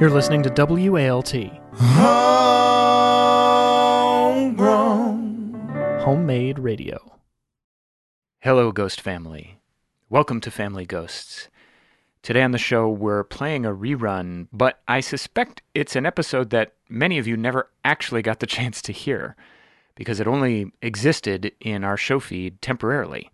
You're 0.00 0.10
listening 0.10 0.44
to 0.44 0.50
WALT, 0.50 1.32
Homegrown. 4.28 6.00
homemade 6.04 6.60
radio. 6.60 7.18
Hello, 8.38 8.70
Ghost 8.70 9.00
Family. 9.00 9.58
Welcome 10.08 10.40
to 10.42 10.52
Family 10.52 10.86
Ghosts. 10.86 11.48
Today 12.22 12.42
on 12.42 12.52
the 12.52 12.58
show, 12.58 12.88
we're 12.88 13.24
playing 13.24 13.66
a 13.66 13.74
rerun, 13.74 14.46
but 14.52 14.80
I 14.86 15.00
suspect 15.00 15.62
it's 15.74 15.96
an 15.96 16.06
episode 16.06 16.50
that 16.50 16.74
many 16.88 17.18
of 17.18 17.26
you 17.26 17.36
never 17.36 17.68
actually 17.84 18.22
got 18.22 18.38
the 18.38 18.46
chance 18.56 18.80
to 18.82 18.92
hear 18.92 19.34
because 19.96 20.20
it 20.20 20.28
only 20.28 20.70
existed 20.80 21.50
in 21.60 21.82
our 21.82 21.96
show 21.96 22.20
feed 22.20 22.62
temporarily. 22.62 23.32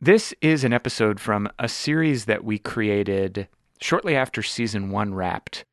This 0.00 0.32
is 0.40 0.64
an 0.64 0.72
episode 0.72 1.20
from 1.20 1.50
a 1.58 1.68
series 1.68 2.24
that 2.24 2.44
we 2.44 2.58
created 2.58 3.46
shortly 3.80 4.16
after 4.16 4.42
season 4.42 4.90
one 4.90 5.14
wrapped, 5.14 5.64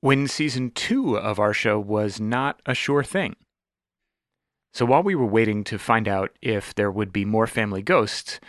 when 0.00 0.26
season 0.26 0.70
two 0.70 1.16
of 1.16 1.38
our 1.38 1.52
show 1.52 1.78
was 1.78 2.20
not 2.20 2.60
a 2.66 2.74
sure 2.74 3.04
thing. 3.04 3.36
So 4.72 4.86
while 4.86 5.02
we 5.02 5.14
were 5.14 5.26
waiting 5.26 5.64
to 5.64 5.78
find 5.78 6.08
out 6.08 6.30
if 6.40 6.74
there 6.74 6.90
would 6.90 7.12
be 7.12 7.24
more 7.24 7.46
family 7.46 7.82
ghosts, 7.82 8.40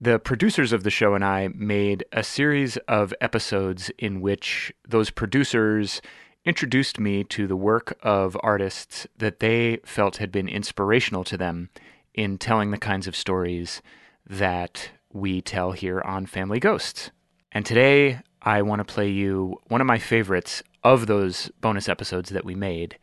the 0.00 0.18
producers 0.18 0.72
of 0.72 0.82
the 0.82 0.90
show 0.90 1.14
and 1.14 1.24
I 1.24 1.48
made 1.54 2.04
a 2.12 2.22
series 2.22 2.76
of 2.88 3.14
episodes 3.20 3.90
in 3.98 4.20
which 4.20 4.72
those 4.86 5.10
producers 5.10 6.02
introduced 6.44 6.98
me 6.98 7.24
to 7.24 7.46
the 7.46 7.56
work 7.56 7.96
of 8.02 8.36
artists 8.42 9.06
that 9.16 9.40
they 9.40 9.78
felt 9.84 10.16
had 10.16 10.32
been 10.32 10.48
inspirational 10.48 11.24
to 11.24 11.36
them 11.36 11.70
in 12.12 12.38
telling 12.38 12.70
the 12.70 12.78
kinds 12.78 13.06
of 13.06 13.16
stories 13.16 13.80
that 14.26 14.90
we 15.12 15.40
tell 15.40 15.72
here 15.72 16.00
on 16.02 16.26
Family 16.26 16.60
Ghosts. 16.60 17.10
And 17.52 17.64
today 17.64 18.20
I 18.44 18.60
want 18.60 18.80
to 18.80 18.84
play 18.84 19.08
you 19.08 19.58
one 19.68 19.80
of 19.80 19.86
my 19.86 19.98
favorites 19.98 20.62
of 20.82 21.06
those 21.06 21.50
bonus 21.62 21.88
episodes 21.88 22.28
that 22.30 22.44
we 22.44 22.54
made, 22.54 22.98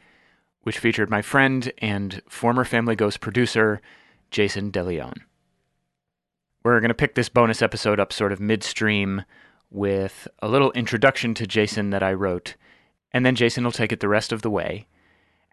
which 0.62 0.77
featured 0.77 1.10
my 1.10 1.24
friend 1.24 1.74
and 1.79 2.21
former 2.29 2.63
Family 2.63 2.96
Ghost 2.96 3.20
producer, 3.21 3.82
Jason 4.29 4.71
DeLeon. 4.71 5.18
We're 6.63 6.79
going 6.79 6.90
to 6.90 6.96
pick 6.96 7.16
this 7.16 7.27
bonus 7.27 7.63
episode 7.63 7.99
up 7.99 8.13
sort 8.13 8.32
of 8.32 8.40
midstream 8.40 9.24
with 9.71 10.27
a 10.43 10.48
little 10.48 10.71
introduction 10.74 11.34
to 11.34 11.48
Jason 11.48 11.90
that 11.90 12.04
I 12.04 12.13
wrote, 12.13 12.55
and 13.12 13.26
then 13.26 13.35
Jason 13.35 13.63
will 13.63 13.71
take 13.71 13.91
it 13.91 13.99
the 13.99 14.07
rest 14.07 14.32
of 14.32 14.44
the 14.44 14.49
way. 14.51 14.85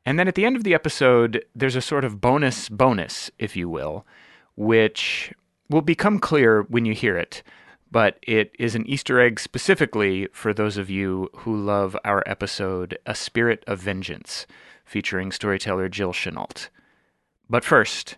And 0.05 0.19
then 0.19 0.29
at 0.29 0.35
the 0.35 0.45
end 0.45 0.57
of 0.57 0.65
the 0.65 0.75
episode, 0.75 1.43
there's 1.55 1.77
a 1.77 1.81
sort 1.81 2.05
of 2.05 2.21
bonus 2.21 2.69
bonus, 2.69 3.31
if 3.39 3.57
you 3.57 3.71
will, 3.71 4.07
which 4.55 5.33
will 5.71 5.81
become 5.81 6.19
clear 6.19 6.63
when 6.65 6.85
you 6.85 6.93
hear 6.93 7.17
it 7.17 7.43
but 7.91 8.19
it 8.23 8.53
is 8.59 8.75
an 8.75 8.87
Easter 8.87 9.21
egg 9.21 9.41
specifically 9.41 10.29
for 10.33 10.53
those 10.53 10.77
of 10.77 10.91
you 10.91 11.31
who 11.37 11.57
love 11.57 11.97
our 12.05 12.23
episode 12.27 12.99
A 13.07 13.15
Spirit 13.15 13.65
of 13.67 13.81
Vengeance, 13.81 14.47
featuring 14.85 15.33
storyteller 15.33 15.89
Jill 15.89 16.13
Chenault. 16.13 16.69
But 17.49 17.65
first, 17.65 18.17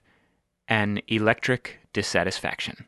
an 0.69 1.01
electric 1.09 1.81
dissatisfaction. 1.93 2.87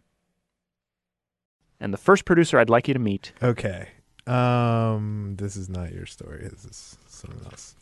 And 1.80 1.92
the 1.92 1.98
first 1.98 2.24
producer 2.24 2.58
I'd 2.58 2.70
like 2.70 2.88
you 2.88 2.94
to 2.94 3.00
meet 3.00 3.32
Okay. 3.42 3.88
Um, 4.26 5.34
this 5.36 5.56
is 5.56 5.68
not 5.68 5.92
your 5.92 6.06
story. 6.06 6.48
This 6.48 6.64
is 6.64 6.98
someone 7.08 7.44
else. 7.44 7.74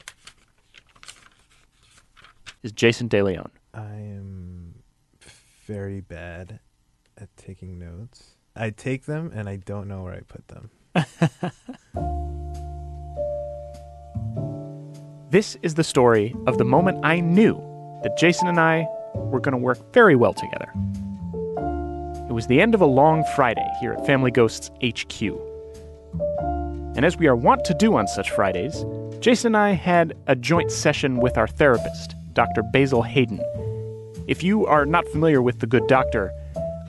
is 2.62 2.72
Jason 2.72 3.08
DeLeon. 3.10 3.50
I 3.74 3.94
am 3.94 4.82
very 5.66 6.00
bad 6.00 6.60
at 7.18 7.34
taking 7.36 7.78
notes. 7.78 8.36
I 8.60 8.70
take 8.70 9.06
them 9.06 9.32
and 9.34 9.48
I 9.48 9.56
don't 9.56 9.88
know 9.88 10.02
where 10.02 10.14
I 10.14 10.20
put 10.20 10.46
them. 10.48 10.70
This 15.30 15.56
is 15.62 15.74
the 15.74 15.84
story 15.84 16.34
of 16.48 16.58
the 16.58 16.64
moment 16.64 17.04
I 17.04 17.20
knew 17.20 17.54
that 18.02 18.18
Jason 18.18 18.48
and 18.48 18.58
I 18.58 18.84
were 19.14 19.38
going 19.38 19.52
to 19.52 19.58
work 19.58 19.78
very 19.94 20.16
well 20.16 20.34
together. 20.34 20.66
It 22.28 22.32
was 22.32 22.48
the 22.48 22.60
end 22.60 22.74
of 22.74 22.80
a 22.80 22.86
long 22.86 23.22
Friday 23.36 23.68
here 23.80 23.92
at 23.92 24.04
Family 24.04 24.32
Ghosts 24.32 24.72
HQ. 24.82 25.22
And 26.96 27.04
as 27.04 27.16
we 27.16 27.28
are 27.28 27.36
wont 27.36 27.64
to 27.66 27.74
do 27.74 27.94
on 27.94 28.08
such 28.08 28.32
Fridays, 28.32 28.84
Jason 29.20 29.54
and 29.54 29.56
I 29.56 29.70
had 29.70 30.16
a 30.26 30.34
joint 30.34 30.72
session 30.72 31.20
with 31.20 31.38
our 31.38 31.46
therapist, 31.46 32.16
Dr. 32.32 32.64
Basil 32.64 33.02
Hayden. 33.02 33.40
If 34.26 34.42
you 34.42 34.66
are 34.66 34.84
not 34.84 35.06
familiar 35.06 35.40
with 35.40 35.60
the 35.60 35.68
good 35.68 35.86
doctor, 35.86 36.32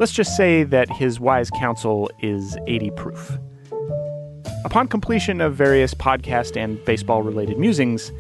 let's 0.02 0.12
just 0.12 0.36
say 0.36 0.64
that 0.64 0.90
his 0.90 1.20
wise 1.20 1.52
counsel 1.52 2.10
is 2.22 2.58
80 2.66 2.90
proof. 2.92 3.38
Upon 4.66 4.88
completion 4.88 5.40
of 5.42 5.54
various 5.54 5.94
podcast 5.94 6.58
and 6.58 6.84
baseball 6.86 7.22
related 7.22 7.60
musings, 7.60 8.12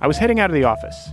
I 0.00 0.08
was 0.08 0.18
heading 0.18 0.40
out 0.40 0.50
of 0.50 0.54
the 0.54 0.64
office 0.64 1.10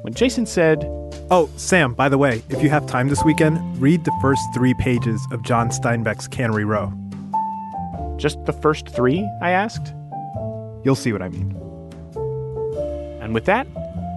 when 0.00 0.14
Jason 0.14 0.46
said, 0.46 0.84
Oh, 1.30 1.50
Sam, 1.56 1.92
by 1.92 2.08
the 2.08 2.16
way, 2.16 2.42
if 2.48 2.62
you 2.62 2.70
have 2.70 2.86
time 2.86 3.08
this 3.08 3.22
weekend, 3.24 3.58
read 3.78 4.06
the 4.06 4.18
first 4.22 4.40
three 4.54 4.72
pages 4.72 5.20
of 5.32 5.42
John 5.42 5.68
Steinbeck's 5.68 6.26
Cannery 6.28 6.64
Row. 6.64 6.90
Just 8.16 8.42
the 8.46 8.54
first 8.54 8.88
three? 8.88 9.28
I 9.42 9.50
asked. 9.50 9.92
You'll 10.82 10.94
see 10.94 11.12
what 11.12 11.20
I 11.20 11.28
mean. 11.28 11.54
And 13.20 13.34
with 13.34 13.44
that, 13.44 13.66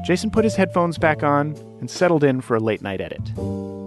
Jason 0.06 0.32
put 0.32 0.46
his 0.46 0.56
headphones 0.56 0.98
back 0.98 1.24
on 1.24 1.58
and 1.82 1.90
settled 1.90 2.24
in 2.24 2.40
for 2.40 2.56
a 2.56 2.62
late 2.62 2.82
night 2.82 3.02
edit. 3.02 3.81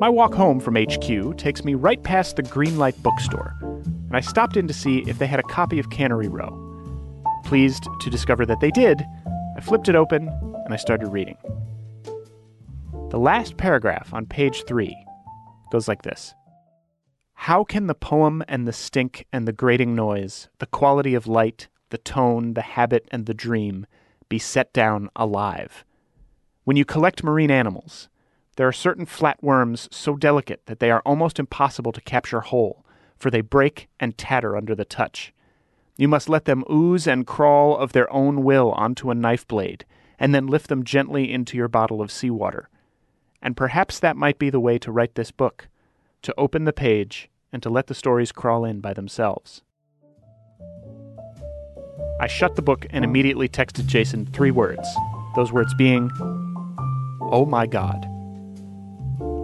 My 0.00 0.08
walk 0.08 0.32
home 0.32 0.60
from 0.60 0.76
HQ 0.76 1.36
takes 1.36 1.62
me 1.62 1.74
right 1.74 2.02
past 2.02 2.36
the 2.36 2.42
Greenlight 2.42 3.02
bookstore, 3.02 3.54
and 3.60 4.16
I 4.16 4.20
stopped 4.20 4.56
in 4.56 4.66
to 4.66 4.72
see 4.72 5.04
if 5.06 5.18
they 5.18 5.26
had 5.26 5.40
a 5.40 5.42
copy 5.42 5.78
of 5.78 5.90
Cannery 5.90 6.26
Row. 6.26 6.56
Pleased 7.44 7.86
to 8.00 8.08
discover 8.08 8.46
that 8.46 8.60
they 8.60 8.70
did, 8.70 9.04
I 9.58 9.60
flipped 9.60 9.90
it 9.90 9.94
open 9.94 10.28
and 10.64 10.72
I 10.72 10.78
started 10.78 11.08
reading. 11.08 11.36
The 13.10 13.18
last 13.18 13.58
paragraph 13.58 14.14
on 14.14 14.24
page 14.24 14.64
three 14.64 14.96
goes 15.70 15.86
like 15.86 16.00
this 16.00 16.34
How 17.34 17.62
can 17.62 17.86
the 17.86 17.94
poem 17.94 18.42
and 18.48 18.66
the 18.66 18.72
stink 18.72 19.26
and 19.34 19.46
the 19.46 19.52
grating 19.52 19.94
noise, 19.94 20.48
the 20.60 20.66
quality 20.66 21.14
of 21.14 21.26
light, 21.26 21.68
the 21.90 21.98
tone, 21.98 22.54
the 22.54 22.62
habit, 22.62 23.06
and 23.12 23.26
the 23.26 23.34
dream 23.34 23.84
be 24.30 24.38
set 24.38 24.72
down 24.72 25.10
alive? 25.14 25.84
When 26.64 26.78
you 26.78 26.86
collect 26.86 27.22
marine 27.22 27.50
animals, 27.50 28.08
there 28.60 28.68
are 28.68 28.72
certain 28.72 29.06
flatworms 29.06 29.88
so 29.90 30.16
delicate 30.16 30.60
that 30.66 30.80
they 30.80 30.90
are 30.90 31.00
almost 31.06 31.38
impossible 31.38 31.92
to 31.92 32.00
capture 32.02 32.42
whole, 32.42 32.84
for 33.16 33.30
they 33.30 33.40
break 33.40 33.88
and 33.98 34.18
tatter 34.18 34.54
under 34.54 34.74
the 34.74 34.84
touch. 34.84 35.32
You 35.96 36.08
must 36.08 36.28
let 36.28 36.44
them 36.44 36.64
ooze 36.70 37.06
and 37.06 37.26
crawl 37.26 37.74
of 37.74 37.94
their 37.94 38.12
own 38.12 38.44
will 38.44 38.72
onto 38.72 39.10
a 39.10 39.14
knife 39.14 39.48
blade, 39.48 39.86
and 40.18 40.34
then 40.34 40.46
lift 40.46 40.68
them 40.68 40.84
gently 40.84 41.32
into 41.32 41.56
your 41.56 41.68
bottle 41.68 42.02
of 42.02 42.12
seawater. 42.12 42.68
And 43.40 43.56
perhaps 43.56 43.98
that 43.98 44.14
might 44.18 44.38
be 44.38 44.50
the 44.50 44.60
way 44.60 44.78
to 44.80 44.92
write 44.92 45.14
this 45.14 45.30
book 45.30 45.68
to 46.20 46.34
open 46.36 46.66
the 46.66 46.74
page 46.74 47.30
and 47.54 47.62
to 47.62 47.70
let 47.70 47.86
the 47.86 47.94
stories 47.94 48.30
crawl 48.30 48.66
in 48.66 48.80
by 48.80 48.92
themselves. 48.92 49.62
I 52.20 52.26
shut 52.26 52.56
the 52.56 52.60
book 52.60 52.84
and 52.90 53.06
immediately 53.06 53.48
texted 53.48 53.86
Jason 53.86 54.26
three 54.26 54.50
words, 54.50 54.86
those 55.34 55.50
words 55.50 55.72
being, 55.72 56.10
Oh 57.22 57.46
my 57.48 57.66
God. 57.66 58.09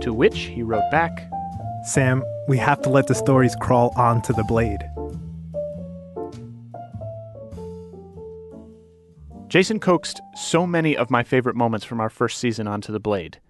To 0.02 0.12
which 0.12 0.38
he 0.38 0.62
wrote 0.62 0.90
back, 0.90 1.30
Sam, 1.84 2.22
we 2.48 2.58
have 2.58 2.80
to 2.82 2.90
let 2.90 3.06
the 3.06 3.14
stories 3.14 3.56
crawl 3.60 3.92
onto 3.96 4.32
the 4.32 4.44
blade. 4.44 4.80
Jason 9.48 9.78
coaxed 9.78 10.20
so 10.34 10.66
many 10.66 10.96
of 10.96 11.10
my 11.10 11.22
favorite 11.22 11.56
moments 11.56 11.86
from 11.86 12.00
our 12.00 12.10
first 12.10 12.38
season 12.38 12.66
onto 12.66 12.92
the 12.92 13.00
blade, 13.00 13.40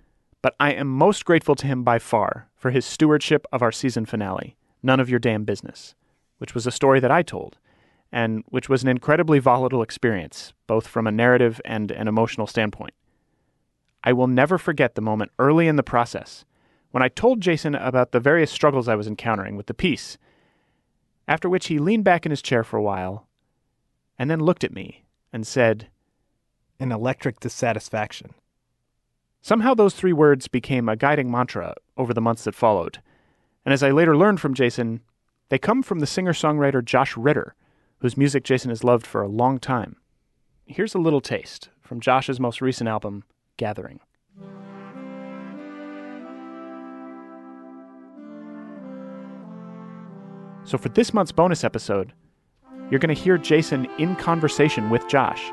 but 0.43 0.55
I 0.61 0.73
am 0.73 0.87
most 0.87 1.25
grateful 1.25 1.55
to 1.57 1.67
him 1.67 1.83
by 1.83 1.99
far 1.99 2.49
for 2.55 2.71
his 2.71 2.85
stewardship 2.85 3.47
of 3.51 3.63
our 3.63 3.73
season 3.73 4.07
finale, 4.07 4.57
None 4.83 5.01
of 5.01 5.09
Your 5.11 5.19
Damn 5.19 5.45
Business, 5.45 5.95
which 6.39 6.55
was 6.55 6.67
a 6.67 6.71
story 6.71 7.01
that 7.01 7.11
I 7.11 7.23
told, 7.23 7.59
and 8.13 8.45
which 8.49 8.69
was 8.69 8.83
an 8.83 8.89
incredibly 8.89 9.39
volatile 9.39 9.83
experience, 9.83 10.53
both 10.67 10.87
from 10.87 11.07
a 11.07 11.13
narrative 11.13 11.61
and 11.65 11.91
an 11.91 12.09
emotional 12.09 12.47
standpoint. 12.47 12.95
I 14.07 14.13
will 14.13 14.29
never 14.29 14.57
forget 14.57 14.95
the 14.95 15.03
moment 15.03 15.33
early 15.39 15.67
in 15.67 15.75
the 15.75 15.83
process 15.83 16.45
when 16.93 17.03
I 17.03 17.09
told 17.09 17.41
Jason 17.41 17.75
about 17.75 18.13
the 18.13 18.21
various 18.21 18.53
struggles 18.53 18.89
I 18.89 18.95
was 18.95 19.09
encountering 19.09 19.57
with 19.57 19.67
the 19.67 19.75
piece, 19.75 20.17
after 21.27 21.49
which 21.49 21.67
he 21.67 21.81
leaned 21.81 22.05
back 22.05 22.25
in 22.25 22.31
his 22.31 22.41
chair 22.41 22.63
for 22.63 22.77
a 22.77 22.83
while 22.83 23.27
and 24.17 24.31
then 24.31 24.41
looked 24.41 24.63
at 24.65 24.73
me 24.73 25.05
and 25.33 25.45
said, 25.45 25.89
An 26.79 26.93
electric 26.93 27.41
dissatisfaction. 27.41 28.33
Somehow 29.43 29.75
those 29.75 29.95
three 29.95 30.13
words 30.13 30.49
became 30.49 30.89
a 30.89 30.97
guiding 30.97 31.31
mantra 31.31 31.75
over 31.97 32.15
the 32.15 32.21
months 32.21 32.45
that 32.45 32.55
followed. 32.55 33.03
And 33.65 33.73
as 33.75 33.83
I 33.83 33.91
later 33.91 34.17
learned 34.17 34.41
from 34.41 34.55
Jason, 34.55 35.01
they 35.49 35.59
come 35.59 35.83
from 35.83 35.99
the 35.99 36.07
singer 36.07 36.33
songwriter 36.33 36.83
Josh 36.83 37.17
Ritter, 37.17 37.55
whose 37.99 38.17
music 38.17 38.45
Jason 38.45 38.71
has 38.71 38.85
loved 38.85 39.07
for 39.07 39.21
a 39.21 39.29
long 39.29 39.59
time. 39.59 39.97
Here's 40.65 40.95
a 40.95 40.99
little 40.99 41.21
taste 41.21 41.71
from 41.83 42.01
Josh's 42.01 42.41
most 42.41 42.61
recent 42.61 42.89
album, 42.89 43.25
Gathering. 43.57 44.01
So 50.65 50.77
for 50.79 50.89
this 50.89 51.15
month's 51.15 51.33
bonus 51.33 51.63
episode, 51.63 52.13
you're 52.91 53.01
going 53.01 53.15
to 53.15 53.21
hear 53.21 53.39
Jason 53.39 53.87
in 53.99 54.17
conversation 54.17 54.91
with 54.91 55.07
Josh 55.09 55.53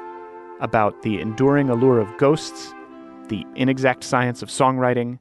about 0.59 1.01
the 1.03 1.21
enduring 1.21 1.69
allure 1.69 2.00
of 2.00 2.17
ghosts, 2.17 2.73
the 3.27 3.45
inexact 3.55 4.03
science 4.03 4.41
of 4.41 4.49
songwriting, 4.49 5.19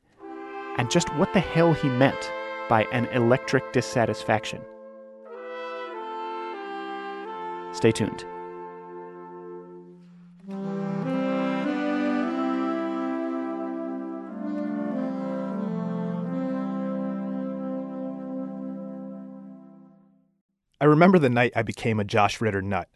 and 0.79 0.91
just 0.91 1.15
what 1.17 1.33
the 1.35 1.41
hell 1.41 1.75
he 1.75 1.89
meant 1.89 2.33
by 2.69 2.85
an 2.93 3.07
electric 3.07 3.73
dissatisfaction. 3.73 4.63
Stay 7.73 7.93
tuned. 7.93 8.25
I 20.83 20.87
remember 20.87 21.21
the 21.21 21.31
night 21.31 21.53
I 21.55 21.63
became 21.63 22.01
a 22.01 22.05
Josh 22.05 22.41
Ritter 22.41 22.61
nut. 22.61 22.89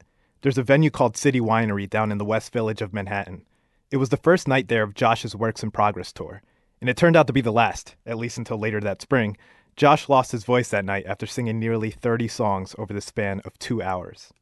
There's 0.43 0.59
a 0.59 0.65
venue 0.65 0.91
called 0.91 1.17
City 1.17 1.39
Winery 1.39 1.89
down 1.89 2.11
in 2.11 2.19
the 2.19 2.25
West 2.25 2.53
Village 2.53 2.83
of 2.83 2.93
Manhattan. 2.93 3.47
It 3.93 3.99
was 3.99 4.09
the 4.09 4.17
first 4.17 4.49
night 4.49 4.67
there 4.67 4.83
of 4.83 4.95
Josh's 4.95 5.37
Works 5.37 5.63
in 5.63 5.71
Progress 5.71 6.13
tour, 6.13 6.43
and 6.81 6.91
it 6.91 6.97
turned 6.97 7.15
out 7.15 7.29
to 7.29 7.33
be 7.33 7.43
the 7.43 7.53
last, 7.53 7.95
at 8.05 8.19
least 8.19 8.39
until 8.39 8.59
later 8.59 8.81
that 8.81 9.01
spring. 9.01 9.37
Josh 9.77 10.09
lost 10.09 10.33
his 10.33 10.43
voice 10.43 10.69
that 10.71 10.85
night 10.85 11.07
after 11.07 11.27
singing 11.27 11.61
nearly 11.61 11.93
30 11.93 12.27
songs 12.27 12.75
over 12.77 12.93
the 12.93 13.01
span 13.01 13.41
of 13.45 13.57
two 13.61 13.81
hours. 13.81 14.33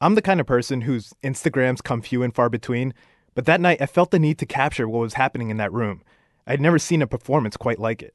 I'm 0.00 0.14
the 0.14 0.22
kind 0.22 0.38
of 0.38 0.46
person 0.46 0.82
whose 0.82 1.14
Instagrams 1.24 1.82
come 1.82 2.00
few 2.00 2.22
and 2.22 2.32
far 2.32 2.48
between, 2.48 2.94
but 3.34 3.46
that 3.46 3.60
night 3.60 3.82
I 3.82 3.86
felt 3.86 4.12
the 4.12 4.20
need 4.20 4.38
to 4.38 4.46
capture 4.46 4.88
what 4.88 5.00
was 5.00 5.14
happening 5.14 5.50
in 5.50 5.56
that 5.56 5.72
room. 5.72 6.00
I'd 6.46 6.60
never 6.60 6.78
seen 6.78 7.02
a 7.02 7.08
performance 7.08 7.56
quite 7.56 7.80
like 7.80 8.04
it. 8.04 8.14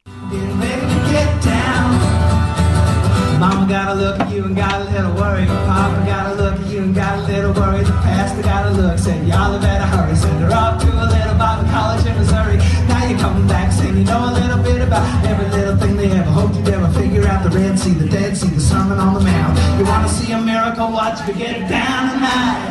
Mama 3.41 3.67
got 3.67 3.89
a 3.89 3.95
look 3.95 4.19
at 4.19 4.31
you 4.31 4.45
and 4.45 4.55
got 4.55 4.81
a 4.81 4.83
little 4.83 5.15
worried. 5.15 5.47
Papa 5.47 6.05
got 6.05 6.31
a 6.31 6.35
look 6.35 6.59
at 6.59 6.67
you 6.67 6.83
and 6.83 6.93
got 6.93 7.17
a 7.17 7.21
little 7.23 7.51
worried. 7.53 7.87
The 7.87 7.91
pastor 8.05 8.43
got 8.43 8.67
a 8.67 8.69
look, 8.69 8.99
said 8.99 9.27
y'all 9.27 9.59
better 9.59 9.83
hurry. 9.83 10.15
Send 10.15 10.43
her 10.43 10.53
off 10.53 10.79
to 10.83 11.00
a 11.41 11.43
Bible 11.43 11.69
college 11.71 12.05
in 12.05 12.15
Missouri. 12.17 12.57
Now 12.87 13.05
you're 13.07 13.17
coming 13.19 13.47
back 13.47 13.71
saying 13.71 13.97
you 13.97 14.03
know 14.03 14.29
a 14.29 14.33
little 14.33 14.61
bit 14.63 14.81
about 14.81 15.25
every 15.25 15.49
little 15.49 15.75
thing 15.77 15.97
they 15.97 16.11
ever 16.11 16.29
hoped 16.29 16.55
you'd 16.55 16.69
ever 16.69 16.87
figure 16.93 17.27
out. 17.27 17.43
The 17.43 17.49
Red 17.57 17.79
Sea, 17.79 17.93
the 17.93 18.07
Dead 18.07 18.37
Sea, 18.37 18.49
the 18.49 18.59
Sermon 18.61 18.99
on 18.99 19.15
the 19.15 19.21
Mount. 19.21 19.57
You 19.79 19.85
want 19.85 20.07
to 20.07 20.13
see 20.13 20.31
a 20.33 20.39
miracle? 20.41 20.91
Watch 20.91 21.25
me 21.27 21.33
get 21.33 21.57
it 21.61 21.67
down 21.67 22.13
tonight. 22.13 22.67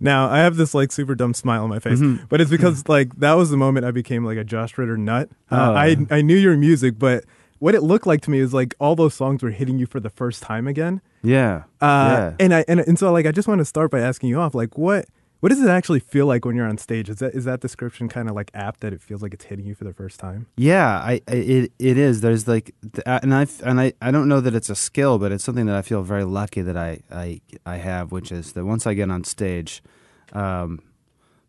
now 0.00 0.28
I 0.30 0.38
have 0.38 0.56
this 0.56 0.72
like 0.74 0.92
super 0.92 1.14
dumb 1.14 1.34
smile 1.34 1.64
on 1.64 1.68
my 1.68 1.78
face, 1.78 2.00
but 2.28 2.40
it's 2.40 2.50
because 2.50 2.88
like 2.88 3.14
that 3.16 3.34
was 3.34 3.50
the 3.50 3.56
moment 3.56 3.84
I 3.86 3.90
became 3.90 4.24
like 4.24 4.38
a 4.38 4.44
Josh 4.44 4.76
Ritter 4.78 4.96
nut. 4.96 5.28
Uh, 5.50 5.56
Oh. 5.58 5.74
I 5.74 5.96
I 6.10 6.22
knew 6.22 6.36
your 6.36 6.56
music, 6.56 6.98
but 6.98 7.24
what 7.58 7.74
it 7.74 7.82
looked 7.82 8.06
like 8.06 8.20
to 8.22 8.30
me 8.30 8.38
is 8.38 8.54
like 8.54 8.74
all 8.78 8.94
those 8.96 9.12
songs 9.14 9.42
were 9.42 9.50
hitting 9.50 9.78
you 9.78 9.86
for 9.86 9.98
the 10.00 10.10
first 10.10 10.42
time 10.42 10.66
again. 10.66 11.00
Yeah. 11.22 11.64
Uh, 11.80 12.30
yeah. 12.30 12.32
and 12.40 12.54
I 12.54 12.64
and, 12.68 12.80
and 12.80 12.98
so 12.98 13.12
like 13.12 13.26
I 13.26 13.32
just 13.32 13.48
want 13.48 13.58
to 13.58 13.64
start 13.64 13.90
by 13.90 14.00
asking 14.00 14.30
you 14.30 14.38
off 14.40 14.54
like 14.54 14.78
what 14.78 15.06
what 15.40 15.50
does 15.50 15.62
it 15.62 15.68
actually 15.68 16.00
feel 16.00 16.26
like 16.26 16.44
when 16.44 16.56
you're 16.56 16.66
on 16.66 16.78
stage? 16.78 17.08
Is 17.08 17.16
that 17.16 17.34
is 17.34 17.44
that 17.44 17.60
description 17.60 18.08
kind 18.08 18.28
of 18.28 18.34
like 18.34 18.50
apt 18.54 18.80
that 18.80 18.92
it 18.92 19.00
feels 19.00 19.22
like 19.22 19.32
it's 19.34 19.44
hitting 19.44 19.66
you 19.66 19.74
for 19.74 19.84
the 19.84 19.92
first 19.92 20.18
time? 20.18 20.46
Yeah, 20.56 20.88
I, 20.88 21.20
I 21.28 21.34
it 21.34 21.72
it 21.78 21.98
is. 21.98 22.20
There's 22.20 22.48
like, 22.48 22.74
uh, 23.06 23.20
and 23.22 23.34
I 23.34 23.46
and 23.62 23.80
I 23.80 23.92
I 24.02 24.10
don't 24.10 24.28
know 24.28 24.40
that 24.40 24.54
it's 24.54 24.70
a 24.70 24.74
skill, 24.74 25.18
but 25.18 25.30
it's 25.30 25.44
something 25.44 25.66
that 25.66 25.76
I 25.76 25.82
feel 25.82 26.02
very 26.02 26.24
lucky 26.24 26.62
that 26.62 26.76
I 26.76 27.00
I 27.10 27.40
I 27.64 27.76
have, 27.76 28.10
which 28.10 28.32
is 28.32 28.52
that 28.52 28.64
once 28.64 28.86
I 28.86 28.94
get 28.94 29.10
on 29.10 29.22
stage, 29.24 29.82
um, 30.32 30.80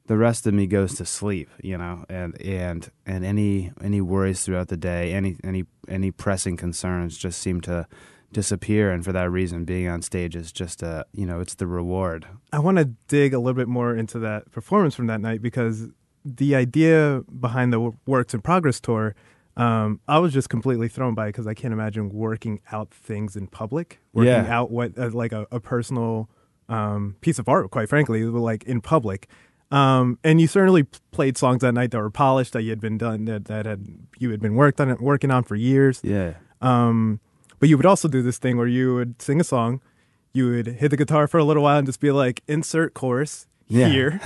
the 0.05 0.17
rest 0.17 0.45
of 0.45 0.53
me 0.53 0.67
goes 0.67 0.95
to 0.95 1.05
sleep, 1.05 1.49
you 1.63 1.77
know, 1.77 2.05
and 2.09 2.39
and 2.41 2.91
and 3.07 3.25
any 3.25 3.71
any 3.81 4.01
worries 4.01 4.43
throughout 4.43 4.67
the 4.67 4.77
day, 4.77 5.13
any 5.13 5.37
any 5.43 5.65
any 5.87 6.11
pressing 6.11 6.57
concerns 6.57 7.17
just 7.17 7.41
seem 7.41 7.59
to 7.61 7.87
disappear, 8.31 8.91
and 8.91 9.03
for 9.03 9.11
that 9.11 9.29
reason, 9.31 9.65
being 9.65 9.87
on 9.87 10.01
stage 10.01 10.35
is 10.35 10.51
just 10.51 10.81
a 10.83 11.05
you 11.13 11.25
know 11.25 11.39
it's 11.39 11.55
the 11.55 11.67
reward. 11.67 12.27
I 12.53 12.59
want 12.59 12.77
to 12.77 12.85
dig 13.07 13.33
a 13.33 13.39
little 13.39 13.53
bit 13.55 13.67
more 13.67 13.95
into 13.95 14.19
that 14.19 14.51
performance 14.51 14.95
from 14.95 15.07
that 15.07 15.21
night 15.21 15.41
because 15.41 15.87
the 16.25 16.55
idea 16.55 17.23
behind 17.39 17.71
the 17.73 17.91
Works 18.05 18.33
in 18.33 18.41
Progress 18.41 18.79
tour, 18.79 19.15
um, 19.57 19.99
I 20.07 20.19
was 20.19 20.33
just 20.33 20.49
completely 20.49 20.87
thrown 20.89 21.15
by 21.15 21.27
because 21.27 21.47
I 21.47 21.53
can't 21.53 21.73
imagine 21.73 22.09
working 22.09 22.59
out 22.71 22.91
things 22.91 23.35
in 23.35 23.47
public, 23.47 23.99
working 24.13 24.31
Yeah. 24.33 24.45
out 24.59 24.69
what 24.71 24.97
uh, 24.97 25.09
like 25.11 25.31
a, 25.31 25.47
a 25.51 25.59
personal 25.59 26.29
um, 26.67 27.15
piece 27.21 27.39
of 27.39 27.47
art, 27.49 27.71
quite 27.71 27.89
frankly, 27.89 28.23
like 28.23 28.63
in 28.63 28.81
public. 28.81 29.27
Um, 29.71 30.17
and 30.23 30.41
you 30.41 30.47
certainly 30.47 30.83
played 31.11 31.37
songs 31.37 31.61
that 31.61 31.73
night 31.73 31.91
that 31.91 31.99
were 31.99 32.09
polished 32.09 32.53
that 32.53 32.63
you 32.63 32.71
had 32.71 32.81
been 32.81 32.97
done 32.97 33.25
that, 33.25 33.45
that 33.45 33.65
had 33.67 33.85
you 34.17 34.31
had 34.31 34.39
been 34.41 34.55
worked 34.55 34.81
on 34.81 34.95
working 34.99 35.29
on 35.31 35.43
for 35.43 35.55
years. 35.55 36.01
Yeah. 36.03 36.33
Um, 36.59 37.19
but 37.59 37.69
you 37.69 37.77
would 37.77 37.85
also 37.85 38.07
do 38.07 38.21
this 38.21 38.37
thing 38.37 38.57
where 38.57 38.67
you 38.67 38.95
would 38.95 39.21
sing 39.21 39.39
a 39.39 39.43
song, 39.43 39.81
you 40.33 40.49
would 40.49 40.67
hit 40.67 40.89
the 40.89 40.97
guitar 40.97 41.27
for 41.27 41.37
a 41.37 41.43
little 41.43 41.63
while 41.63 41.77
and 41.77 41.85
just 41.87 41.99
be 41.99 42.11
like, 42.11 42.41
insert 42.47 42.93
chorus 42.93 43.47
Yeah. 43.67 43.89
here, 43.89 44.19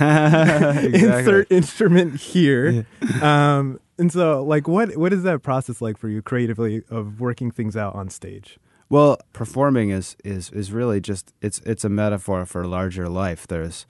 insert 0.92 1.50
instrument 1.50 2.16
here. 2.20 2.86
Um, 3.22 3.80
and 3.98 4.10
so, 4.12 4.42
like, 4.42 4.66
what 4.66 4.96
what 4.96 5.12
is 5.12 5.22
that 5.22 5.42
process 5.42 5.80
like 5.80 5.96
for 5.98 6.08
you 6.08 6.20
creatively 6.20 6.82
of 6.90 7.20
working 7.20 7.50
things 7.52 7.76
out 7.76 7.94
on 7.94 8.08
stage? 8.10 8.58
Well, 8.90 9.18
performing 9.32 9.90
is, 9.90 10.16
is, 10.24 10.50
is 10.50 10.72
really 10.72 11.00
just 11.00 11.32
it's 11.40 11.60
it's 11.60 11.84
a 11.84 11.88
metaphor 11.88 12.44
for 12.44 12.66
larger 12.66 13.08
life. 13.08 13.46
There's 13.46 13.86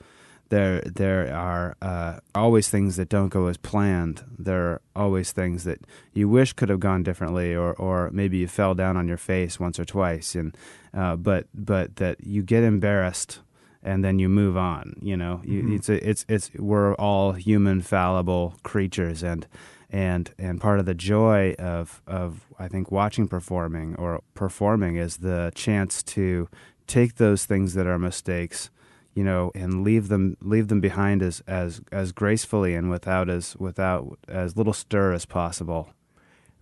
there 0.49 0.81
there 0.81 1.33
are 1.33 1.75
uh, 1.81 2.19
always 2.33 2.69
things 2.69 2.95
that 2.97 3.09
don't 3.09 3.29
go 3.29 3.47
as 3.47 3.57
planned. 3.57 4.23
There 4.37 4.67
are 4.67 4.81
always 4.95 5.31
things 5.31 5.63
that 5.63 5.81
you 6.13 6.29
wish 6.29 6.53
could 6.53 6.69
have 6.69 6.79
gone 6.79 7.03
differently, 7.03 7.55
or, 7.55 7.73
or 7.73 8.09
maybe 8.11 8.37
you 8.37 8.47
fell 8.47 8.75
down 8.75 8.97
on 8.97 9.07
your 9.07 9.17
face 9.17 9.59
once 9.59 9.79
or 9.79 9.85
twice, 9.85 10.35
and 10.35 10.55
uh, 10.93 11.15
but 11.15 11.47
but 11.53 11.95
that 11.97 12.23
you 12.25 12.43
get 12.43 12.63
embarrassed 12.63 13.39
and 13.85 14.03
then 14.03 14.17
you 14.19 14.27
move 14.27 14.57
on. 14.57 14.95
You 15.01 15.15
know, 15.15 15.41
you, 15.45 15.73
it's 15.73 15.87
a, 15.89 16.09
it's 16.09 16.25
it's 16.27 16.51
we're 16.55 16.95
all 16.95 17.33
human, 17.33 17.81
fallible 17.81 18.55
creatures, 18.63 19.23
and 19.23 19.47
and 19.91 20.33
and 20.39 20.59
part 20.59 20.79
of 20.79 20.85
the 20.85 20.95
joy 20.95 21.53
of 21.59 22.01
of 22.07 22.45
I 22.59 22.67
think 22.67 22.91
watching 22.91 23.27
performing 23.27 23.95
or 23.95 24.21
performing 24.33 24.95
is 24.95 25.17
the 25.17 25.51
chance 25.55 26.01
to 26.03 26.49
take 26.87 27.15
those 27.15 27.45
things 27.45 27.75
that 27.75 27.87
are 27.87 27.99
mistakes, 27.99 28.69
you 29.15 29.23
know, 29.23 29.51
and 29.55 29.83
leave 29.83 30.09
them 30.09 30.37
leave 30.41 30.67
them 30.67 30.81
behind 30.81 31.23
as 31.23 31.41
as 31.47 31.81
as 31.91 32.11
gracefully 32.11 32.75
and 32.75 32.89
without 32.91 33.29
as 33.29 33.55
without 33.57 34.19
as 34.27 34.55
little 34.55 34.73
stir 34.73 35.13
as 35.13 35.25
possible. 35.25 35.89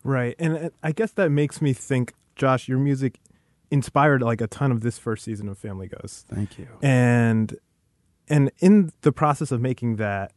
Right. 0.04 0.36
And 0.40 0.72
I 0.82 0.92
guess 0.92 1.12
that 1.14 1.30
makes 1.30 1.62
me 1.62 1.74
think, 1.74 2.14
Josh, 2.36 2.68
your 2.68 2.78
music 2.78 3.20
inspired 3.72 4.22
like 4.22 4.40
a 4.40 4.48
ton 4.48 4.72
of 4.72 4.82
this 4.82 4.98
first 4.98 5.24
season 5.26 5.50
of 5.50 5.58
Family 5.58 5.88
Ghost. 5.88 6.28
Thank 6.28 6.58
you. 6.60 6.68
and 6.82 7.56
and 8.30 8.52
in 8.60 8.92
the 9.02 9.12
process 9.12 9.52
of 9.52 9.60
making 9.60 9.98
that 9.98 10.32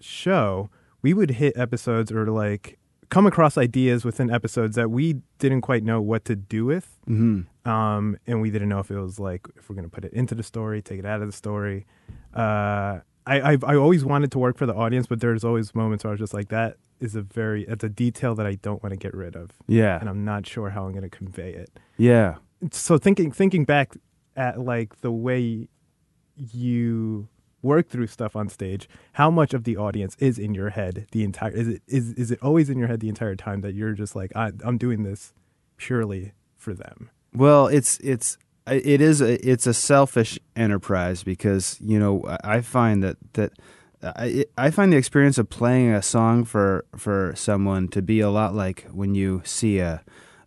show 0.00 0.70
we 1.02 1.14
would 1.14 1.30
hit 1.32 1.56
episodes 1.56 2.10
or 2.10 2.26
like 2.26 2.78
come 3.10 3.26
across 3.26 3.56
ideas 3.56 4.04
within 4.04 4.30
episodes 4.30 4.76
that 4.76 4.90
we 4.90 5.16
didn't 5.38 5.60
quite 5.60 5.82
know 5.82 6.00
what 6.00 6.24
to 6.24 6.34
do 6.36 6.64
with 6.64 6.98
hmm 7.06 7.42
um 7.64 8.16
and 8.26 8.40
we 8.40 8.50
didn't 8.50 8.68
know 8.68 8.78
if 8.78 8.90
it 8.90 8.98
was 8.98 9.18
like 9.20 9.46
if 9.56 9.68
we're 9.68 9.74
going 9.76 9.88
to 9.88 9.94
put 9.94 10.04
it 10.04 10.12
into 10.12 10.34
the 10.34 10.42
story 10.42 10.80
take 10.80 10.98
it 10.98 11.04
out 11.06 11.20
of 11.20 11.26
the 11.28 11.32
story 11.32 11.86
uh 12.34 13.00
I, 13.26 13.52
I've, 13.52 13.64
I 13.64 13.76
always 13.76 14.02
wanted 14.04 14.32
to 14.32 14.38
work 14.38 14.56
for 14.56 14.64
the 14.64 14.74
audience, 14.74 15.06
but 15.06 15.20
there's 15.20 15.44
always 15.44 15.74
moments 15.74 16.02
where 16.02 16.10
I 16.10 16.12
was 16.14 16.20
just 16.20 16.32
like, 16.32 16.48
that 16.48 16.78
is 17.00 17.14
a 17.14 17.20
very, 17.20 17.64
it's 17.64 17.84
a 17.84 17.88
detail 17.88 18.34
that 18.34 18.46
I 18.46 18.54
don't 18.56 18.82
want 18.82 18.92
to 18.92 18.96
get 18.96 19.14
rid 19.14 19.36
of. 19.36 19.50
Yeah. 19.68 20.00
And 20.00 20.08
I'm 20.08 20.24
not 20.24 20.46
sure 20.46 20.70
how 20.70 20.86
I'm 20.86 20.92
going 20.92 21.02
to 21.02 21.10
convey 21.10 21.52
it 21.52 21.70
Yeah. 21.98 22.36
so 22.72 22.96
thinking 22.96 23.30
thinking 23.30 23.64
back 23.66 23.92
at 24.36 24.58
like 24.58 25.00
the 25.02 25.12
way 25.12 25.68
you 26.36 27.28
work 27.62 27.88
through 27.88 28.06
stuff 28.06 28.34
on 28.34 28.48
stage 28.48 28.88
how 29.12 29.30
much 29.30 29.52
of 29.52 29.64
the 29.64 29.76
audience 29.76 30.16
is 30.18 30.38
in 30.38 30.54
your 30.54 30.70
head 30.70 31.06
the 31.12 31.22
entire 31.22 31.52
is 31.52 31.68
it 31.68 31.82
is 31.86 32.12
is 32.14 32.30
it 32.30 32.38
always 32.42 32.70
in 32.70 32.78
your 32.78 32.88
head 32.88 33.00
the 33.00 33.08
entire 33.08 33.36
time 33.36 33.60
that 33.60 33.74
you're 33.74 33.92
just 33.92 34.16
like 34.16 34.32
I, 34.34 34.52
i'm 34.64 34.78
doing 34.78 35.02
this 35.02 35.34
purely 35.76 36.32
for 36.56 36.72
them 36.72 37.10
Well, 37.34 37.68
it's 37.68 37.98
it's 37.98 38.38
it 38.66 39.00
is 39.00 39.20
a, 39.20 39.48
it's 39.48 39.66
a 39.66 39.74
selfish 39.74 40.38
enterprise 40.56 41.22
because 41.22 41.78
you 41.80 41.98
know 41.98 42.22
I 42.44 42.60
find 42.60 43.02
that 43.02 43.16
that 43.34 43.52
I 44.02 44.44
I 44.56 44.70
find 44.70 44.92
the 44.92 44.96
experience 44.96 45.38
of 45.38 45.48
playing 45.48 45.92
a 45.92 46.02
song 46.02 46.44
for 46.44 46.84
for 46.96 47.32
someone 47.36 47.88
to 47.88 48.02
be 48.02 48.20
a 48.20 48.30
lot 48.30 48.54
like 48.54 48.86
when 48.92 49.14
you 49.14 49.42
see 49.44 49.78
a 49.78 50.02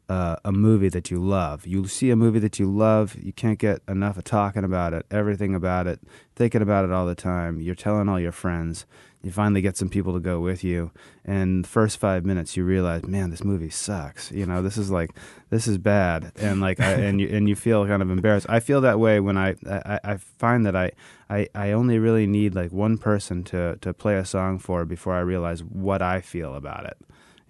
uh, 0.09 0.35
a 0.43 0.51
movie 0.51 0.89
that 0.89 1.09
you 1.09 1.17
love. 1.17 1.65
You 1.65 1.87
see 1.87 2.11
a 2.11 2.15
movie 2.15 2.39
that 2.39 2.59
you 2.59 2.69
love, 2.69 3.15
you 3.15 3.31
can't 3.31 3.57
get 3.57 3.81
enough 3.87 4.17
of 4.17 4.25
talking 4.25 4.63
about 4.63 4.93
it, 4.93 5.05
everything 5.09 5.55
about 5.55 5.87
it, 5.87 6.01
thinking 6.35 6.61
about 6.61 6.85
it 6.85 6.91
all 6.91 7.05
the 7.05 7.15
time. 7.15 7.61
You're 7.61 7.75
telling 7.75 8.09
all 8.09 8.19
your 8.19 8.31
friends. 8.31 8.85
You 9.23 9.31
finally 9.31 9.61
get 9.61 9.77
some 9.77 9.87
people 9.87 10.13
to 10.13 10.19
go 10.19 10.41
with 10.41 10.65
you, 10.65 10.91
and 11.23 11.63
the 11.63 11.69
first 11.69 11.97
five 11.97 12.25
minutes 12.25 12.57
you 12.57 12.65
realize, 12.65 13.05
man, 13.07 13.29
this 13.29 13.41
movie 13.43 13.69
sucks. 13.69 14.31
You 14.33 14.45
know, 14.45 14.61
this 14.61 14.77
is 14.77 14.91
like 14.91 15.11
this 15.49 15.65
is 15.65 15.77
bad, 15.77 16.33
and 16.35 16.59
like, 16.59 16.81
I, 16.81 16.91
and 16.93 17.21
you 17.21 17.29
and 17.29 17.47
you 17.47 17.55
feel 17.55 17.87
kind 17.87 18.01
of 18.01 18.11
embarrassed. 18.11 18.47
I 18.49 18.59
feel 18.59 18.81
that 18.81 18.99
way 18.99 19.21
when 19.21 19.37
I 19.37 19.55
I, 19.65 19.99
I 20.03 20.17
find 20.17 20.65
that 20.65 20.75
I, 20.75 20.91
I 21.29 21.47
I 21.55 21.71
only 21.71 21.99
really 21.99 22.27
need 22.27 22.53
like 22.53 22.73
one 22.73 22.97
person 22.97 23.43
to 23.45 23.77
to 23.79 23.93
play 23.93 24.17
a 24.17 24.25
song 24.25 24.59
for 24.59 24.83
before 24.83 25.13
I 25.13 25.21
realize 25.21 25.63
what 25.63 26.01
I 26.01 26.19
feel 26.19 26.53
about 26.55 26.85
it 26.85 26.97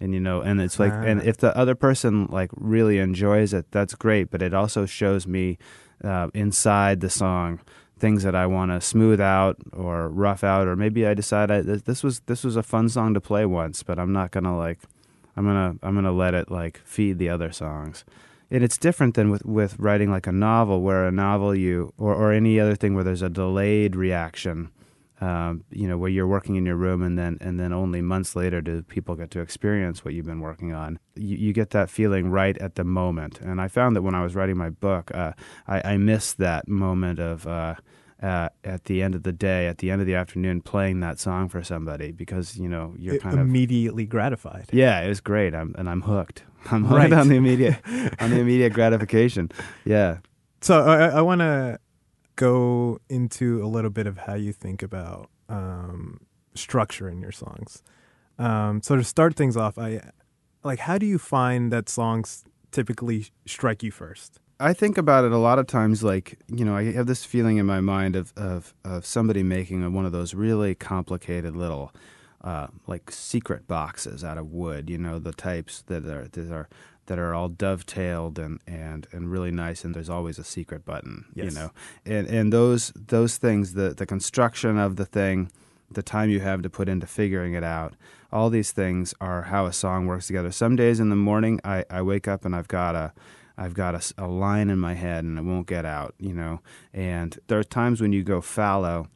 and 0.00 0.12
you 0.12 0.18
know 0.20 0.40
and 0.40 0.60
it's 0.60 0.80
like 0.80 0.92
and 0.92 1.20
Ah. 1.20 1.24
if 1.24 1.36
the 1.36 1.56
other 1.56 1.76
person 1.76 2.26
like 2.26 2.50
really 2.56 2.98
enjoys 2.98 3.54
it 3.54 3.70
that's 3.70 3.94
great 3.94 4.28
but 4.28 4.42
it 4.42 4.52
also 4.52 4.86
shows 4.86 5.24
me 5.24 5.56
uh, 6.02 6.28
inside 6.34 7.00
the 7.00 7.08
song 7.08 7.60
things 8.04 8.22
that 8.22 8.34
I 8.34 8.44
want 8.46 8.70
to 8.70 8.82
smooth 8.82 9.18
out 9.18 9.56
or 9.72 10.10
rough 10.10 10.44
out 10.44 10.68
or 10.68 10.76
maybe 10.76 11.06
I 11.06 11.14
decide 11.14 11.50
I, 11.50 11.62
this 11.62 12.02
was 12.02 12.20
this 12.26 12.44
was 12.44 12.54
a 12.54 12.62
fun 12.62 12.90
song 12.90 13.14
to 13.14 13.20
play 13.30 13.46
once 13.46 13.82
but 13.82 13.98
I'm 13.98 14.12
not 14.12 14.30
gonna 14.30 14.54
like 14.54 14.80
I'm 15.38 15.46
gonna 15.46 15.76
I'm 15.82 15.94
gonna 15.94 16.12
let 16.12 16.34
it 16.34 16.50
like 16.50 16.82
feed 16.84 17.18
the 17.18 17.30
other 17.30 17.50
songs. 17.50 18.04
And 18.50 18.62
it's 18.62 18.76
different 18.76 19.14
than 19.14 19.30
with, 19.30 19.46
with 19.46 19.78
writing 19.78 20.10
like 20.10 20.26
a 20.26 20.32
novel 20.32 20.82
where 20.82 21.06
a 21.06 21.10
novel 21.10 21.54
you 21.54 21.94
or, 21.96 22.14
or 22.14 22.30
any 22.30 22.60
other 22.60 22.76
thing 22.76 22.94
where 22.94 23.04
there's 23.04 23.22
a 23.22 23.30
delayed 23.30 23.96
reaction 23.96 24.70
um, 25.20 25.64
you 25.70 25.88
know 25.88 25.96
where 25.96 26.10
you're 26.10 26.26
working 26.26 26.56
in 26.56 26.66
your 26.66 26.76
room 26.76 27.02
and 27.02 27.18
then 27.18 27.38
and 27.40 27.58
then 27.58 27.72
only 27.72 28.02
months 28.02 28.36
later 28.36 28.60
do 28.60 28.82
people 28.82 29.14
get 29.14 29.30
to 29.30 29.40
experience 29.40 30.04
what 30.04 30.12
you've 30.12 30.26
been 30.26 30.40
working 30.40 30.74
on. 30.74 30.98
You, 31.14 31.36
you 31.36 31.52
get 31.52 31.70
that 31.70 31.88
feeling 31.88 32.30
right 32.30 32.58
at 32.58 32.74
the 32.74 32.84
moment. 32.84 33.40
And 33.40 33.60
i 33.60 33.68
found 33.68 33.96
that 33.96 34.02
when 34.02 34.14
i 34.14 34.22
was 34.22 34.34
writing 34.34 34.56
my 34.56 34.70
book 34.70 35.10
uh, 35.14 35.32
I, 35.66 35.92
I 35.92 35.96
missed 35.96 36.38
that 36.38 36.68
moment 36.68 37.18
of 37.18 37.46
uh, 37.46 37.76
uh, 38.24 38.48
at 38.64 38.84
the 38.84 39.02
end 39.04 39.14
of 39.14 39.22
the 39.22 39.32
day 39.32 39.66
at 39.68 39.78
the 39.78 39.90
end 39.90 40.00
of 40.00 40.06
the 40.06 40.14
afternoon 40.22 40.60
playing 40.62 41.00
that 41.00 41.18
song 41.20 41.48
for 41.48 41.62
somebody 41.62 42.10
because 42.12 42.56
you 42.62 42.68
know 42.68 42.94
you're 42.98 43.16
It- 43.16 43.22
kind 43.22 43.34
of 43.34 43.40
immediately 43.46 44.06
gratified. 44.06 44.66
yeah, 44.72 45.00
it 45.04 45.08
was 45.08 45.20
great. 45.20 45.52
I'm 45.54 45.74
and 45.78 45.86
I'm 45.92 46.02
hooked. 46.02 46.42
I'm 46.72 46.84
hooked 46.84 46.98
Right. 47.02 47.12
on 47.12 47.28
the 47.28 47.36
immediate 47.36 47.78
on 48.22 48.30
the 48.30 48.40
immediate 48.40 48.72
gratification. 48.72 49.50
Yeah. 49.84 50.18
So 50.60 50.74
I, 50.80 51.18
I 51.18 51.20
want 51.20 51.40
to 51.40 51.78
go 52.36 52.98
into 53.08 53.62
a 53.62 53.68
little 53.68 53.90
bit 53.90 54.06
of 54.06 54.16
how 54.26 54.34
you 54.34 54.52
think 54.52 54.82
about 54.82 55.28
um, 55.48 56.20
structure 56.54 57.08
in 57.08 57.20
your 57.20 57.32
songs. 57.32 57.82
Um, 58.38 58.80
so 58.82 58.96
to 58.96 59.04
start 59.04 59.36
things 59.36 59.56
off, 59.56 59.78
I 59.78 60.00
like 60.64 60.80
how 60.88 60.96
do 60.98 61.06
you 61.06 61.18
find 61.18 61.70
that 61.72 61.88
songs 61.88 62.44
typically 62.72 63.26
strike 63.46 63.82
you 63.82 63.90
first? 63.92 64.40
I 64.60 64.72
think 64.72 64.96
about 64.98 65.24
it 65.24 65.32
a 65.32 65.38
lot 65.38 65.58
of 65.58 65.66
times 65.66 66.02
like, 66.04 66.38
you 66.48 66.64
know, 66.64 66.76
I 66.76 66.92
have 66.92 67.06
this 67.06 67.24
feeling 67.24 67.56
in 67.58 67.66
my 67.66 67.80
mind 67.80 68.16
of 68.16 68.32
of, 68.36 68.74
of 68.84 69.04
somebody 69.04 69.42
making 69.42 69.92
one 69.92 70.06
of 70.06 70.12
those 70.12 70.34
really 70.34 70.74
complicated 70.74 71.56
little 71.56 71.92
uh, 72.42 72.68
like 72.86 73.10
secret 73.10 73.66
boxes 73.66 74.22
out 74.22 74.38
of 74.38 74.52
wood, 74.52 74.88
you 74.90 74.98
know, 74.98 75.18
the 75.18 75.32
types 75.32 75.82
that 75.86 76.04
are 76.06 76.28
that 76.28 76.52
are 76.52 76.68
that 77.06 77.18
are 77.18 77.34
all 77.34 77.48
dovetailed 77.50 78.38
and, 78.38 78.60
and, 78.66 79.06
and 79.12 79.30
really 79.30 79.50
nice 79.50 79.84
and 79.84 79.94
there's 79.94 80.08
always 80.08 80.38
a 80.38 80.44
secret 80.44 80.86
button, 80.86 81.26
Yes. 81.34 81.52
you 81.52 81.58
know. 81.58 81.70
And 82.06 82.26
and 82.28 82.52
those 82.52 82.92
those 82.94 83.36
things, 83.38 83.74
the 83.74 83.90
the 83.94 84.06
construction 84.06 84.78
of 84.78 84.96
the 84.96 85.04
thing, 85.04 85.50
the 85.90 86.02
time 86.02 86.30
you 86.30 86.40
have 86.40 86.62
to 86.62 86.70
put 86.70 86.88
into 86.88 87.06
figuring 87.06 87.54
it 87.54 87.64
out, 87.64 87.94
all 88.32 88.50
these 88.50 88.72
things 88.72 89.14
are 89.20 89.42
how 89.42 89.66
a 89.66 89.72
song 89.72 90.06
works 90.06 90.28
together. 90.28 90.52
Some 90.52 90.76
days 90.76 91.00
in 91.00 91.08
the 91.10 91.16
morning 91.16 91.60
I, 91.64 91.84
I 91.90 92.02
wake 92.02 92.28
up 92.28 92.44
and 92.44 92.54
I've 92.54 92.68
got 92.68 92.94
a 92.94 93.12
I've 93.56 93.74
got 93.74 94.12
a 94.18 94.26
line 94.26 94.68
in 94.68 94.78
my 94.78 94.94
head 94.94 95.24
and 95.24 95.38
it 95.38 95.42
won't 95.42 95.66
get 95.66 95.84
out, 95.84 96.14
you 96.18 96.34
know. 96.34 96.60
And 96.92 97.38
there 97.46 97.58
are 97.58 97.64
times 97.64 98.00
when 98.00 98.12
you 98.12 98.22
go 98.22 98.40
fallow, 98.40 99.08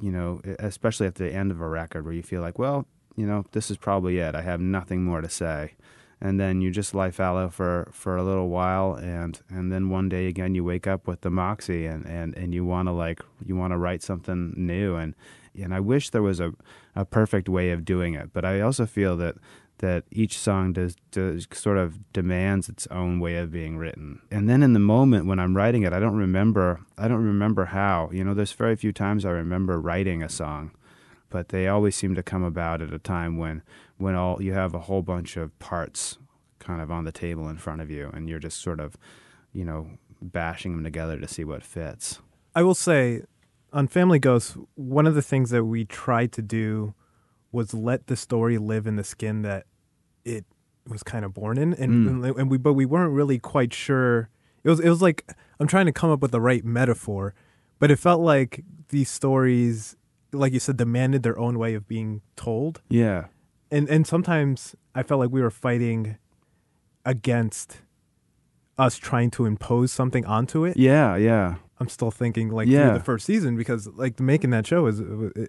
you 0.00 0.10
know, 0.10 0.40
especially 0.58 1.06
at 1.06 1.16
the 1.16 1.32
end 1.32 1.50
of 1.50 1.60
a 1.60 1.68
record 1.68 2.04
where 2.04 2.14
you 2.14 2.22
feel 2.22 2.40
like, 2.40 2.58
well, 2.58 2.86
you 3.16 3.26
know, 3.26 3.44
this 3.52 3.70
is 3.70 3.76
probably 3.76 4.18
it. 4.18 4.34
I 4.34 4.42
have 4.42 4.60
nothing 4.60 5.04
more 5.04 5.20
to 5.20 5.28
say. 5.28 5.74
And 6.18 6.40
then 6.40 6.62
you 6.62 6.70
just 6.70 6.94
lie 6.94 7.10
fallow 7.10 7.50
for, 7.50 7.90
for 7.92 8.16
a 8.16 8.24
little 8.24 8.48
while 8.48 8.94
and, 8.94 9.38
and 9.50 9.70
then 9.70 9.90
one 9.90 10.08
day 10.08 10.26
again 10.28 10.54
you 10.54 10.64
wake 10.64 10.86
up 10.86 11.06
with 11.06 11.20
the 11.20 11.30
moxie 11.30 11.84
and, 11.84 12.06
and, 12.06 12.34
and 12.34 12.54
you 12.54 12.64
wanna 12.64 12.94
like 12.94 13.20
you 13.44 13.54
wanna 13.54 13.76
write 13.76 14.02
something 14.02 14.54
new 14.56 14.96
and 14.96 15.14
and 15.62 15.74
I 15.74 15.80
wish 15.80 16.10
there 16.10 16.22
was 16.22 16.40
a, 16.40 16.52
a 16.94 17.04
perfect 17.04 17.48
way 17.48 17.70
of 17.70 17.84
doing 17.84 18.14
it. 18.14 18.32
But 18.32 18.44
I 18.44 18.60
also 18.60 18.86
feel 18.86 19.16
that 19.18 19.36
that 19.78 20.04
each 20.10 20.38
song 20.38 20.72
does, 20.72 20.96
does 21.10 21.46
sort 21.52 21.76
of 21.76 22.12
demands 22.12 22.68
its 22.68 22.86
own 22.88 23.20
way 23.20 23.36
of 23.36 23.50
being 23.50 23.76
written. 23.76 24.20
And 24.30 24.48
then 24.48 24.62
in 24.62 24.72
the 24.72 24.78
moment 24.78 25.26
when 25.26 25.38
I'm 25.38 25.56
writing 25.56 25.82
it, 25.82 25.92
I 25.92 26.00
don't 26.00 26.16
remember 26.16 26.80
I 26.96 27.08
don't 27.08 27.24
remember 27.24 27.66
how. 27.66 28.10
You 28.12 28.24
know, 28.24 28.34
there's 28.34 28.52
very 28.52 28.76
few 28.76 28.92
times 28.92 29.24
I 29.24 29.30
remember 29.30 29.80
writing 29.80 30.22
a 30.22 30.28
song, 30.28 30.70
but 31.28 31.50
they 31.50 31.68
always 31.68 31.94
seem 31.94 32.14
to 32.14 32.22
come 32.22 32.42
about 32.42 32.80
at 32.80 32.92
a 32.92 32.98
time 32.98 33.36
when 33.36 33.62
when 33.98 34.14
all 34.14 34.42
you 34.42 34.52
have 34.52 34.74
a 34.74 34.80
whole 34.80 35.02
bunch 35.02 35.36
of 35.36 35.56
parts 35.58 36.18
kind 36.58 36.80
of 36.80 36.90
on 36.90 37.04
the 37.04 37.12
table 37.12 37.48
in 37.48 37.58
front 37.58 37.80
of 37.80 37.90
you 37.90 38.10
and 38.12 38.28
you're 38.28 38.38
just 38.38 38.60
sort 38.60 38.80
of, 38.80 38.96
you 39.52 39.64
know, 39.64 39.90
bashing 40.22 40.72
them 40.72 40.84
together 40.84 41.18
to 41.18 41.28
see 41.28 41.44
what 41.44 41.62
fits. 41.62 42.20
I 42.54 42.62
will 42.62 42.74
say 42.74 43.22
on 43.72 43.88
Family 43.88 44.18
Ghosts, 44.18 44.56
one 44.74 45.06
of 45.06 45.14
the 45.14 45.22
things 45.22 45.50
that 45.50 45.64
we 45.64 45.84
try 45.84 46.26
to 46.26 46.40
do 46.40 46.94
was 47.56 47.72
let 47.74 48.06
the 48.06 48.16
story 48.16 48.58
live 48.58 48.86
in 48.86 48.96
the 48.96 49.04
skin 49.04 49.42
that 49.42 49.66
it 50.24 50.44
was 50.88 51.02
kind 51.02 51.24
of 51.24 51.34
born 51.34 51.58
in, 51.58 51.74
and 51.74 51.90
Mm. 52.22 52.38
and 52.38 52.50
we 52.50 52.58
but 52.58 52.74
we 52.74 52.86
weren't 52.86 53.12
really 53.12 53.38
quite 53.38 53.72
sure. 53.74 54.28
It 54.64 54.68
was 54.70 54.78
it 54.80 54.88
was 54.88 55.02
like 55.02 55.18
I'm 55.58 55.66
trying 55.66 55.86
to 55.86 55.92
come 56.00 56.10
up 56.10 56.20
with 56.22 56.30
the 56.32 56.40
right 56.40 56.64
metaphor, 56.64 57.34
but 57.80 57.90
it 57.90 57.98
felt 57.98 58.20
like 58.20 58.62
these 58.90 59.10
stories, 59.10 59.96
like 60.32 60.52
you 60.52 60.60
said, 60.60 60.76
demanded 60.76 61.22
their 61.24 61.38
own 61.38 61.58
way 61.58 61.74
of 61.74 61.88
being 61.88 62.20
told, 62.36 62.82
Yeah. 62.88 63.26
and 63.70 63.88
and 63.88 64.06
sometimes 64.06 64.76
I 64.94 65.02
felt 65.02 65.18
like 65.20 65.30
we 65.32 65.40
were 65.42 65.50
fighting 65.50 66.16
against 67.04 67.80
us 68.78 68.96
trying 68.96 69.30
to 69.30 69.46
impose 69.46 69.90
something 69.92 70.24
onto 70.26 70.64
it. 70.64 70.76
Yeah, 70.76 71.16
yeah. 71.16 71.56
I'm 71.78 71.88
still 71.88 72.10
thinking 72.10 72.50
like 72.50 72.68
Yeah. 72.68 72.88
through 72.90 72.98
the 72.98 73.04
first 73.04 73.26
season 73.26 73.56
because 73.56 73.86
like 73.88 74.20
making 74.20 74.50
that 74.50 74.66
show 74.66 74.86
is 74.86 75.00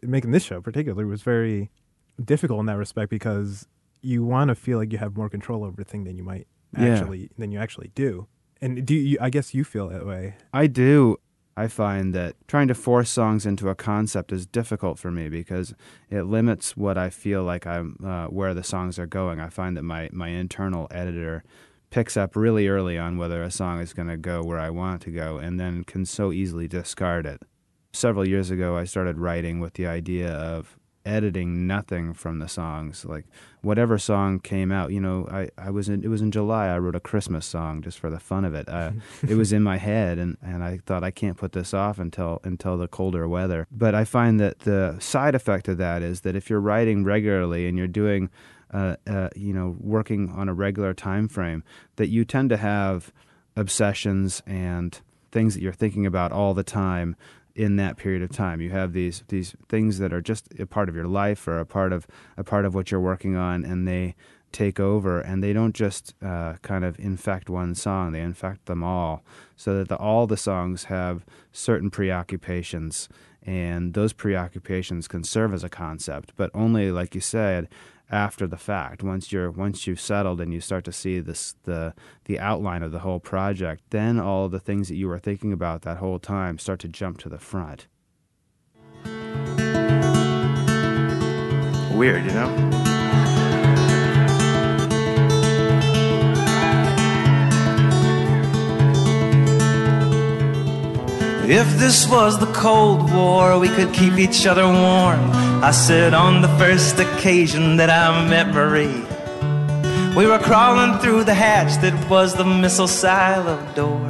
making 0.03 0.31
this 0.31 0.43
show 0.43 0.61
particularly 0.61 1.05
was 1.05 1.21
very 1.23 1.69
difficult 2.23 2.59
in 2.61 2.65
that 2.67 2.77
respect 2.77 3.09
because 3.09 3.67
you 4.01 4.23
want 4.23 4.49
to 4.49 4.55
feel 4.55 4.77
like 4.77 4.91
you 4.91 4.97
have 4.97 5.15
more 5.17 5.29
control 5.29 5.63
over 5.63 5.83
thing 5.83 6.03
than 6.03 6.17
you 6.17 6.23
might 6.23 6.47
Yeah. 6.77 6.89
actually 6.95 7.29
than 7.37 7.51
you 7.51 7.59
actually 7.59 7.91
do. 7.95 8.27
And 8.61 8.85
do 8.85 8.95
you? 8.95 9.17
I 9.21 9.29
guess 9.29 9.53
you 9.53 9.63
feel 9.63 9.87
that 9.89 10.05
way. 10.05 10.35
I 10.53 10.67
do. 10.67 11.17
I 11.55 11.67
find 11.67 12.13
that 12.13 12.35
trying 12.47 12.67
to 12.67 12.75
force 12.75 13.09
songs 13.09 13.45
into 13.45 13.67
a 13.69 13.73
concept 13.75 14.31
is 14.31 14.45
difficult 14.45 14.99
for 14.99 15.09
me 15.11 15.27
because 15.27 15.73
it 16.09 16.23
limits 16.23 16.77
what 16.77 16.97
I 16.99 17.09
feel 17.09 17.43
like 17.43 17.65
I'm 17.65 17.97
uh, 18.05 18.27
where 18.27 18.53
the 18.53 18.63
songs 18.63 18.99
are 18.99 19.07
going. 19.07 19.39
I 19.39 19.49
find 19.49 19.75
that 19.77 19.83
my 19.83 20.09
my 20.11 20.29
internal 20.29 20.87
editor 20.91 21.43
picks 21.89 22.17
up 22.17 22.35
really 22.35 22.67
early 22.67 22.97
on 22.97 23.17
whether 23.17 23.41
a 23.41 23.49
song 23.49 23.79
is 23.79 23.93
going 23.93 24.09
to 24.09 24.17
go 24.17 24.43
where 24.43 24.59
I 24.59 24.69
want 24.69 25.01
it 25.01 25.05
to 25.05 25.11
go 25.11 25.37
and 25.37 25.59
then 25.59 25.83
can 25.83 26.05
so 26.05 26.31
easily 26.31 26.67
discard 26.67 27.25
it. 27.25 27.41
Several 27.93 28.27
years 28.27 28.51
ago 28.51 28.75
I 28.77 28.83
started 28.83 29.17
writing 29.17 29.59
with 29.59 29.73
the 29.75 29.87
idea 29.87 30.31
of 30.31 30.77
editing 31.07 31.65
nothing 31.65 32.13
from 32.13 32.39
the 32.39 32.47
songs. 32.47 33.05
Like 33.05 33.25
whatever 33.67 33.97
song 33.97 34.39
came 34.39 34.71
out 34.71 34.91
you 34.91 34.99
know 35.01 35.27
i, 35.29 35.49
I 35.57 35.71
was 35.71 35.89
in 35.89 36.01
it 36.01 36.07
was 36.07 36.21
in 36.21 36.31
july 36.31 36.67
i 36.67 36.77
wrote 36.77 36.95
a 36.95 37.01
christmas 37.01 37.45
song 37.45 37.81
just 37.81 37.99
for 37.99 38.09
the 38.09 38.19
fun 38.19 38.45
of 38.45 38.53
it. 38.53 38.69
Uh, 38.69 38.91
it 39.27 39.35
was 39.35 39.51
in 39.51 39.61
my 39.61 39.77
head 39.77 40.17
and, 40.17 40.37
and 40.41 40.63
i 40.63 40.79
thought 40.85 41.03
i 41.03 41.11
can't 41.11 41.37
put 41.37 41.51
this 41.51 41.73
off 41.73 41.99
until 41.99 42.39
until 42.43 42.77
the 42.77 42.87
colder 42.87 43.27
weather. 43.27 43.67
But 43.69 43.93
i 43.93 44.05
find 44.05 44.39
that 44.39 44.59
the 44.59 44.97
side 44.99 45.35
effect 45.35 45.67
of 45.67 45.77
that 45.79 46.01
is 46.01 46.21
that 46.21 46.35
if 46.35 46.49
you're 46.49 46.61
writing 46.61 47.03
regularly 47.03 47.67
and 47.67 47.77
you're 47.77 47.87
doing 47.87 48.29
uh, 48.73 48.95
uh, 49.05 49.29
you 49.35 49.53
know 49.53 49.75
working 49.79 50.29
on 50.29 50.47
a 50.49 50.53
regular 50.53 50.93
time 50.93 51.27
frame 51.27 51.63
that 51.95 52.07
you 52.07 52.25
tend 52.25 52.49
to 52.49 52.57
have 52.57 53.11
obsessions 53.55 54.41
and 54.45 55.01
things 55.31 55.55
that 55.55 55.61
you're 55.61 55.73
thinking 55.73 56.05
about 56.05 56.31
all 56.31 56.53
the 56.53 56.63
time 56.63 57.15
in 57.57 57.75
that 57.77 57.97
period 57.97 58.21
of 58.21 58.29
time. 58.29 58.61
You 58.61 58.69
have 58.69 58.93
these 58.93 59.23
these 59.27 59.55
things 59.67 59.97
that 59.97 60.13
are 60.13 60.21
just 60.21 60.47
a 60.59 60.67
part 60.67 60.87
of 60.87 60.95
your 60.95 61.07
life 61.07 61.47
or 61.47 61.57
a 61.57 61.65
part 61.65 61.91
of 61.91 62.07
a 62.37 62.43
part 62.43 62.65
of 62.65 62.75
what 62.75 62.91
you're 62.91 63.01
working 63.01 63.35
on, 63.35 63.65
and 63.65 63.87
they 63.87 64.15
take 64.51 64.79
over, 64.79 65.19
and 65.19 65.43
they 65.43 65.51
don't 65.51 65.75
just 65.75 66.13
uh, 66.23 66.53
kind 66.61 66.85
of 66.85 66.97
infect 66.99 67.49
one 67.49 67.73
song; 67.73 68.11
they 68.11 68.21
infect 68.21 68.67
them 68.67 68.83
all, 68.83 69.23
so 69.55 69.75
that 69.77 69.89
the, 69.89 69.97
all 69.97 70.27
the 70.27 70.37
songs 70.37 70.85
have 70.85 71.25
certain 71.51 71.89
preoccupations, 71.89 73.09
and 73.41 73.95
those 73.95 74.13
preoccupations 74.13 75.07
can 75.07 75.23
serve 75.23 75.51
as 75.51 75.63
a 75.63 75.69
concept, 75.69 76.33
but 76.37 76.51
only, 76.53 76.91
like 76.91 77.15
you 77.15 77.21
said. 77.21 77.67
After 78.09 78.47
the 78.47 78.55
fact, 78.55 79.03
once 79.03 79.33
you're 79.33 79.51
once 79.51 79.85
you've 79.85 79.99
settled 79.99 80.39
and 80.39 80.53
you 80.53 80.61
start 80.61 80.85
to 80.85 80.93
see 80.93 81.19
this 81.19 81.55
the 81.63 81.93
the 82.23 82.39
outline 82.39 82.81
of 82.81 82.93
the 82.93 82.99
whole 82.99 83.19
project, 83.19 83.83
then 83.89 84.17
all 84.17 84.47
the 84.47 84.61
things 84.61 84.87
that 84.87 84.95
you 84.95 85.09
were 85.09 85.19
thinking 85.19 85.51
about 85.51 85.81
that 85.81 85.97
whole 85.97 86.17
time 86.17 86.57
start 86.57 86.79
to 86.79 86.87
jump 86.87 87.17
to 87.19 87.27
the 87.27 87.37
front. 87.37 87.87
Weird, 91.97 92.23
you 92.23 92.31
know? 92.31 92.77
If 101.49 101.77
this 101.77 102.07
was 102.07 102.39
the 102.39 102.51
Cold 102.53 103.11
War, 103.13 103.59
we 103.59 103.67
could 103.67 103.93
keep 103.93 104.17
each 104.17 104.45
other 104.45 104.65
warm. 104.65 105.46
I 105.59 105.71
said 105.71 106.13
on 106.13 106.41
the 106.41 106.47
first 106.59 106.99
occasion 106.99 107.77
that 107.77 107.89
I 107.89 108.27
met 108.29 108.53
Marie. 108.53 109.03
We 110.15 110.27
were 110.27 110.37
crawling 110.37 110.99
through 110.99 111.23
the 111.23 111.33
hatch 111.33 111.81
that 111.81 112.09
was 112.09 112.35
the 112.35 112.45
missile 112.45 112.87
silo 112.87 113.57
door. 113.73 114.07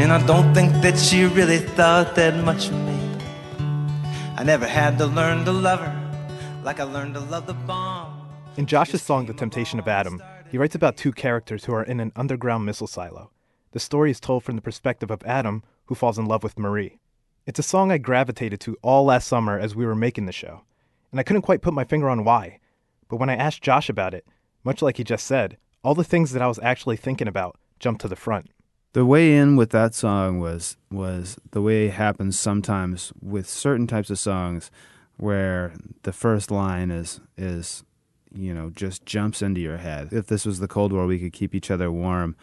And 0.00 0.12
I 0.12 0.24
don't 0.26 0.52
think 0.54 0.72
that 0.82 0.98
she 0.98 1.24
really 1.24 1.58
thought 1.58 2.16
that 2.16 2.44
much 2.44 2.66
of 2.66 2.74
me. 2.74 2.98
I 4.36 4.42
never 4.44 4.66
had 4.66 4.98
to 4.98 5.06
learn 5.06 5.44
to 5.44 5.52
love 5.52 5.78
her 5.80 6.60
like 6.64 6.80
I 6.80 6.84
learned 6.84 7.14
to 7.14 7.20
love 7.20 7.46
the 7.46 7.54
bomb. 7.54 8.28
In 8.56 8.66
Josh's 8.66 9.00
song, 9.00 9.26
The 9.26 9.34
Temptation 9.34 9.78
of 9.78 9.86
Adam, 9.86 10.20
he 10.50 10.58
writes 10.58 10.74
about 10.74 10.96
two 10.96 11.12
characters 11.12 11.64
who 11.64 11.72
are 11.74 11.84
in 11.84 12.00
an 12.00 12.12
underground 12.16 12.66
missile 12.66 12.88
silo. 12.88 13.30
The 13.70 13.78
story 13.80 14.10
is 14.10 14.18
told 14.18 14.42
from 14.42 14.56
the 14.56 14.62
perspective 14.62 15.12
of 15.12 15.22
Adam, 15.22 15.62
who 15.86 15.94
falls 15.94 16.18
in 16.18 16.26
love 16.26 16.42
with 16.42 16.58
Marie. 16.58 16.98
It's 17.46 17.58
a 17.60 17.62
song 17.62 17.92
I 17.92 17.98
gravitated 17.98 18.60
to 18.60 18.76
all 18.82 19.04
last 19.04 19.28
summer 19.28 19.58
as 19.58 19.76
we 19.76 19.86
were 19.86 19.94
making 19.94 20.26
the 20.26 20.32
show, 20.32 20.62
and 21.10 21.20
I 21.20 21.22
couldn't 21.22 21.42
quite 21.42 21.62
put 21.62 21.74
my 21.74 21.84
finger 21.84 22.08
on 22.08 22.24
why. 22.24 22.60
But 23.08 23.16
when 23.16 23.30
I 23.30 23.36
asked 23.36 23.62
Josh 23.62 23.88
about 23.88 24.14
it, 24.14 24.26
much 24.64 24.82
like 24.82 24.98
he 24.98 25.04
just 25.04 25.26
said, 25.26 25.56
all 25.82 25.94
the 25.94 26.04
things 26.04 26.32
that 26.32 26.42
I 26.42 26.46
was 26.46 26.58
actually 26.62 26.96
thinking 26.96 27.28
about 27.28 27.56
jumped 27.78 28.00
to 28.02 28.08
the 28.08 28.16
front. 28.16 28.50
The 28.92 29.06
way 29.06 29.36
in 29.36 29.56
with 29.56 29.70
that 29.70 29.94
song 29.94 30.40
was 30.40 30.76
was 30.90 31.36
the 31.50 31.62
way 31.62 31.86
it 31.86 31.94
happens 31.94 32.38
sometimes 32.38 33.12
with 33.20 33.48
certain 33.48 33.86
types 33.86 34.10
of 34.10 34.18
songs 34.18 34.70
where 35.18 35.74
the 36.02 36.12
first 36.12 36.50
line 36.50 36.90
is 36.90 37.20
is 37.36 37.84
you 38.32 38.54
know 38.54 38.70
just 38.70 39.04
jumps 39.04 39.42
into 39.42 39.60
your 39.60 39.76
head. 39.76 40.08
If 40.10 40.26
this 40.26 40.46
was 40.46 40.58
the 40.58 40.68
Cold 40.68 40.92
War, 40.92 41.06
we 41.06 41.18
could 41.18 41.32
keep 41.32 41.54
each 41.54 41.70
other 41.70 41.92
warm. 41.92 42.34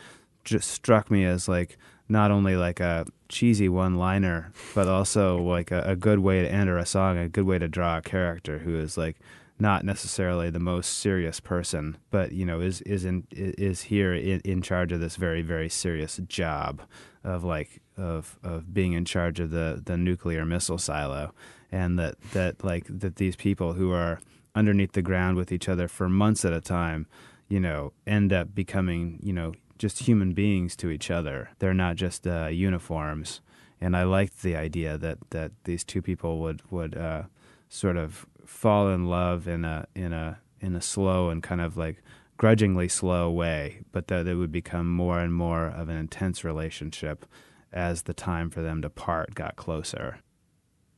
Just 0.44 0.70
struck 0.70 1.10
me 1.10 1.26
as 1.26 1.48
like 1.48 1.78
not 2.08 2.32
only 2.32 2.56
like 2.56 2.80
a 2.80 3.06
cheesy 3.30 3.68
one-liner, 3.70 4.52
but 4.74 4.88
also 4.88 5.38
like 5.38 5.72
a, 5.72 5.82
a 5.82 5.96
good 5.96 6.20
way 6.20 6.42
to 6.42 6.52
enter 6.52 6.78
a 6.78 6.86
song, 6.86 7.18
a 7.18 7.30
good 7.30 7.46
way 7.46 7.58
to 7.58 7.68
draw 7.68 7.98
a 7.98 8.02
character 8.02 8.60
who 8.60 8.78
is 8.78 8.98
like 8.98 9.18
not 9.58 9.86
necessarily 9.86 10.50
the 10.50 10.60
most 10.60 11.00
serious 11.00 11.40
person, 11.40 11.98
but 12.12 12.32
you 12.34 12.46
know 12.46 12.60
is 12.60 12.82
is 12.82 13.06
in 13.06 13.26
is 13.32 13.84
here 13.84 14.14
in, 14.14 14.42
in 14.42 14.62
charge 14.62 14.92
of 14.92 15.00
this 15.00 15.16
very 15.16 15.42
very 15.42 15.70
serious 15.70 16.20
job 16.28 16.82
of 17.24 17.44
like 17.44 17.82
of 17.98 18.38
of 18.44 18.74
being 18.74 18.94
in 18.94 19.06
charge 19.06 19.40
of 19.40 19.52
the 19.52 19.82
the 19.84 19.98
nuclear 19.98 20.46
missile 20.46 20.78
silo, 20.78 21.34
and 21.72 21.98
that 21.98 22.20
that 22.34 22.64
like 22.64 22.86
that 22.90 23.16
these 23.16 23.36
people 23.36 23.74
who 23.74 23.92
are 23.92 24.20
underneath 24.56 24.92
the 24.92 25.02
ground 25.02 25.38
with 25.38 25.52
each 25.52 25.70
other 25.70 25.88
for 25.88 26.10
months 26.10 26.46
at 26.46 26.54
a 26.54 26.62
time, 26.62 27.08
you 27.48 27.60
know, 27.60 27.94
end 28.06 28.34
up 28.34 28.54
becoming 28.54 29.20
you 29.24 29.34
know 29.34 29.54
just 29.78 30.00
human 30.00 30.34
beings 30.34 30.76
to 30.78 30.90
each 30.90 31.12
other. 31.12 31.50
They're 31.60 31.74
not 31.74 31.96
just 31.96 32.26
uh, 32.28 32.48
uniforms. 32.48 33.42
And 33.82 33.96
I 33.96 34.04
liked 34.04 34.42
the 34.42 34.56
idea 34.56 34.98
that 34.98 35.18
that 35.32 35.52
these 35.66 35.84
two 35.84 36.02
people 36.02 36.40
would 36.40 36.62
would 36.72 36.98
uh, 36.98 37.24
sort 37.70 37.98
of 37.98 38.26
fall 38.46 38.90
in 38.90 39.08
love 39.08 39.48
in 39.48 39.66
a 39.66 39.86
in 39.96 40.14
a 40.14 40.40
in 40.62 40.76
a 40.76 40.82
slow 40.82 41.30
and 41.30 41.44
kind 41.44 41.62
of 41.62 41.78
like 41.78 42.02
grudgingly 42.38 42.88
slow 42.88 43.30
way, 43.30 43.82
but 43.92 44.08
that 44.08 44.28
it 44.28 44.36
would 44.36 44.52
become 44.52 44.90
more 44.92 45.20
and 45.20 45.34
more 45.34 45.68
of 45.68 45.90
an 45.90 45.98
intense 45.98 46.44
relationship 46.44 47.26
as 47.72 48.04
the 48.04 48.14
time 48.14 48.50
for 48.50 48.62
them 48.62 48.82
to 48.82 48.90
part 48.90 49.36
got 49.36 49.56
closer. 49.56 50.20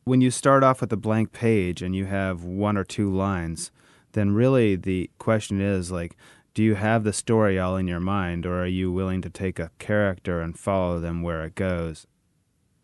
When 0.04 0.22
you 0.22 0.32
start 0.32 0.64
off 0.64 0.82
with 0.82 0.94
a 0.94 0.98
blank 0.98 1.34
page 1.34 1.82
and 1.82 1.96
you 1.96 2.06
have 2.06 2.44
one 2.44 2.78
or 2.78 2.84
two 2.84 3.14
lines, 3.14 3.72
then 4.14 4.32
really 4.34 4.76
the 4.76 5.10
question 5.18 5.60
is 5.60 5.92
like, 5.92 6.16
do 6.58 6.64
you 6.64 6.74
have 6.74 7.04
the 7.04 7.14
story 7.14 7.60
all 7.60 7.78
in 7.78 7.88
your 7.88 8.00
mind, 8.00 8.44
or 8.44 8.64
are 8.64 8.66
you 8.66 8.92
willing 8.92 9.22
to 9.22 9.30
take 9.30 9.60
a 9.60 9.70
character 9.78 10.42
and 10.42 10.58
follow 10.58 11.00
them 11.00 11.22
where 11.22 11.46
it 11.46 11.54
goes? 11.54 12.08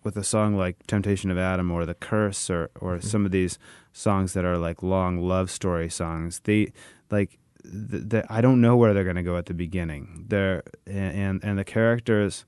With 0.03 0.15
a 0.15 0.23
song 0.23 0.55
like 0.55 0.85
Temptation 0.85 1.31
of 1.31 1.39
Adam 1.39 1.71
or 1.71 1.83
The 1.83 1.95
Curse 1.95 2.51
or, 2.51 2.69
or 2.79 2.97
mm-hmm. 2.97 3.07
some 3.07 3.25
of 3.25 3.31
these 3.31 3.57
songs 3.91 4.33
that 4.33 4.45
are 4.45 4.59
like 4.59 4.83
long 4.83 5.17
love 5.27 5.49
story 5.49 5.89
songs. 5.89 6.41
They 6.43 6.71
like 7.09 7.39
the, 7.63 7.97
the, 7.97 8.25
I 8.29 8.41
don't 8.41 8.61
know 8.61 8.77
where 8.77 8.93
they're 8.93 9.03
going 9.03 9.15
to 9.15 9.23
go 9.23 9.37
at 9.37 9.47
the 9.47 9.55
beginning. 9.55 10.25
They're 10.27 10.61
and 10.85 11.43
and 11.43 11.57
the 11.57 11.63
characters 11.63 12.45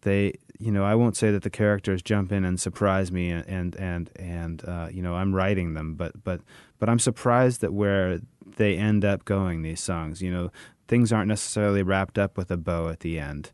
they 0.00 0.32
you 0.58 0.70
know 0.70 0.84
I 0.84 0.94
won't 0.94 1.16
say 1.16 1.30
that 1.30 1.42
the 1.42 1.50
characters 1.50 2.02
jump 2.02 2.32
in 2.32 2.44
and 2.44 2.60
surprise 2.60 3.10
me 3.10 3.30
and 3.30 3.74
and 3.76 4.10
and, 4.16 4.64
uh, 4.64 4.88
you 4.90 5.02
know 5.02 5.14
I'm 5.14 5.34
writing 5.34 5.74
them 5.74 5.94
but 5.94 6.22
but 6.24 6.40
but 6.78 6.88
I'm 6.88 6.98
surprised 6.98 7.62
at 7.64 7.72
where 7.72 8.20
they 8.56 8.76
end 8.76 9.04
up 9.04 9.24
going 9.24 9.62
these 9.62 9.80
songs 9.80 10.22
you 10.22 10.30
know 10.30 10.50
things 10.88 11.12
aren't 11.12 11.28
necessarily 11.28 11.82
wrapped 11.82 12.18
up 12.18 12.36
with 12.36 12.50
a 12.50 12.56
bow 12.56 12.88
at 12.88 13.00
the 13.00 13.18
end 13.18 13.52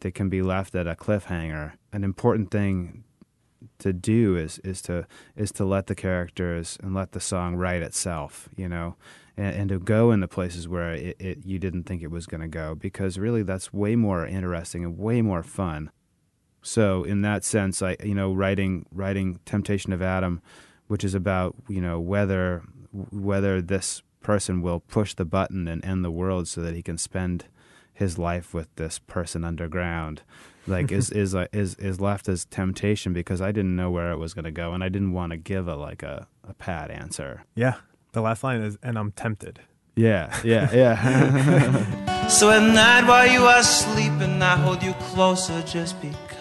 they 0.00 0.10
can 0.10 0.28
be 0.28 0.42
left 0.42 0.74
at 0.74 0.86
a 0.86 0.94
cliffhanger 0.94 1.72
an 1.92 2.04
important 2.04 2.50
thing 2.50 3.04
to 3.78 3.92
do 3.92 4.36
is 4.36 4.58
is 4.60 4.80
to 4.82 5.06
is 5.34 5.52
to 5.52 5.64
let 5.64 5.86
the 5.86 5.94
characters 5.94 6.78
and 6.82 6.94
let 6.94 7.12
the 7.12 7.20
song 7.20 7.56
write 7.56 7.82
itself, 7.82 8.48
you 8.56 8.68
know, 8.68 8.96
and, 9.36 9.56
and 9.56 9.68
to 9.70 9.78
go 9.78 10.10
in 10.10 10.20
the 10.20 10.28
places 10.28 10.68
where 10.68 10.92
it, 10.92 11.16
it 11.18 11.38
you 11.44 11.58
didn't 11.58 11.84
think 11.84 12.02
it 12.02 12.10
was 12.10 12.26
going 12.26 12.40
to 12.40 12.48
go, 12.48 12.74
because 12.74 13.18
really 13.18 13.42
that's 13.42 13.72
way 13.72 13.96
more 13.96 14.26
interesting 14.26 14.84
and 14.84 14.98
way 14.98 15.22
more 15.22 15.42
fun. 15.42 15.90
So 16.66 17.04
in 17.04 17.22
that 17.22 17.44
sense, 17.44 17.80
I 17.80 17.96
you 18.02 18.14
know 18.14 18.32
writing 18.32 18.86
writing 18.90 19.38
Temptation 19.44 19.92
of 19.92 20.02
Adam, 20.02 20.42
which 20.88 21.04
is 21.04 21.14
about 21.14 21.54
you 21.68 21.80
know 21.80 22.00
whether 22.00 22.62
whether 23.12 23.62
this 23.62 24.02
person 24.20 24.62
will 24.62 24.80
push 24.80 25.14
the 25.14 25.24
button 25.24 25.68
and 25.68 25.84
end 25.84 26.04
the 26.04 26.10
world 26.10 26.48
so 26.48 26.60
that 26.62 26.74
he 26.74 26.82
can 26.82 26.98
spend 26.98 27.44
his 27.94 28.18
life 28.18 28.52
with 28.52 28.74
this 28.74 28.98
person 28.98 29.44
underground 29.44 30.22
like 30.66 30.90
is 30.90 31.10
is 31.22 31.36
uh, 31.36 31.46
is 31.52 31.76
is 31.76 32.00
left 32.00 32.28
as 32.28 32.44
temptation 32.46 33.12
because 33.12 33.40
I 33.40 33.52
didn't 33.52 33.76
know 33.76 33.90
where 33.92 34.10
it 34.10 34.16
was 34.16 34.34
going 34.34 34.44
to 34.44 34.50
go 34.50 34.72
and 34.72 34.82
I 34.82 34.88
didn't 34.88 35.12
want 35.12 35.30
to 35.30 35.36
give 35.36 35.68
a 35.68 35.76
like 35.76 36.02
a 36.02 36.26
a 36.46 36.54
pat 36.54 36.90
answer. 36.90 37.44
Yeah, 37.54 37.74
the 38.10 38.22
last 38.22 38.42
line 38.42 38.60
is 38.60 38.76
and 38.82 38.98
I'm 38.98 39.12
tempted. 39.12 39.60
Yeah, 39.94 40.36
yeah, 40.44 40.68
yeah. 40.74 42.26
so 42.28 42.50
at 42.50 42.62
night 42.74 43.06
while 43.06 43.26
you 43.26 43.44
are 43.44 43.62
sleeping, 43.62 44.42
I 44.42 44.56
hold 44.56 44.82
you 44.82 44.94
closer 44.94 45.62
just 45.62 46.00
because. 46.02 46.35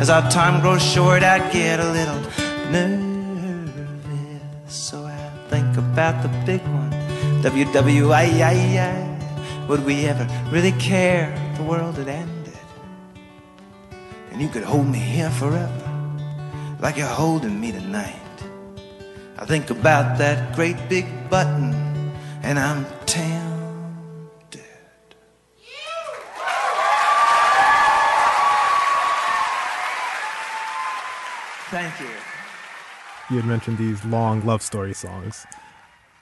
As 0.00 0.08
our 0.10 0.28
time 0.30 0.60
grows 0.60 0.82
short, 0.82 1.22
I 1.22 1.38
get 1.52 1.78
a 1.78 1.90
little 1.92 2.20
nervous. 2.72 4.28
So 4.66 5.04
I 5.04 5.30
think 5.48 5.76
about 5.76 6.22
the 6.22 6.28
big 6.44 6.62
one, 6.62 6.90
WWII. 7.42 9.08
Would 9.68 9.84
we 9.84 10.06
ever 10.06 10.26
really 10.50 10.72
care 10.72 11.32
if 11.52 11.58
the 11.58 11.64
world 11.64 11.96
had 11.96 12.08
ended? 12.08 12.40
and 14.40 14.40
you 14.40 14.48
could 14.48 14.62
hold 14.62 14.86
me 14.86 14.98
here 14.98 15.30
forever, 15.30 15.90
like 16.80 16.96
you're 16.96 17.06
holding 17.06 17.60
me 17.60 17.72
tonight. 17.72 18.16
I 19.36 19.44
think 19.44 19.68
about 19.68 20.16
that 20.18 20.54
great 20.56 20.76
big 20.88 21.06
button, 21.28 21.74
and 22.42 22.58
I'm 22.58 22.86
tempted. 23.04 23.39
Thank 31.70 32.00
you. 32.00 32.08
You 33.30 33.36
had 33.36 33.48
mentioned 33.48 33.78
these 33.78 34.04
long 34.04 34.44
love 34.44 34.60
story 34.60 34.92
songs. 34.92 35.46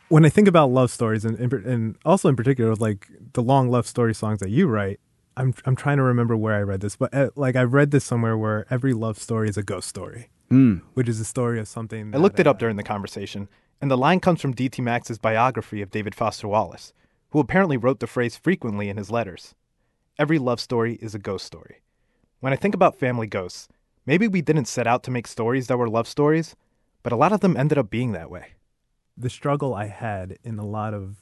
When 0.08 0.26
I 0.26 0.28
think 0.28 0.46
about 0.46 0.70
love 0.70 0.90
stories, 0.90 1.24
and, 1.24 1.38
and 1.38 1.96
also 2.04 2.28
in 2.28 2.36
particular, 2.36 2.74
like 2.74 3.08
the 3.32 3.42
long 3.42 3.70
love 3.70 3.86
story 3.86 4.14
songs 4.14 4.40
that 4.40 4.50
you 4.50 4.66
write, 4.66 5.00
I'm 5.38 5.54
I'm 5.64 5.74
trying 5.74 5.96
to 5.96 6.02
remember 6.02 6.36
where 6.36 6.54
I 6.54 6.60
read 6.60 6.82
this, 6.82 6.96
but 6.96 7.14
uh, 7.14 7.30
like 7.34 7.56
I 7.56 7.62
read 7.62 7.92
this 7.92 8.04
somewhere 8.04 8.36
where 8.36 8.66
every 8.68 8.92
love 8.92 9.16
story 9.16 9.48
is 9.48 9.56
a 9.56 9.62
ghost 9.62 9.88
story, 9.88 10.28
mm. 10.50 10.82
which 10.92 11.08
is 11.08 11.18
a 11.18 11.24
story 11.24 11.58
of 11.58 11.66
something. 11.66 12.14
I 12.14 12.18
looked 12.18 12.40
it 12.40 12.46
up 12.46 12.58
during 12.58 12.76
the 12.76 12.82
conversation, 12.82 13.48
and 13.80 13.90
the 13.90 13.96
line 13.96 14.20
comes 14.20 14.42
from 14.42 14.52
D.T. 14.52 14.82
Max's 14.82 15.16
biography 15.16 15.80
of 15.80 15.90
David 15.90 16.14
Foster 16.14 16.46
Wallace, 16.46 16.92
who 17.30 17.40
apparently 17.40 17.78
wrote 17.78 18.00
the 18.00 18.06
phrase 18.06 18.36
frequently 18.36 18.90
in 18.90 18.98
his 18.98 19.10
letters. 19.10 19.54
Every 20.18 20.38
love 20.38 20.60
story 20.60 20.98
is 21.00 21.14
a 21.14 21.18
ghost 21.18 21.46
story. 21.46 21.80
When 22.40 22.52
I 22.52 22.56
think 22.56 22.74
about 22.74 22.98
family 22.98 23.26
ghosts, 23.26 23.68
maybe 24.08 24.26
we 24.26 24.40
didn't 24.40 24.64
set 24.64 24.86
out 24.86 25.02
to 25.04 25.10
make 25.10 25.26
stories 25.26 25.66
that 25.66 25.76
were 25.76 25.88
love 25.88 26.08
stories, 26.08 26.56
but 27.02 27.12
a 27.12 27.16
lot 27.16 27.30
of 27.30 27.40
them 27.40 27.56
ended 27.56 27.76
up 27.76 27.90
being 27.90 28.12
that 28.12 28.30
way. 28.30 28.54
The 29.16 29.28
struggle 29.28 29.74
I 29.74 29.86
had 29.86 30.38
in 30.42 30.58
a 30.58 30.64
lot 30.66 30.94
of 30.94 31.18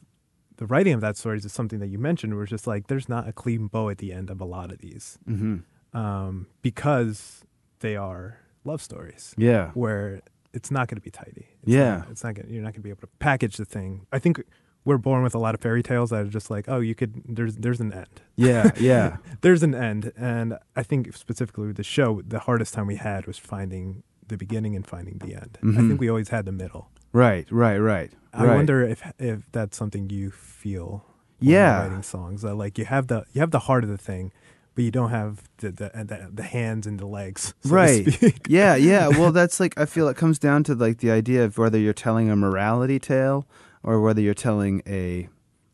the 0.57 0.67
writing 0.67 0.95
of 0.95 1.01
that 1.01 1.17
story 1.17 1.39
is 1.39 1.53
something 1.53 1.81
that 1.81 1.89
you 1.89 1.99
mentioned, 1.99 2.35
where 2.35 2.45
it's 2.45 2.51
just 2.51 2.67
like 2.67 2.87
there's 2.87 3.09
not 3.09 3.29
a 3.29 3.33
clean 3.33 3.67
bow 3.67 3.91
at 3.91 3.99
the 3.99 4.13
end 4.13 4.31
of 4.31 4.41
a 4.41 4.45
lot 4.45 4.71
of 4.71 4.79
these, 4.79 5.19
mm-hmm. 5.29 5.57
um, 5.99 6.47
because 6.63 7.43
they 7.81 7.97
are 7.97 8.39
love 8.65 8.81
stories. 8.81 9.35
Yeah, 9.37 9.73
where 9.75 10.23
it's 10.55 10.71
not 10.71 10.89
going 10.89 10.97
to 10.97 11.03
be 11.03 11.11
tidy. 11.11 11.47
It's 11.63 11.73
yeah, 11.73 11.99
not, 11.99 12.11
it's 12.11 12.25
not 12.25 12.35
going. 12.35 12.49
You're 12.49 12.63
not 12.63 12.73
going 12.73 12.81
to 12.81 12.89
be 12.89 12.91
able 12.91 13.03
to 13.03 13.13
package 13.19 13.57
the 13.57 13.67
thing. 13.67 14.07
I 14.13 14.19
think 14.19 14.43
we're 14.87 14.99
born 14.99 15.25
with 15.25 15.35
a 15.35 15.39
lot 15.39 15.55
of 15.55 15.61
fairy 15.61 15.83
tales 15.83 16.11
that 16.11 16.21
are 16.21 16.29
just 16.29 16.49
like, 16.49 16.67
oh, 16.69 16.79
you 16.79 16.95
could. 16.95 17.21
There's 17.27 17.57
there's 17.57 17.81
an 17.81 17.93
end. 17.93 18.23
Yeah, 18.37 18.71
yeah. 18.79 19.17
there's 19.43 19.63
an 19.63 19.75
end, 19.75 20.13
and 20.17 20.57
I 20.77 20.83
think 20.85 21.15
specifically 21.15 21.67
with 21.67 21.77
the 21.77 21.83
show, 21.83 22.23
the 22.27 22.39
hardest 22.39 22.73
time 22.73 22.87
we 22.87 22.97
had 22.97 23.27
was 23.27 23.37
finding 23.37 24.05
the 24.29 24.37
beginning 24.37 24.77
and 24.77 24.87
finding 24.87 25.19
the 25.19 25.35
end. 25.35 25.59
Mm-hmm. 25.61 25.79
I 25.79 25.89
think 25.89 26.01
we 26.01 26.09
always 26.09 26.29
had 26.29 26.47
the 26.47 26.53
middle. 26.53 26.89
Right, 27.13 27.51
right, 27.51 27.79
right. 27.79 28.13
I 28.33 28.45
right. 28.45 28.55
wonder 28.55 28.83
if 28.83 29.03
if 29.19 29.51
that's 29.51 29.77
something 29.77 30.09
you 30.09 30.31
feel. 30.31 31.05
yeah, 31.41 31.83
writing 31.83 32.05
songs 32.05 32.43
that 32.43 32.55
like 32.55 32.79
you 32.79 32.85
have 32.85 33.09
the 33.09 33.25
you 33.33 33.41
have 33.41 33.51
the 33.51 33.61
heart 33.61 33.83
of 33.83 33.91
the 33.91 33.99
thing, 33.99 34.33
but 34.77 34.85
you 34.85 34.93
don't 34.93 35.11
have 35.11 35.43
the 35.59 35.73
the 35.73 35.91
the, 35.95 36.31
the 36.33 36.43
hands 36.45 36.87
and 36.87 37.01
the 37.01 37.07
legs. 37.07 37.55
So 37.63 37.71
right. 37.71 38.07
yeah, 38.49 38.77
yeah. 38.77 39.09
Well, 39.09 39.33
that's 39.41 39.59
like 39.59 39.77
I 39.77 39.85
feel 39.85 40.07
it 40.07 40.17
comes 40.17 40.39
down 40.39 40.63
to 40.65 40.77
like 40.77 40.99
the 40.99 41.11
idea 41.11 41.45
of 41.45 41.59
whether 41.59 41.77
you're 41.77 41.93
telling 41.93 42.31
a 42.31 42.37
morality 42.37 43.01
tale 43.01 43.49
or 43.87 44.03
whether 44.03 44.21
you're 44.21 44.35
telling 44.35 44.83
a 44.87 45.29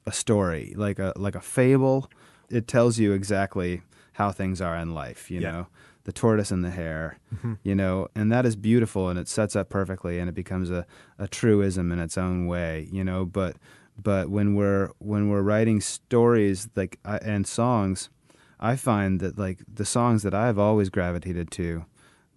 a 0.06 0.12
story, 0.12 0.74
like 0.76 1.00
a 1.00 1.12
like 1.16 1.34
a 1.34 1.40
fable. 1.40 2.08
It 2.48 2.68
tells 2.68 2.98
you 2.98 3.12
exactly 3.12 3.82
how 4.12 4.30
things 4.30 4.60
are 4.60 4.76
in 4.76 4.94
life. 4.94 5.30
You 5.30 5.40
yeah. 5.40 5.50
know 5.50 5.66
the 6.04 6.12
tortoise 6.12 6.50
and 6.50 6.64
the 6.64 6.70
hare, 6.70 7.18
mm-hmm. 7.34 7.54
you 7.62 7.74
know, 7.74 8.08
and 8.14 8.30
that 8.32 8.44
is 8.44 8.56
beautiful 8.56 9.08
and 9.08 9.18
it 9.18 9.28
sets 9.28 9.54
up 9.54 9.68
perfectly 9.68 10.18
and 10.18 10.28
it 10.28 10.34
becomes 10.34 10.70
a, 10.70 10.84
a 11.18 11.28
truism 11.28 11.92
in 11.92 11.98
its 11.98 12.18
own 12.18 12.46
way, 12.46 12.88
you 12.90 13.04
know, 13.04 13.24
but 13.24 13.56
but 14.00 14.28
when 14.28 14.54
we're 14.54 14.90
when 14.98 15.28
we're 15.28 15.42
writing 15.42 15.80
stories 15.80 16.68
like 16.74 16.98
and 17.04 17.46
songs, 17.46 18.10
I 18.58 18.76
find 18.76 19.20
that 19.20 19.38
like 19.38 19.60
the 19.72 19.84
songs 19.84 20.22
that 20.22 20.34
I've 20.34 20.58
always 20.58 20.88
gravitated 20.88 21.50
to, 21.52 21.84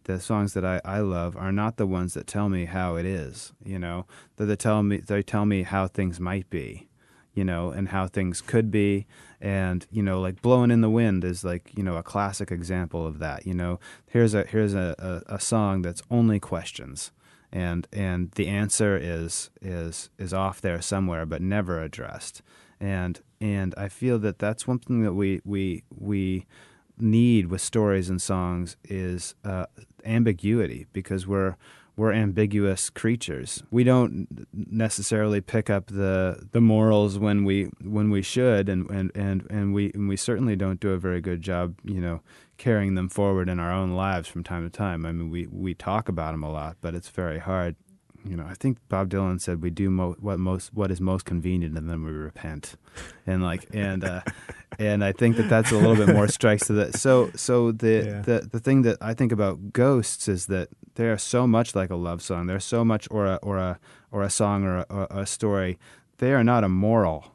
the 0.05 0.19
songs 0.19 0.53
that 0.53 0.63
I, 0.65 0.81
I 0.85 0.99
love 0.99 1.35
are 1.35 1.51
not 1.51 1.77
the 1.77 1.85
ones 1.85 2.13
that 2.13 2.27
tell 2.27 2.49
me 2.49 2.65
how 2.65 2.95
it 2.95 3.05
is, 3.05 3.53
you 3.63 3.77
know. 3.77 4.05
That 4.37 4.45
they 4.45 4.55
tell 4.55 4.81
me 4.81 4.97
they 4.97 5.21
tell 5.21 5.45
me 5.45 5.63
how 5.63 5.87
things 5.87 6.19
might 6.19 6.49
be, 6.49 6.87
you 7.33 7.43
know, 7.43 7.71
and 7.71 7.89
how 7.89 8.07
things 8.07 8.41
could 8.41 8.71
be. 8.71 9.05
And, 9.41 9.85
you 9.91 10.01
know, 10.01 10.21
like 10.21 10.41
blowing 10.41 10.71
in 10.71 10.81
the 10.81 10.89
wind 10.89 11.23
is 11.23 11.43
like, 11.43 11.71
you 11.75 11.83
know, 11.83 11.97
a 11.97 12.03
classic 12.03 12.51
example 12.51 13.05
of 13.05 13.19
that. 13.19 13.45
You 13.45 13.53
know, 13.53 13.79
here's 14.07 14.33
a 14.33 14.43
here's 14.43 14.73
a, 14.73 14.95
a, 15.27 15.35
a 15.35 15.39
song 15.39 15.81
that's 15.81 16.01
only 16.09 16.39
questions. 16.39 17.11
And 17.51 17.87
and 17.91 18.31
the 18.31 18.47
answer 18.47 18.97
is 18.97 19.49
is 19.61 20.09
is 20.17 20.33
off 20.33 20.61
there 20.61 20.81
somewhere 20.81 21.25
but 21.25 21.41
never 21.41 21.81
addressed. 21.81 22.41
And 22.79 23.19
and 23.41 23.73
I 23.77 23.89
feel 23.89 24.19
that 24.19 24.39
that's 24.39 24.67
one 24.67 24.79
thing 24.79 25.03
that 25.03 25.13
we 25.13 25.41
we 25.43 25.83
we 25.89 26.45
need 26.97 27.47
with 27.47 27.61
stories 27.61 28.09
and 28.09 28.21
songs 28.21 28.77
is 28.85 29.35
uh, 29.43 29.65
ambiguity 30.05 30.85
because 30.93 31.27
we're 31.27 31.55
we're 31.97 32.11
ambiguous 32.11 32.89
creatures. 32.89 33.63
We 33.71 33.85
don't 33.85 34.27
necessarily 34.53 35.39
pick 35.39 35.69
up 35.69 35.87
the 35.87 36.47
the 36.51 36.61
morals 36.61 37.17
when 37.17 37.45
we 37.45 37.69
when 37.81 38.09
we 38.09 38.21
should, 38.21 38.67
and 38.67 38.89
and 38.89 39.11
and, 39.15 39.47
and 39.49 39.73
we 39.73 39.91
and 39.93 40.09
we 40.09 40.17
certainly 40.17 40.55
don't 40.55 40.79
do 40.79 40.89
a 40.89 40.97
very 40.97 41.21
good 41.21 41.41
job, 41.41 41.75
you 41.83 42.01
know, 42.01 42.21
carrying 42.57 42.95
them 42.95 43.07
forward 43.07 43.47
in 43.47 43.59
our 43.59 43.71
own 43.71 43.91
lives 43.91 44.27
from 44.27 44.43
time 44.43 44.63
to 44.63 44.69
time. 44.69 45.05
I 45.05 45.11
mean, 45.11 45.29
we 45.29 45.47
we 45.47 45.73
talk 45.73 46.09
about 46.09 46.31
them 46.31 46.43
a 46.43 46.51
lot, 46.51 46.77
but 46.81 46.95
it's 46.95 47.09
very 47.09 47.39
hard 47.39 47.75
you 48.27 48.35
know, 48.35 48.45
I 48.49 48.53
think 48.55 48.77
Bob 48.89 49.09
Dylan 49.09 49.39
said 49.39 49.61
we 49.61 49.69
do 49.69 49.89
mo- 49.89 50.15
what 50.19 50.39
most 50.39 50.73
what 50.73 50.91
is 50.91 50.99
most 50.99 51.25
convenient, 51.25 51.77
and 51.77 51.89
then 51.89 52.03
we 52.03 52.11
repent, 52.11 52.75
and 53.27 53.43
like 53.43 53.67
and 53.73 54.03
uh, 54.03 54.21
and 54.79 55.03
I 55.03 55.11
think 55.11 55.37
that 55.37 55.47
that's 55.49 55.71
a 55.71 55.77
little 55.77 55.95
bit 55.95 56.13
more 56.15 56.27
strikes 56.27 56.67
to 56.67 56.73
that. 56.73 56.95
So 56.97 57.29
so 57.35 57.71
the 57.71 57.87
Yeah. 58.05 58.21
the 58.21 58.49
the 58.51 58.59
thing 58.59 58.81
that 58.83 58.97
I 59.01 59.13
think 59.13 59.31
about 59.31 59.71
ghosts 59.73 60.27
is 60.27 60.47
that 60.47 60.69
they 60.95 61.07
are 61.07 61.17
so 61.17 61.45
much 61.47 61.75
like 61.75 61.89
a 61.89 61.95
love 61.95 62.21
song. 62.21 62.47
They're 62.47 62.59
so 62.59 62.83
much 62.83 63.07
or 63.11 63.25
a 63.27 63.35
or 63.41 63.57
a 63.57 63.79
or 64.11 64.23
a 64.23 64.29
song 64.29 64.63
or 64.63 64.77
a, 64.79 64.85
or 64.89 65.07
a 65.21 65.25
story. 65.25 65.77
They 66.17 66.33
are 66.33 66.43
not 66.43 66.63
a 66.63 66.69
moral. 66.69 67.31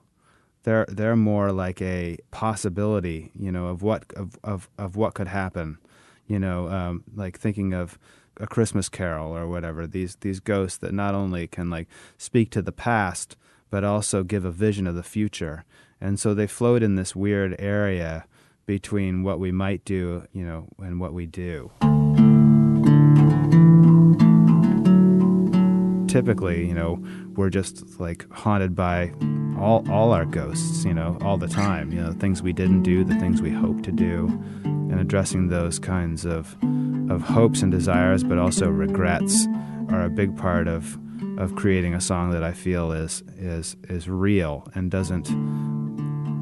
They're 0.65 0.87
they're 0.89 1.17
more 1.17 1.53
like 1.53 1.81
a 1.81 2.19
possibility, 2.33 3.31
you 3.39 3.51
know, 3.53 3.67
of 3.69 3.83
what 3.83 4.05
of 4.17 4.39
of, 4.45 4.69
of 4.79 4.97
what 4.97 5.15
could 5.15 5.29
happen. 5.29 5.79
You 6.27 6.39
know, 6.39 6.69
um, 6.69 7.03
like 7.17 7.39
thinking 7.39 7.73
of 7.75 7.99
a 8.39 8.47
Christmas 8.47 8.89
Carol 8.89 9.37
or 9.37 9.47
whatever. 9.49 9.87
These 9.87 10.17
these 10.17 10.41
ghosts 10.41 10.79
that 10.79 10.93
not 10.93 11.15
only 11.15 11.47
can 11.47 11.71
like 11.71 11.89
speak 12.17 12.51
to 12.51 12.63
the 12.63 12.73
past, 12.73 13.37
but 13.71 13.85
also 13.85 14.23
give 14.23 14.45
a 14.45 14.51
vision 14.51 14.87
of 14.87 14.95
the 14.95 15.03
future. 15.03 15.65
And 16.01 16.19
so 16.19 16.35
they 16.35 16.47
float 16.47 16.83
in 16.83 16.95
this 16.95 17.15
weird 17.15 17.57
area 17.59 18.25
between 18.67 19.23
what 19.23 19.39
we 19.39 19.53
might 19.53 19.85
do, 19.85 20.27
you 20.33 20.45
know, 20.45 20.69
and 20.79 21.01
what 21.01 21.13
we 21.13 21.27
do. 21.27 21.71
Typically, 26.11 26.67
you 26.67 26.75
know, 26.75 27.01
we're 27.37 27.51
just 27.51 28.01
like 28.01 28.29
haunted 28.33 28.75
by 28.75 29.13
all 29.57 29.89
all 29.89 30.13
our 30.13 30.25
ghosts, 30.25 30.85
you 30.85 30.93
know, 30.93 31.17
all 31.21 31.37
the 31.37 31.47
time. 31.47 31.93
You 31.93 32.01
know, 32.01 32.13
things 32.13 32.43
we 32.43 32.53
didn't 32.53 32.83
do, 32.83 33.05
the 33.05 33.15
things 33.15 33.41
we 33.41 33.51
hope 33.53 33.85
to 33.85 33.93
do, 33.93 34.27
and 34.65 34.99
addressing 34.99 35.51
those 35.51 35.79
kinds 35.79 36.25
of 36.25 36.57
of 37.09 37.23
hopes 37.23 37.63
and 37.63 37.71
desires, 37.71 38.25
but 38.25 38.39
also 38.39 38.69
regrets, 38.69 39.47
are 39.91 40.03
a 40.03 40.11
big 40.11 40.37
part 40.37 40.67
of 40.67 40.99
of 41.39 41.55
creating 41.55 41.95
a 41.95 42.01
song 42.01 42.33
that 42.33 42.43
I 42.43 42.55
feel 42.55 42.91
is 42.91 43.23
is 43.39 43.77
is 43.89 44.09
real 44.09 44.67
and 44.75 44.91
doesn't 44.91 45.29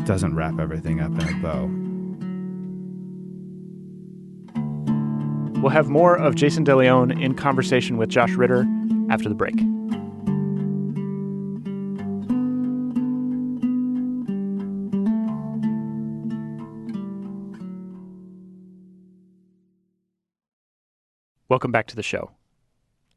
doesn't 0.06 0.34
wrap 0.34 0.58
everything 0.58 1.00
up 1.00 1.10
in 1.10 1.28
a 1.28 1.42
bow. 1.42 1.70
We'll 5.60 5.72
have 5.72 5.90
more 5.90 6.16
of 6.16 6.36
Jason 6.36 6.64
DeLeon 6.64 7.22
in 7.22 7.34
conversation 7.34 7.98
with 7.98 8.08
Josh 8.08 8.32
Ritter 8.32 8.66
after 9.10 9.28
the 9.28 9.34
break. 9.34 9.54
Welcome 21.48 21.72
back 21.72 21.86
to 21.86 21.96
the 21.96 22.02
show. 22.02 22.32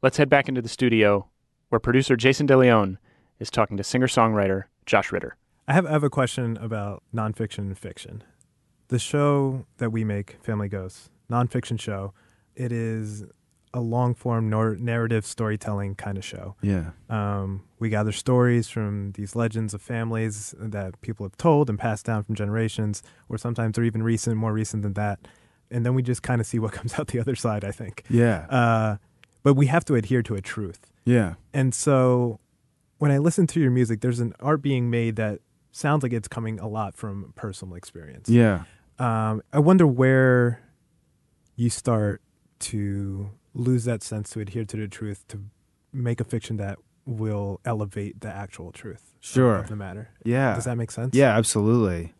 Let's 0.00 0.16
head 0.16 0.30
back 0.30 0.48
into 0.48 0.62
the 0.62 0.68
studio 0.68 1.28
where 1.68 1.78
producer 1.78 2.16
Jason 2.16 2.46
DeLeon 2.46 2.96
is 3.38 3.50
talking 3.50 3.76
to 3.76 3.84
singer 3.84 4.06
songwriter 4.06 4.64
Josh 4.86 5.12
Ritter. 5.12 5.36
I 5.68 5.74
have, 5.74 5.86
I 5.86 5.90
have 5.90 6.02
a 6.02 6.10
question 6.10 6.56
about 6.56 7.02
nonfiction 7.14 7.58
and 7.58 7.78
fiction. 7.78 8.24
The 8.88 8.98
show 8.98 9.66
that 9.76 9.90
we 9.90 10.02
make, 10.02 10.38
Family 10.42 10.68
Ghosts, 10.68 11.10
nonfiction 11.30 11.78
show, 11.78 12.14
it 12.56 12.72
is 12.72 13.24
a 13.74 13.80
long 13.80 14.14
form 14.14 14.50
nor- 14.50 14.76
narrative 14.76 15.24
storytelling 15.24 15.94
kind 15.94 16.18
of 16.18 16.24
show. 16.24 16.56
Yeah. 16.60 16.90
Um, 17.08 17.62
we 17.78 17.88
gather 17.88 18.12
stories 18.12 18.68
from 18.68 19.12
these 19.12 19.34
legends 19.34 19.72
of 19.74 19.80
families 19.80 20.54
that 20.58 21.00
people 21.00 21.24
have 21.24 21.36
told 21.36 21.70
and 21.70 21.78
passed 21.78 22.04
down 22.04 22.22
from 22.22 22.34
generations, 22.34 23.02
or 23.28 23.38
sometimes 23.38 23.74
they're 23.76 23.84
even 23.84 24.02
recent, 24.02 24.36
more 24.36 24.52
recent 24.52 24.82
than 24.82 24.92
that. 24.94 25.20
And 25.70 25.86
then 25.86 25.94
we 25.94 26.02
just 26.02 26.22
kind 26.22 26.40
of 26.40 26.46
see 26.46 26.58
what 26.58 26.72
comes 26.78 26.98
out 26.98 27.08
the 27.08 27.18
other 27.20 27.34
side, 27.34 27.64
I 27.64 27.70
think. 27.70 28.04
Yeah. 28.10 28.46
Uh, 28.50 28.96
but 29.42 29.54
we 29.54 29.66
have 29.66 29.84
to 29.86 29.94
adhere 29.94 30.22
to 30.22 30.34
a 30.34 30.40
truth. 30.40 30.92
yeah. 31.04 31.34
And 31.52 31.74
so 31.74 32.38
when 32.98 33.10
I 33.10 33.18
listen 33.18 33.46
to 33.48 33.60
your 33.60 33.70
music, 33.72 34.00
there's 34.00 34.20
an 34.20 34.34
art 34.38 34.62
being 34.62 34.88
made 34.90 35.16
that 35.16 35.40
sounds 35.72 36.02
like 36.02 36.12
it's 36.12 36.28
coming 36.28 36.60
a 36.60 36.68
lot 36.68 36.94
from 36.94 37.32
personal 37.34 37.74
experience. 37.74 38.28
Yeah. 38.28 38.64
Um, 38.98 39.42
I 39.52 39.58
wonder 39.58 39.86
where 39.86 40.60
you 41.56 41.68
start 41.70 42.20
to 42.60 43.30
lose 43.54 43.84
that 43.84 44.02
sense 44.02 44.30
to 44.30 44.40
adhere 44.40 44.64
to 44.64 44.76
the 44.76 44.88
truth 44.88 45.26
to 45.28 45.40
make 45.92 46.20
a 46.20 46.24
fiction 46.24 46.56
that 46.56 46.78
will 47.04 47.60
elevate 47.64 48.20
the 48.20 48.28
actual 48.28 48.72
truth 48.72 49.12
Sure. 49.20 49.56
of 49.56 49.68
the 49.68 49.76
matter. 49.76 50.10
Yeah. 50.24 50.54
Does 50.54 50.64
that 50.64 50.76
make 50.76 50.90
sense? 50.90 51.14
Yeah, 51.14 51.36
absolutely. 51.36 52.14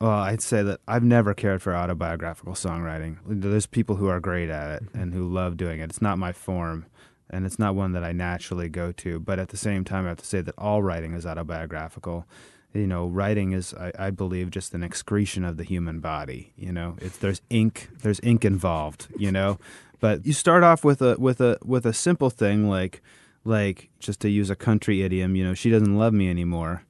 Well, 0.00 0.10
I'd 0.10 0.42
say 0.42 0.62
that 0.62 0.80
I've 0.86 1.02
never 1.02 1.34
cared 1.34 1.60
for 1.60 1.74
autobiographical 1.74 2.54
songwriting. 2.54 3.18
There's 3.26 3.66
people 3.66 3.96
who 3.96 4.06
are 4.06 4.20
great 4.20 4.48
at 4.48 4.70
it 4.76 4.86
mm-hmm. 4.86 4.98
and 4.98 5.14
who 5.14 5.28
love 5.28 5.56
doing 5.56 5.80
it. 5.80 5.90
It's 5.90 6.02
not 6.02 6.18
my 6.18 6.32
form, 6.32 6.86
and 7.28 7.44
it's 7.44 7.58
not 7.58 7.74
one 7.74 7.92
that 7.92 8.04
I 8.04 8.12
naturally 8.12 8.68
go 8.68 8.92
to. 8.92 9.18
But 9.18 9.40
at 9.40 9.48
the 9.48 9.56
same 9.56 9.84
time, 9.84 10.04
I 10.04 10.10
have 10.10 10.18
to 10.18 10.26
say 10.26 10.40
that 10.40 10.54
all 10.56 10.82
writing 10.82 11.14
is 11.14 11.26
autobiographical. 11.26 12.26
You 12.72 12.86
know, 12.86 13.06
writing 13.08 13.52
is, 13.52 13.74
I, 13.74 13.92
I 13.98 14.10
believe, 14.10 14.50
just 14.50 14.72
an 14.72 14.84
excretion 14.84 15.42
of 15.42 15.56
the 15.56 15.64
human 15.64 15.98
body. 15.98 16.52
You 16.56 16.70
know, 16.70 16.96
it's 17.00 17.16
there's 17.16 17.42
ink, 17.50 17.88
there's 18.02 18.20
ink 18.22 18.44
involved. 18.44 19.08
You 19.16 19.32
know, 19.32 19.58
but 20.00 20.24
you 20.26 20.32
start 20.32 20.62
off 20.62 20.84
with 20.84 21.02
a 21.02 21.16
with 21.18 21.40
a 21.40 21.58
with 21.64 21.86
a 21.86 21.92
simple 21.92 22.30
thing 22.30 22.68
like 22.68 23.02
like 23.44 23.88
just 24.00 24.20
to 24.20 24.28
use 24.28 24.50
a 24.50 24.56
country 24.56 25.02
idiom. 25.02 25.34
You 25.36 25.44
know, 25.44 25.54
she 25.54 25.70
doesn't 25.70 25.96
love 25.96 26.12
me 26.12 26.28
anymore. 26.30 26.84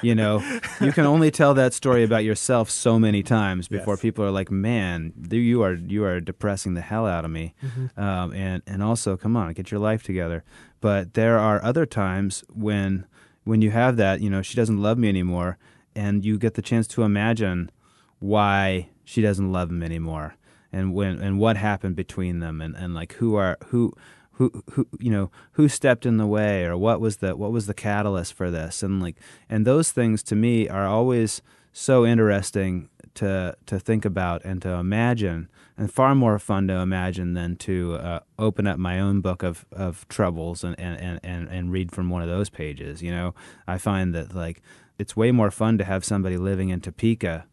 You 0.00 0.14
know, 0.14 0.40
you 0.80 0.90
can 0.92 1.04
only 1.04 1.30
tell 1.30 1.52
that 1.54 1.74
story 1.74 2.02
about 2.02 2.24
yourself 2.24 2.70
so 2.70 2.98
many 2.98 3.22
times 3.22 3.68
before 3.68 3.94
Yes. 3.94 4.00
people 4.00 4.24
are 4.24 4.30
like, 4.30 4.50
"Man, 4.50 5.12
you 5.30 5.62
are 5.62 5.74
you 5.74 6.02
are 6.04 6.18
depressing 6.18 6.72
the 6.74 6.80
hell 6.80 7.06
out 7.06 7.26
of 7.26 7.30
me." 7.30 7.54
Mm-hmm. 7.62 8.00
Um, 8.00 8.32
and 8.32 8.62
and 8.66 8.82
also, 8.82 9.16
come 9.18 9.36
on, 9.36 9.52
get 9.52 9.70
your 9.70 9.80
life 9.80 10.02
together. 10.02 10.44
But 10.80 11.12
there 11.12 11.38
are 11.38 11.62
other 11.62 11.84
times 11.84 12.42
when 12.48 13.04
when 13.44 13.60
you 13.60 13.70
have 13.70 13.96
that, 13.98 14.20
you 14.22 14.30
know, 14.30 14.40
she 14.40 14.56
doesn't 14.56 14.80
love 14.80 14.96
me 14.96 15.08
anymore, 15.10 15.58
and 15.94 16.24
you 16.24 16.38
get 16.38 16.54
the 16.54 16.62
chance 16.62 16.86
to 16.88 17.02
imagine 17.02 17.70
why 18.18 18.88
she 19.04 19.20
doesn't 19.20 19.52
love 19.52 19.68
him 19.70 19.82
anymore, 19.82 20.36
and 20.76 20.94
when 20.94 21.20
and 21.20 21.38
what 21.38 21.56
happened 21.56 21.96
between 21.96 22.40
them, 22.40 22.60
and, 22.60 22.76
and 22.76 22.94
like 22.94 23.14
who 23.14 23.34
are 23.34 23.56
who 23.66 23.92
who 24.32 24.62
who 24.72 24.86
you 25.00 25.10
know 25.10 25.30
who 25.52 25.68
stepped 25.68 26.04
in 26.04 26.18
the 26.18 26.26
way 26.26 26.64
or 26.64 26.76
what 26.76 27.00
was 27.00 27.18
the 27.18 27.34
what 27.34 27.52
was 27.52 27.66
the 27.66 27.74
catalyst 27.74 28.34
for 28.34 28.50
this? 28.50 28.82
And 28.82 29.02
like 29.02 29.16
and 29.48 29.66
those 29.66 29.92
things 29.92 30.22
to 30.24 30.36
me 30.36 30.68
are 30.68 30.86
always 30.86 31.42
so 31.72 32.04
interesting 32.04 32.88
to 33.14 33.56
to 33.66 33.78
think 33.78 34.04
about 34.04 34.44
and 34.44 34.60
to 34.62 34.70
imagine 34.70 35.48
and 35.78 35.92
far 35.92 36.14
more 36.14 36.38
fun 36.38 36.68
to 36.68 36.74
imagine 36.74 37.34
than 37.34 37.56
to 37.56 37.94
uh, 37.94 38.20
open 38.38 38.66
up 38.66 38.78
my 38.78 38.98
own 39.00 39.20
book 39.20 39.42
of, 39.42 39.66
of 39.72 40.08
troubles 40.08 40.64
and, 40.64 40.78
and, 40.80 40.98
and, 40.98 41.20
and, 41.22 41.48
and 41.48 41.70
read 41.70 41.92
from 41.92 42.08
one 42.08 42.22
of 42.22 42.28
those 42.28 42.48
pages 42.48 43.02
you 43.02 43.10
know? 43.10 43.34
I 43.66 43.78
find 43.78 44.14
that 44.14 44.34
like 44.34 44.62
it's 44.98 45.16
way 45.16 45.32
more 45.32 45.50
fun 45.50 45.78
to 45.78 45.84
have 45.84 46.04
somebody 46.04 46.36
living 46.36 46.68
in 46.70 46.80
topeka 46.80 47.46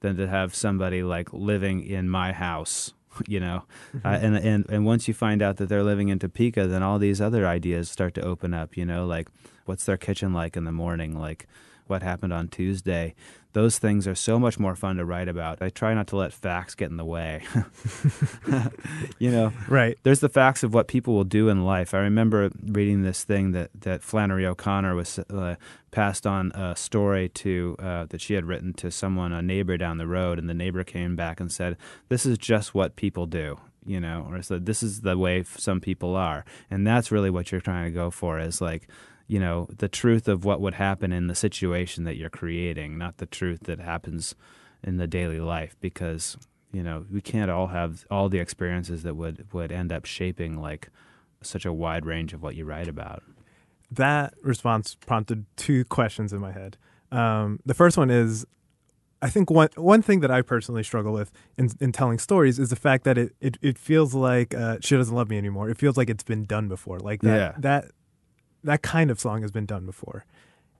than 0.00 0.16
to 0.16 0.28
have 0.28 0.54
somebody 0.54 1.02
like 1.02 1.32
living 1.32 1.82
in 1.82 2.08
my 2.08 2.32
house 2.32 2.94
you 3.26 3.40
know? 3.40 3.64
Uh, 4.04 4.18
and, 4.20 4.36
and 4.36 4.66
and 4.68 4.84
once 4.84 5.08
you 5.08 5.14
find 5.14 5.42
out 5.42 5.56
that 5.56 5.68
they're 5.68 5.82
living 5.82 6.08
in 6.08 6.18
topeka 6.18 6.66
then 6.66 6.82
all 6.82 6.98
these 6.98 7.20
other 7.20 7.46
ideas 7.46 7.90
start 7.90 8.14
to 8.14 8.22
open 8.22 8.54
up 8.54 8.76
you 8.76 8.84
know? 8.84 9.06
Like 9.06 9.28
what's 9.64 9.84
their 9.84 9.96
kitchen 9.96 10.32
like 10.32 10.56
in 10.56 10.64
the 10.64 10.72
morning? 10.72 11.18
Like 11.18 11.46
what 11.86 12.02
happened 12.02 12.32
on 12.32 12.48
Tuesday. 12.48 13.14
Those 13.54 13.78
things 13.78 14.06
are 14.06 14.14
so 14.14 14.38
much 14.38 14.58
more 14.58 14.76
fun 14.76 14.96
to 14.96 15.04
write 15.04 15.26
about. 15.28 15.62
I 15.62 15.70
try 15.70 15.94
not 15.94 16.06
to 16.08 16.16
let 16.16 16.32
facts 16.32 16.74
get 16.74 16.90
in 16.90 16.96
the 16.96 17.04
way. 17.04 17.42
you 19.18 19.30
know, 19.30 19.52
Right. 19.68 19.98
there's 20.02 20.20
the 20.20 20.28
facts 20.28 20.62
of 20.62 20.74
what 20.74 20.88
people 20.88 21.14
will 21.14 21.24
do 21.24 21.48
in 21.48 21.64
life. 21.64 21.94
I 21.94 21.98
remember 21.98 22.50
reading 22.62 23.02
this 23.02 23.24
thing 23.24 23.52
that, 23.52 23.70
that 23.80 24.02
Flannery 24.02 24.46
O'Connor 24.46 24.94
was 24.94 25.18
uh, 25.18 25.56
passed 25.90 26.26
on 26.26 26.52
a 26.52 26.76
story 26.76 27.28
to 27.30 27.76
uh, 27.78 28.04
that 28.06 28.20
she 28.20 28.34
had 28.34 28.44
written 28.44 28.72
to 28.74 28.90
someone, 28.90 29.32
a 29.32 29.42
neighbor 29.42 29.76
down 29.76 29.98
the 29.98 30.06
road, 30.06 30.38
and 30.38 30.48
the 30.48 30.54
neighbor 30.54 30.84
came 30.84 31.16
back 31.16 31.40
and 31.40 31.50
said, 31.50 31.76
"This 32.08 32.26
is 32.26 32.38
just 32.38 32.74
what 32.74 32.96
people 32.96 33.26
do." 33.26 33.58
You 33.86 34.00
know, 34.00 34.26
or 34.30 34.42
said, 34.42 34.66
"This 34.66 34.82
is 34.82 35.00
the 35.00 35.16
way 35.16 35.42
some 35.42 35.80
people 35.80 36.14
are," 36.14 36.44
and 36.70 36.86
that's 36.86 37.10
really 37.10 37.30
what 37.30 37.50
you're 37.50 37.60
trying 37.60 37.86
to 37.86 37.90
go 37.90 38.10
for. 38.10 38.38
Is 38.38 38.60
like, 38.60 38.88
you 39.28 39.38
know, 39.38 39.68
the 39.76 39.88
truth 39.88 40.26
of 40.26 40.44
what 40.44 40.60
would 40.60 40.74
happen 40.74 41.12
in 41.12 41.26
the 41.28 41.34
situation 41.34 42.04
that 42.04 42.16
you're 42.16 42.30
creating, 42.30 42.98
not 42.98 43.18
the 43.18 43.26
truth 43.26 43.60
that 43.64 43.78
happens 43.78 44.34
in 44.82 44.96
the 44.96 45.06
daily 45.06 45.38
life, 45.38 45.76
because 45.80 46.36
you 46.72 46.82
know 46.82 47.06
we 47.10 47.20
can't 47.20 47.50
all 47.50 47.68
have 47.68 48.04
all 48.10 48.28
the 48.28 48.38
experiences 48.40 49.02
that 49.04 49.14
would 49.14 49.46
would 49.52 49.70
end 49.70 49.92
up 49.92 50.04
shaping 50.04 50.60
like 50.60 50.88
such 51.42 51.64
a 51.64 51.72
wide 51.72 52.04
range 52.04 52.32
of 52.34 52.42
what 52.42 52.56
you 52.56 52.64
write 52.64 52.88
about. 52.88 53.22
That 53.90 54.34
response 54.42 54.94
prompted 54.94 55.46
two 55.56 55.84
questions 55.84 56.32
in 56.32 56.40
my 56.40 56.52
head. 56.52 56.76
Um, 57.10 57.60
the 57.64 57.74
first 57.74 57.96
one 57.96 58.10
is 58.10 58.44
I 59.20 59.30
think 59.30 59.50
one 59.50 59.68
one 59.76 60.02
thing 60.02 60.20
that 60.20 60.30
I 60.30 60.42
personally 60.42 60.82
struggle 60.82 61.12
with 61.12 61.32
in, 61.56 61.70
in 61.80 61.92
telling 61.92 62.18
stories 62.18 62.58
is 62.58 62.68
the 62.70 62.76
fact 62.76 63.04
that 63.04 63.18
it, 63.18 63.34
it, 63.40 63.56
it 63.62 63.78
feels 63.78 64.14
like 64.14 64.54
uh, 64.54 64.76
she 64.80 64.96
doesn't 64.96 65.14
love 65.14 65.28
me 65.28 65.38
anymore. 65.38 65.68
It 65.70 65.78
feels 65.78 65.96
like 65.96 66.08
it's 66.10 66.22
been 66.24 66.44
done 66.44 66.68
before. 66.68 66.98
Like 66.98 67.22
that 67.22 67.36
Yeah. 67.36 67.54
that 67.58 67.90
that 68.64 68.82
kind 68.82 69.10
of 69.10 69.20
song 69.20 69.42
has 69.42 69.50
been 69.50 69.66
done 69.66 69.86
before. 69.86 70.24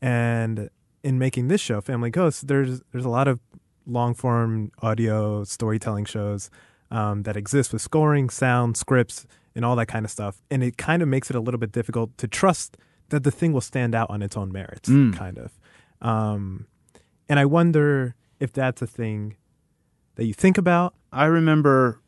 And 0.00 0.70
in 1.02 1.18
making 1.18 1.48
this 1.48 1.60
show, 1.60 1.80
Family 1.80 2.10
Ghosts, 2.10 2.42
there's 2.42 2.80
there's 2.92 3.04
a 3.04 3.08
lot 3.10 3.28
of 3.28 3.40
long 3.86 4.14
form 4.14 4.70
audio 4.82 5.44
storytelling 5.44 6.04
shows 6.04 6.50
um, 6.90 7.22
that 7.24 7.36
exist 7.36 7.72
with 7.72 7.82
scoring, 7.82 8.30
sound, 8.30 8.76
scripts, 8.76 9.26
and 9.54 9.64
all 9.64 9.76
that 9.76 9.86
kind 9.86 10.04
of 10.04 10.10
stuff. 10.10 10.42
And 10.50 10.62
it 10.62 10.76
kind 10.76 11.02
of 11.02 11.08
makes 11.08 11.30
it 11.30 11.36
a 11.36 11.40
little 11.40 11.58
bit 11.58 11.72
difficult 11.72 12.16
to 12.18 12.28
trust 12.28 12.76
that 13.10 13.24
the 13.24 13.30
thing 13.30 13.52
will 13.52 13.60
stand 13.62 13.94
out 13.94 14.10
on 14.10 14.22
its 14.22 14.36
own 14.36 14.52
merits, 14.52 14.88
Mm. 14.88 15.16
kind 15.16 15.38
of. 15.38 15.58
Um, 16.02 16.66
and 17.28 17.38
I 17.38 17.46
wonder 17.46 18.14
if 18.40 18.52
that's 18.52 18.82
a 18.82 18.86
thing 18.86 19.36
that 20.16 20.26
you 20.26 20.34
think 20.34 20.58
about. 20.58 20.94
I 21.12 21.24
remember, 21.24 22.00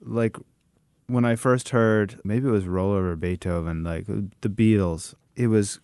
like, 0.00 0.36
when 1.08 1.24
I 1.24 1.34
first 1.36 1.70
heard, 1.70 2.20
maybe 2.24 2.46
it 2.48 2.52
was 2.52 2.66
Roll 2.66 2.92
Over 2.92 3.16
Beethoven, 3.16 3.82
like 3.82 4.06
the 4.06 4.48
Beatles. 4.48 5.14
It 5.36 5.48
was 5.48 5.80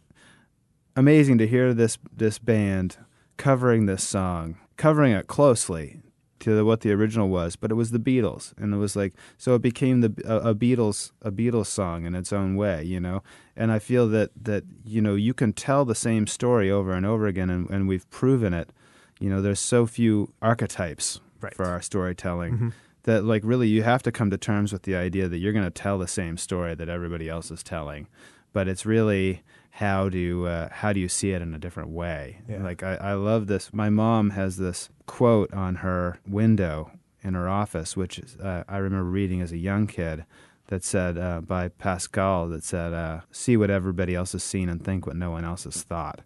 amazing 0.97 1.39
to 1.39 1.47
hear 1.47 1.75
this 1.75 1.99
this 2.17 2.39
band 2.39 2.97
covering 3.37 3.87
this 3.87 4.05
song, 4.05 4.57
covering 4.77 5.13
it 5.13 5.27
closely 5.27 6.01
to 6.41 6.65
what 6.65 6.83
the 6.83 6.93
original 6.93 7.29
was, 7.29 7.57
but 7.57 7.71
it 7.71 7.75
was 7.75 7.91
the 7.91 7.99
Beatles, 7.99 8.53
and 8.59 8.75
it 8.75 8.77
was 8.77 8.95
like 8.97 9.15
so 9.39 9.55
it 9.55 9.63
became 9.63 10.01
the 10.03 10.13
a, 10.27 10.51
a 10.51 10.55
Beatles 10.55 11.13
a 11.23 11.31
Beatles 11.31 11.67
song 11.67 12.05
in 12.05 12.15
its 12.15 12.33
own 12.33 12.55
way, 12.57 12.83
you 12.85 13.01
know. 13.01 13.23
And 13.57 13.73
I 13.73 13.79
feel 13.79 14.09
that 14.09 14.31
that 14.43 14.65
you 14.85 15.01
know 15.01 15.15
you 15.15 15.33
can 15.35 15.53
tell 15.53 15.85
the 15.85 15.95
same 15.95 16.27
story 16.27 16.71
over 16.71 16.93
and 16.93 17.07
over 17.07 17.27
again, 17.27 17.51
and, 17.51 17.69
and 17.71 17.89
we've 17.89 18.09
proven 18.11 18.53
it. 18.53 18.71
You 19.21 19.31
know, 19.31 19.41
there's 19.41 19.61
so 19.61 19.87
few 19.87 20.33
archetypes 20.43 21.21
Right. 21.41 21.55
for 21.55 21.65
our 21.67 21.81
storytelling 21.83 22.59
Mhm. 22.59 22.73
That 23.05 23.25
like 23.25 23.43
really 23.45 23.69
you 23.69 23.83
have 23.83 24.03
to 24.03 24.13
come 24.13 24.31
to 24.31 24.39
terms 24.39 24.73
with 24.73 24.83
the 24.83 24.97
idea 24.97 25.29
that 25.29 25.39
you're 25.39 25.53
going 25.53 25.65
to 25.65 25.71
tell 25.71 25.99
the 25.99 26.09
same 26.09 26.37
story 26.37 26.75
that 26.75 26.89
everybody 26.89 27.29
else 27.29 27.51
is 27.51 27.63
telling. 27.63 28.09
But 28.53 28.69
it's 28.69 28.85
really 28.87 29.43
how 29.71 30.09
do 30.09 30.47
uh, 30.47 30.69
how 30.71 30.93
do 30.93 31.01
you 31.01 31.09
see 31.09 31.33
it 31.33 31.43
in 31.43 31.55
a 31.55 31.59
different 31.59 31.91
way? 31.91 32.41
Yeah. 32.49 32.63
like 32.63 32.83
I, 32.83 32.97
I 32.97 33.13
love 33.15 33.47
this 33.47 33.73
my 33.73 33.91
mom 33.91 34.31
has 34.31 34.57
this 34.57 34.91
quote 35.07 35.53
on 35.53 35.77
her 35.77 36.19
window 36.27 36.93
in 37.23 37.35
her 37.35 37.49
office 37.49 37.97
which 37.97 38.19
is, 38.19 38.37
uh, 38.37 38.65
i 38.69 38.77
remember 38.77 39.09
reading 39.09 39.41
as 39.41 39.51
a 39.51 39.57
young 39.57 39.87
kid 39.87 40.27
that 40.69 40.85
said 40.85 41.19
uh, 41.19 41.41
by 41.41 41.69
pascal 41.69 42.49
that 42.49 42.65
said 42.65 42.93
uh, 42.93 43.21
see 43.31 43.57
what 43.57 43.71
everybody 43.71 44.15
else 44.15 44.33
has 44.33 44.43
seen 44.43 44.69
and 44.69 44.85
think 44.85 45.07
what 45.07 45.17
no 45.17 45.31
one 45.31 45.45
else 45.45 45.65
has 45.65 45.83
thought. 45.83 46.21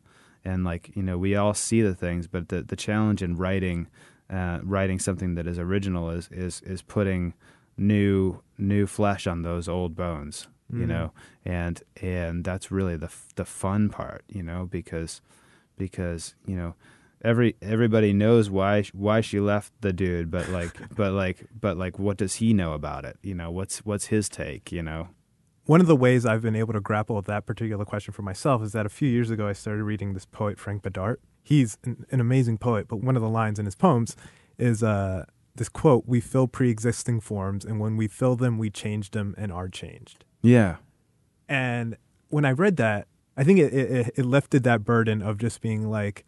And 0.44 0.64
like 0.64 0.90
you 0.94 1.02
know 1.02 1.18
we 1.18 1.34
all 1.34 1.54
see 1.54 1.82
the 1.82 1.94
things 1.94 2.26
but 2.26 2.48
the, 2.48 2.62
the 2.62 2.76
challenge 2.76 3.22
in 3.22 3.36
writing 3.36 3.88
uh, 4.30 4.60
writing 4.62 4.98
something 4.98 5.34
that 5.34 5.46
is 5.46 5.58
original 5.58 6.10
is 6.10 6.28
is 6.32 6.60
is 6.62 6.82
putting 6.82 7.34
new 7.76 8.40
new 8.58 8.86
flesh 8.86 9.26
on 9.26 9.42
those 9.42 9.68
old 9.68 9.94
bones 9.94 10.48
you 10.72 10.80
Mhm. 10.84 10.88
know 10.88 11.12
and 11.44 11.82
and 12.02 12.44
that's 12.44 12.70
really 12.70 12.96
the 12.96 13.10
the 13.36 13.44
fun 13.44 13.88
part 13.88 14.22
you 14.28 14.42
know 14.42 14.66
because 14.70 15.22
because 15.78 16.34
you 16.46 16.56
know 16.56 16.74
every 17.24 17.56
everybody 17.62 18.12
knows 18.12 18.50
why 18.50 18.82
why 18.92 19.20
she 19.20 19.40
left 19.40 19.72
the 19.80 19.92
dude 19.92 20.30
but 20.30 20.48
like 20.50 20.72
but 20.94 21.12
like 21.12 21.46
but 21.58 21.76
like 21.78 21.98
what 21.98 22.16
does 22.16 22.34
he 22.36 22.52
know 22.52 22.72
about 22.74 23.04
it 23.04 23.16
you 23.22 23.34
know 23.34 23.50
what's 23.50 23.78
what's 23.86 24.06
his 24.06 24.28
take 24.28 24.70
you 24.72 24.82
know 24.82 25.08
One 25.66 25.80
of 25.80 25.86
the 25.86 25.96
ways 25.96 26.24
I've 26.26 26.42
been 26.42 26.56
able 26.56 26.72
to 26.74 26.80
grapple 26.80 27.16
with 27.16 27.26
that 27.26 27.44
particular 27.46 27.84
question 27.84 28.12
for 28.12 28.22
myself 28.22 28.62
is 28.62 28.72
that 28.72 28.86
a 28.86 28.88
few 28.88 29.08
years 29.08 29.30
ago 29.30 29.46
I 29.48 29.52
started 29.54 29.84
reading 29.84 30.14
this 30.14 30.24
poet 30.26 30.58
Frank 30.58 30.82
Bidart. 30.82 31.16
He's 31.48 31.78
an, 31.84 32.04
an 32.10 32.20
amazing 32.20 32.58
poet, 32.58 32.88
but 32.88 32.98
one 33.08 33.16
of 33.16 33.22
the 33.22 33.28
lines 33.40 33.58
in 33.58 33.64
his 33.64 33.74
poems 33.74 34.16
is 34.58 34.82
uh, 34.82 35.24
this 35.56 35.70
quote: 35.70 36.04
"We 36.06 36.20
fill 36.20 36.46
pre-existing 36.46 37.20
forms, 37.20 37.64
and 37.64 37.80
when 37.80 37.96
we 37.96 38.06
fill 38.06 38.36
them, 38.36 38.58
we 38.58 38.68
change 38.68 39.12
them 39.12 39.34
and 39.38 39.50
are 39.50 39.68
changed." 39.68 40.24
yeah 40.42 40.76
And 41.48 41.96
when 42.28 42.44
I 42.44 42.52
read 42.52 42.76
that, 42.76 43.08
I 43.34 43.44
think 43.44 43.58
it, 43.58 43.72
it, 43.72 44.12
it 44.14 44.26
lifted 44.26 44.62
that 44.64 44.84
burden 44.84 45.22
of 45.22 45.38
just 45.38 45.60
being 45.62 45.88
like, 45.88 46.24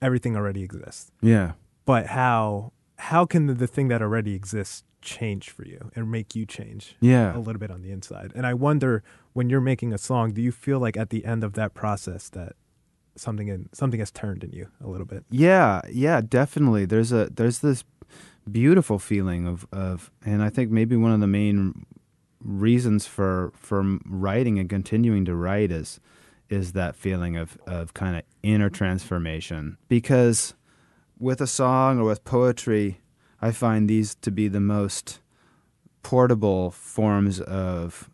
everything 0.00 0.36
already 0.36 0.62
exists. 0.62 1.10
yeah 1.20 1.52
But 1.84 2.06
how 2.06 2.72
how 2.98 3.26
can 3.26 3.46
the, 3.46 3.54
the 3.54 3.66
thing 3.66 3.88
that 3.88 4.00
already 4.00 4.34
exists 4.34 4.84
change 5.02 5.50
for 5.50 5.64
you 5.64 5.90
and 5.94 6.10
make 6.10 6.34
you 6.34 6.46
change 6.46 6.96
yeah 7.00 7.36
a 7.36 7.40
little 7.40 7.58
bit 7.58 7.70
on 7.72 7.82
the 7.82 7.90
inside? 7.90 8.30
And 8.36 8.46
I 8.46 8.54
wonder 8.54 9.02
when 9.32 9.50
you're 9.50 9.68
making 9.72 9.92
a 9.92 9.98
song, 9.98 10.32
do 10.32 10.40
you 10.40 10.52
feel 10.52 10.78
like 10.78 10.96
at 10.96 11.10
the 11.10 11.24
end 11.24 11.42
of 11.42 11.54
that 11.54 11.74
process 11.74 12.28
that 12.30 12.52
something 13.16 13.48
in 13.48 13.68
something 13.72 14.00
has 14.00 14.10
turned 14.10 14.44
in 14.44 14.52
you 14.52 14.68
a 14.82 14.88
little 14.88 15.06
bit? 15.06 15.24
Yeah, 15.30 15.80
yeah, 15.90 16.20
definitely. 16.20 16.84
There's 16.84 17.12
a 17.12 17.26
there's 17.26 17.60
this 17.60 17.84
beautiful 18.50 18.98
feeling 18.98 19.46
of 19.46 19.66
of, 19.72 20.10
and 20.24 20.42
I 20.42 20.50
think 20.50 20.70
maybe 20.70 20.96
one 20.96 21.12
of 21.12 21.20
the 21.20 21.26
main 21.26 21.86
reasons 22.40 23.06
for 23.06 23.52
for 23.56 23.98
writing 24.06 24.58
and 24.58 24.68
continuing 24.68 25.24
to 25.24 25.34
write 25.34 25.72
is 25.72 26.00
is 26.48 26.72
that 26.72 26.94
feeling 26.94 27.36
of 27.36 27.58
of 27.66 27.94
kind 27.94 28.16
of 28.16 28.22
inner 28.42 28.70
transformation 28.70 29.76
because 29.88 30.54
with 31.18 31.40
a 31.40 31.46
song 31.46 31.98
or 31.98 32.04
with 32.04 32.24
poetry 32.24 33.00
i 33.40 33.50
find 33.50 33.90
these 33.90 34.14
to 34.14 34.30
be 34.30 34.46
the 34.46 34.60
most 34.60 35.18
portable 36.02 36.70
forms 36.70 37.40
of 37.40 38.08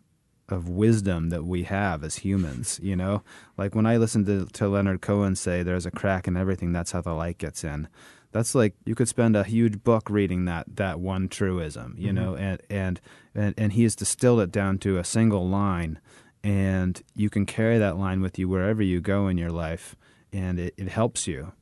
of 0.49 0.67
wisdom 0.69 1.29
that 1.29 1.45
we 1.45 1.63
have 1.63 2.03
as 2.03 2.17
humans 2.17 2.79
you 2.83 2.95
know 2.95 3.23
like 3.57 3.73
when 3.75 3.85
i 3.85 3.95
listen 3.97 4.25
to, 4.25 4.45
to 4.47 4.67
leonard 4.67 5.01
cohen 5.01 5.35
say 5.35 5.63
there's 5.63 5.85
a 5.85 5.91
crack 5.91 6.27
in 6.27 6.35
everything 6.37 6.71
that's 6.73 6.91
how 6.91 7.01
the 7.01 7.13
light 7.13 7.37
gets 7.37 7.63
in 7.63 7.87
that's 8.33 8.53
like 8.55 8.75
you 8.85 8.93
could 8.95 9.07
spend 9.07 9.35
a 9.35 9.43
huge 9.43 9.83
book 9.83 10.09
reading 10.09 10.45
that 10.45 10.65
that 10.75 10.99
one 10.99 11.27
truism 11.29 11.95
you 11.97 12.09
Mhm. 12.11 12.15
know 12.15 12.35
and 12.35 12.61
and 12.69 12.99
and 13.33 13.53
and 13.57 13.73
he 13.73 13.83
has 13.83 13.95
distilled 13.95 14.41
it 14.41 14.51
down 14.51 14.77
to 14.79 14.97
a 14.97 15.03
single 15.03 15.47
line 15.47 15.99
and 16.43 17.01
you 17.15 17.29
can 17.29 17.45
carry 17.45 17.77
that 17.77 17.97
line 17.97 18.21
with 18.21 18.37
you 18.37 18.49
wherever 18.49 18.81
you 18.83 18.99
go 18.99 19.27
in 19.27 19.37
your 19.37 19.51
life 19.51 19.95
and 20.33 20.59
it, 20.59 20.73
it 20.77 20.89
helps 20.89 21.27
you 21.27 21.53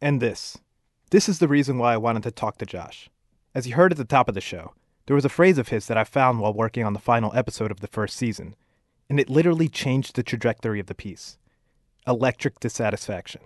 And 0.00 0.20
this. 0.20 0.56
This 1.10 1.28
is 1.28 1.40
the 1.40 1.48
reason 1.48 1.76
why 1.78 1.94
I 1.94 1.96
wanted 1.96 2.22
to 2.22 2.30
talk 2.30 2.58
to 2.58 2.66
Josh. 2.66 3.10
As 3.54 3.66
you 3.66 3.74
heard 3.74 3.90
at 3.92 3.98
the 3.98 4.04
top 4.04 4.28
of 4.28 4.34
the 4.36 4.40
show, 4.40 4.72
there 5.10 5.16
was 5.16 5.24
a 5.24 5.28
phrase 5.28 5.58
of 5.58 5.70
his 5.70 5.88
that 5.88 5.98
I 5.98 6.04
found 6.04 6.38
while 6.38 6.54
working 6.54 6.84
on 6.84 6.92
the 6.92 7.00
final 7.00 7.32
episode 7.34 7.72
of 7.72 7.80
the 7.80 7.88
first 7.88 8.16
season, 8.16 8.54
and 9.08 9.18
it 9.18 9.28
literally 9.28 9.68
changed 9.68 10.14
the 10.14 10.22
trajectory 10.22 10.78
of 10.78 10.86
the 10.86 10.94
piece 10.94 11.36
electric 12.06 12.60
dissatisfaction. 12.60 13.40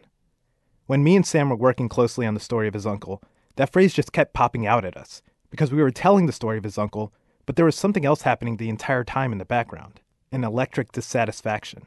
When 0.85 1.03
me 1.03 1.17
and 1.17 1.27
Sam 1.27 1.49
were 1.49 1.57
working 1.57 1.89
closely 1.89 2.27
on 2.27 2.35
the 2.35 2.39
story 2.39 2.69
of 2.69 2.75
his 2.75 2.85
uncle, 2.85 3.23
that 3.57 3.73
phrase 3.73 3.95
just 3.95 4.13
kept 4.13 4.35
popping 4.35 4.67
out 4.67 4.85
at 4.85 4.99
us 4.99 5.23
because 5.49 5.73
we 5.73 5.83
were 5.83 5.91
telling 5.91 6.27
the 6.27 6.33
story 6.33 6.59
of 6.59 6.65
his 6.65 6.77
uncle, 6.77 7.15
but 7.47 7.57
there 7.57 7.65
was 7.65 7.77
something 7.77 8.05
else 8.05 8.21
happening 8.21 8.59
the 8.59 8.69
entire 8.69 9.03
time 9.03 9.33
in 9.33 9.39
the 9.39 9.47
background 9.47 10.03
an 10.31 10.45
electric 10.45 10.93
dissatisfaction. 10.93 11.87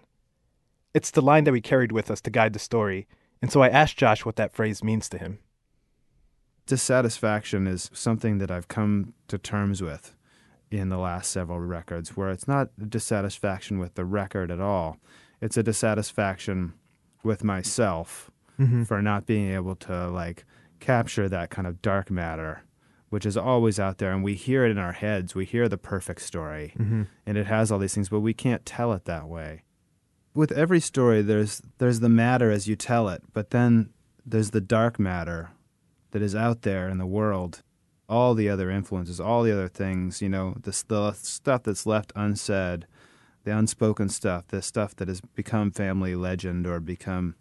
It's 0.95 1.11
the 1.11 1.21
line 1.21 1.43
that 1.43 1.51
we 1.51 1.61
carried 1.61 1.91
with 1.91 2.09
us 2.09 2.21
to 2.21 2.31
guide 2.31 2.53
the 2.53 2.59
story, 2.59 3.05
and 3.43 3.51
so 3.51 3.61
I 3.61 3.69
asked 3.69 3.97
Josh 3.97 4.25
what 4.25 4.37
that 4.37 4.53
phrase 4.53 4.83
means 4.83 5.07
to 5.09 5.19
him. 5.19 5.37
Dissatisfaction 6.67 7.65
is 7.67 7.89
something 7.93 8.37
that 8.37 8.51
I've 8.51 8.67
come 8.67 9.13
to 9.27 9.37
terms 9.37 9.81
with 9.81 10.13
in 10.69 10.89
the 10.89 10.97
last 10.97 11.31
several 11.31 11.59
records, 11.59 12.15
where 12.17 12.29
it's 12.29 12.47
not 12.47 12.69
a 12.81 12.85
dissatisfaction 12.85 13.79
with 13.79 13.95
the 13.95 14.05
record 14.05 14.51
at 14.51 14.59
all. 14.59 14.97
It's 15.41 15.57
a 15.57 15.63
dissatisfaction 15.63 16.73
with 17.23 17.43
myself 17.43 18.29
Mm-hmm. 18.59 18.85
for 18.85 19.03
not 19.03 19.27
being 19.27 19.51
able 19.53 19.75
to 19.75 20.07
like 20.09 20.43
capture 20.79 21.29
that 21.29 21.51
kind 21.51 21.67
of 21.67 21.79
dark 21.83 22.09
matter, 22.09 22.63
which 23.09 23.23
is 23.23 23.37
always 23.37 23.79
out 23.79 23.99
there, 23.99 24.11
and 24.11 24.23
we 24.23 24.33
hear 24.33 24.65
it 24.65 24.71
in 24.71 24.79
our 24.79 24.93
heads. 24.93 25.35
We 25.35 25.45
hear 25.45 25.69
the 25.69 25.77
perfect 25.77 26.21
story, 26.23 26.73
Mm-hmm. 26.75 27.03
and 27.27 27.37
it 27.37 27.45
has 27.45 27.71
all 27.71 27.77
these 27.77 27.93
things, 27.93 28.09
but 28.09 28.21
we 28.21 28.33
can't 28.33 28.65
tell 28.65 28.93
it 28.93 29.05
that 29.05 29.27
way. 29.27 29.61
with 30.33 30.51
every 30.51 30.79
story, 30.79 31.21
there's 31.21 31.61
there's 31.77 31.99
the 31.99 32.09
matter 32.09 32.49
as 32.49 32.67
you 32.67 32.75
tell 32.75 33.09
it, 33.09 33.21
but 33.31 33.51
then 33.51 33.91
there's 34.25 34.49
the 34.49 34.59
dark 34.61 34.97
matter 34.99 35.51
that 36.11 36.21
is 36.21 36.35
out 36.35 36.61
there 36.61 36.87
in 36.89 36.97
the 36.97 37.05
world. 37.05 37.63
All 38.09 38.33
the 38.33 38.49
other 38.49 38.69
influences, 38.69 39.19
all 39.19 39.43
the 39.43 39.51
other 39.51 39.67
things, 39.67 40.21
you 40.21 40.29
know, 40.29 40.55
the, 40.61 40.71
the 40.87 41.11
stuff 41.13 41.63
that's 41.63 41.85
left 41.85 42.13
unsaid, 42.15 42.87
the 43.43 43.57
unspoken 43.57 44.07
stuff, 44.09 44.47
the 44.47 44.61
stuff 44.61 44.95
that 44.95 45.09
has 45.09 45.19
become 45.19 45.71
family 45.71 46.15
legend 46.15 46.65
or 46.65 46.79
become 46.79 47.35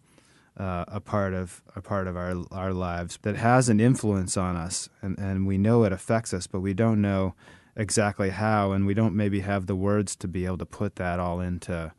uh, 0.56 0.84
a 0.88 1.00
part 1.00 1.34
of 1.34 1.62
a 1.74 1.82
part 1.82 2.06
of 2.06 2.16
our 2.16 2.34
our 2.50 2.72
lives 2.72 3.18
that 3.22 3.36
has 3.36 3.68
an 3.68 3.80
influence 3.80 4.36
on 4.36 4.56
us, 4.56 4.88
and 5.02 5.18
and 5.18 5.46
we 5.46 5.58
know 5.58 5.84
it 5.84 5.92
affects 5.92 6.32
us, 6.32 6.46
but 6.46 6.60
we 6.60 6.72
don't 6.72 7.00
know 7.00 7.34
exactly 7.76 8.30
how, 8.30 8.72
and 8.72 8.86
we 8.86 8.94
don't 8.94 9.14
maybe 9.14 9.40
have 9.40 9.66
the 9.66 9.76
words 9.76 10.16
to 10.16 10.26
be 10.26 10.46
able 10.46 10.58
to 10.58 10.66
put 10.66 10.96
that 10.96 11.20
all 11.20 11.40
into 11.40 11.92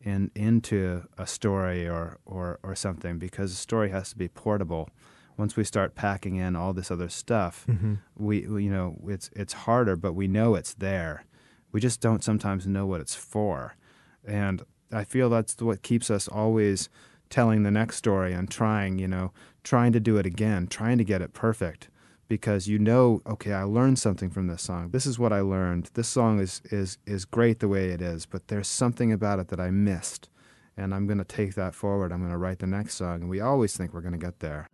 in 0.00 0.30
into 0.34 1.04
a 1.18 1.26
story 1.26 1.88
or 1.88 2.18
or 2.24 2.58
or 2.62 2.74
something 2.74 3.18
because 3.18 3.52
a 3.52 3.56
story 3.56 3.90
has 3.90 4.10
to 4.10 4.16
be 4.16 4.28
portable. 4.28 4.88
Once 5.36 5.56
we 5.56 5.64
start 5.64 5.94
packing 5.94 6.36
in 6.36 6.54
all 6.56 6.72
this 6.72 6.90
other 6.90 7.08
stuff, 7.08 7.64
Mm-hmm. 7.68 7.94
we, 8.16 8.46
we 8.46 8.64
you 8.64 8.70
know 8.70 8.96
it's 9.06 9.30
it's 9.34 9.52
harder, 9.52 9.96
but 9.96 10.12
we 10.14 10.28
know 10.28 10.54
it's 10.54 10.74
there. 10.74 11.24
We 11.72 11.80
just 11.80 12.00
don't 12.00 12.22
sometimes 12.22 12.66
know 12.66 12.86
what 12.86 13.00
it's 13.00 13.14
for, 13.16 13.76
and 14.24 14.62
I 14.92 15.04
feel 15.04 15.28
that's 15.28 15.60
what 15.60 15.82
keeps 15.82 16.10
us 16.10 16.28
always 16.28 16.88
telling 17.30 17.62
the 17.64 17.70
next 17.70 17.96
story 17.96 18.32
and 18.32 18.48
trying, 18.48 18.98
you 18.98 19.08
know, 19.08 19.32
trying 19.64 19.92
to 19.92 19.98
do 20.00 20.18
it 20.18 20.26
again, 20.26 20.68
trying 20.68 20.98
to 20.98 21.04
get 21.04 21.20
it 21.22 21.32
perfect 21.32 21.88
because 22.28 22.68
you 22.68 22.78
know, 22.78 23.20
okay, 23.26 23.52
I 23.52 23.64
learned 23.64 23.98
something 23.98 24.30
from 24.30 24.46
this 24.46 24.62
song. 24.62 24.90
This 24.90 25.04
is 25.04 25.18
what 25.18 25.32
I 25.32 25.40
learned. 25.40 25.90
This 25.94 26.06
song 26.08 26.38
is 26.38 26.62
is 26.70 26.98
is 27.06 27.24
great 27.24 27.58
the 27.58 27.68
way 27.68 27.88
it 27.90 28.00
is, 28.00 28.24
but 28.24 28.48
there's 28.48 28.68
something 28.68 29.10
about 29.12 29.40
it 29.40 29.48
that 29.48 29.58
I 29.60 29.70
missed. 29.70 30.28
And 30.76 30.92
I'm 30.92 31.06
going 31.06 31.18
to 31.18 31.24
take 31.24 31.54
that 31.54 31.72
forward. 31.72 32.10
I'm 32.12 32.18
going 32.18 32.32
to 32.32 32.36
write 32.36 32.58
the 32.58 32.66
next 32.66 32.94
song. 32.94 33.20
And 33.22 33.28
we 33.30 33.40
always 33.40 33.76
think 33.76 33.94
we're 33.94 34.00
going 34.00 34.18
to 34.18 34.26
get 34.26 34.40
there. 34.40 34.68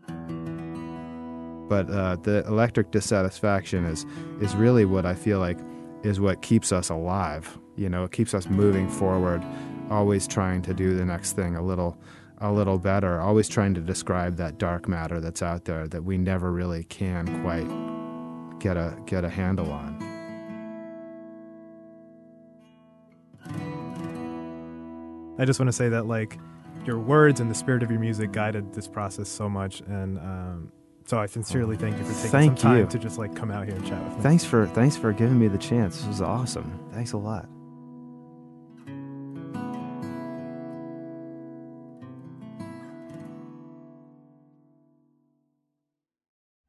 But 1.71 1.89
uh, 1.89 2.17
the 2.17 2.45
electric 2.49 2.91
dissatisfaction 2.91 3.85
is 3.85 4.05
is 4.41 4.57
really 4.57 4.85
what 4.85 5.07
I 5.07 5.15
feel 5.15 5.39
like 5.39 5.57
is 6.03 6.19
what 6.19 6.43
keeps 6.43 6.73
us 6.73 6.91
alive. 6.91 7.57
You 7.77 7.89
know, 7.89 8.03
it 8.03 8.11
keeps 8.11 8.35
us 8.35 8.49
moving 8.49 8.89
forward, 8.89 9.41
always 9.89 10.27
trying 10.27 10.63
to 10.63 10.75
do 10.75 10.97
the 10.97 11.05
next 11.05 11.35
thing 11.35 11.55
a 11.55 11.63
little 11.63 11.97
a 12.39 12.51
little 12.51 12.77
better, 12.77 13.21
always 13.21 13.49
trying 13.49 13.75
to 13.75 13.81
describe 13.81 14.37
that 14.39 14.59
dark 14.59 14.89
matter 14.89 15.21
that's 15.21 15.43
out 15.43 15.65
there 15.65 15.87
that 15.87 16.03
we 16.03 16.19
never 16.19 16.51
really 16.51 16.83
can 16.85 17.25
quite 17.43 18.59
get 18.59 18.77
a 18.77 18.99
get 19.07 19.25
a 19.25 19.31
handle 19.31 19.71
on. 19.71 19.97
I 25.39 25.45
just 25.45 25.61
want 25.61 25.69
to 25.69 25.73
say 25.73 25.89
that 25.89 26.07
like 26.07 26.37
your 26.85 26.99
words 26.99 27.39
and 27.39 27.49
the 27.49 27.55
spirit 27.55 27.85
of 27.85 27.93
your 27.93 28.01
music 28.01 28.33
guided 28.33 28.75
this 28.75 28.89
process 28.89 29.29
so 29.29 29.49
much, 29.49 29.83
and 29.83 30.19
um, 30.19 30.73
so 31.11 31.19
I 31.19 31.27
sincerely 31.27 31.77
thank 31.77 31.99
you 31.99 32.05
for 32.05 32.15
taking 32.15 32.31
Thank 32.31 32.59
some 32.61 32.71
time 32.71 32.79
you. 32.79 32.87
to 32.87 32.99
just 33.01 33.19
like 33.19 33.35
come 33.35 33.51
out 33.51 33.67
here 33.67 33.75
and 33.75 33.85
chat 33.85 34.01
with 34.05 34.19
me. 34.19 34.23
Thanks 34.23 34.45
for 34.45 34.69
thanks 34.69 34.97
for 34.97 35.13
giving 35.13 35.41
me 35.41 35.49
the 35.49 35.59
chance. 35.59 35.99
This 35.99 36.07
was 36.07 36.23
awesome. 36.23 36.79
Thanks 36.93 37.15
a 37.15 37.17
lot. 37.17 37.49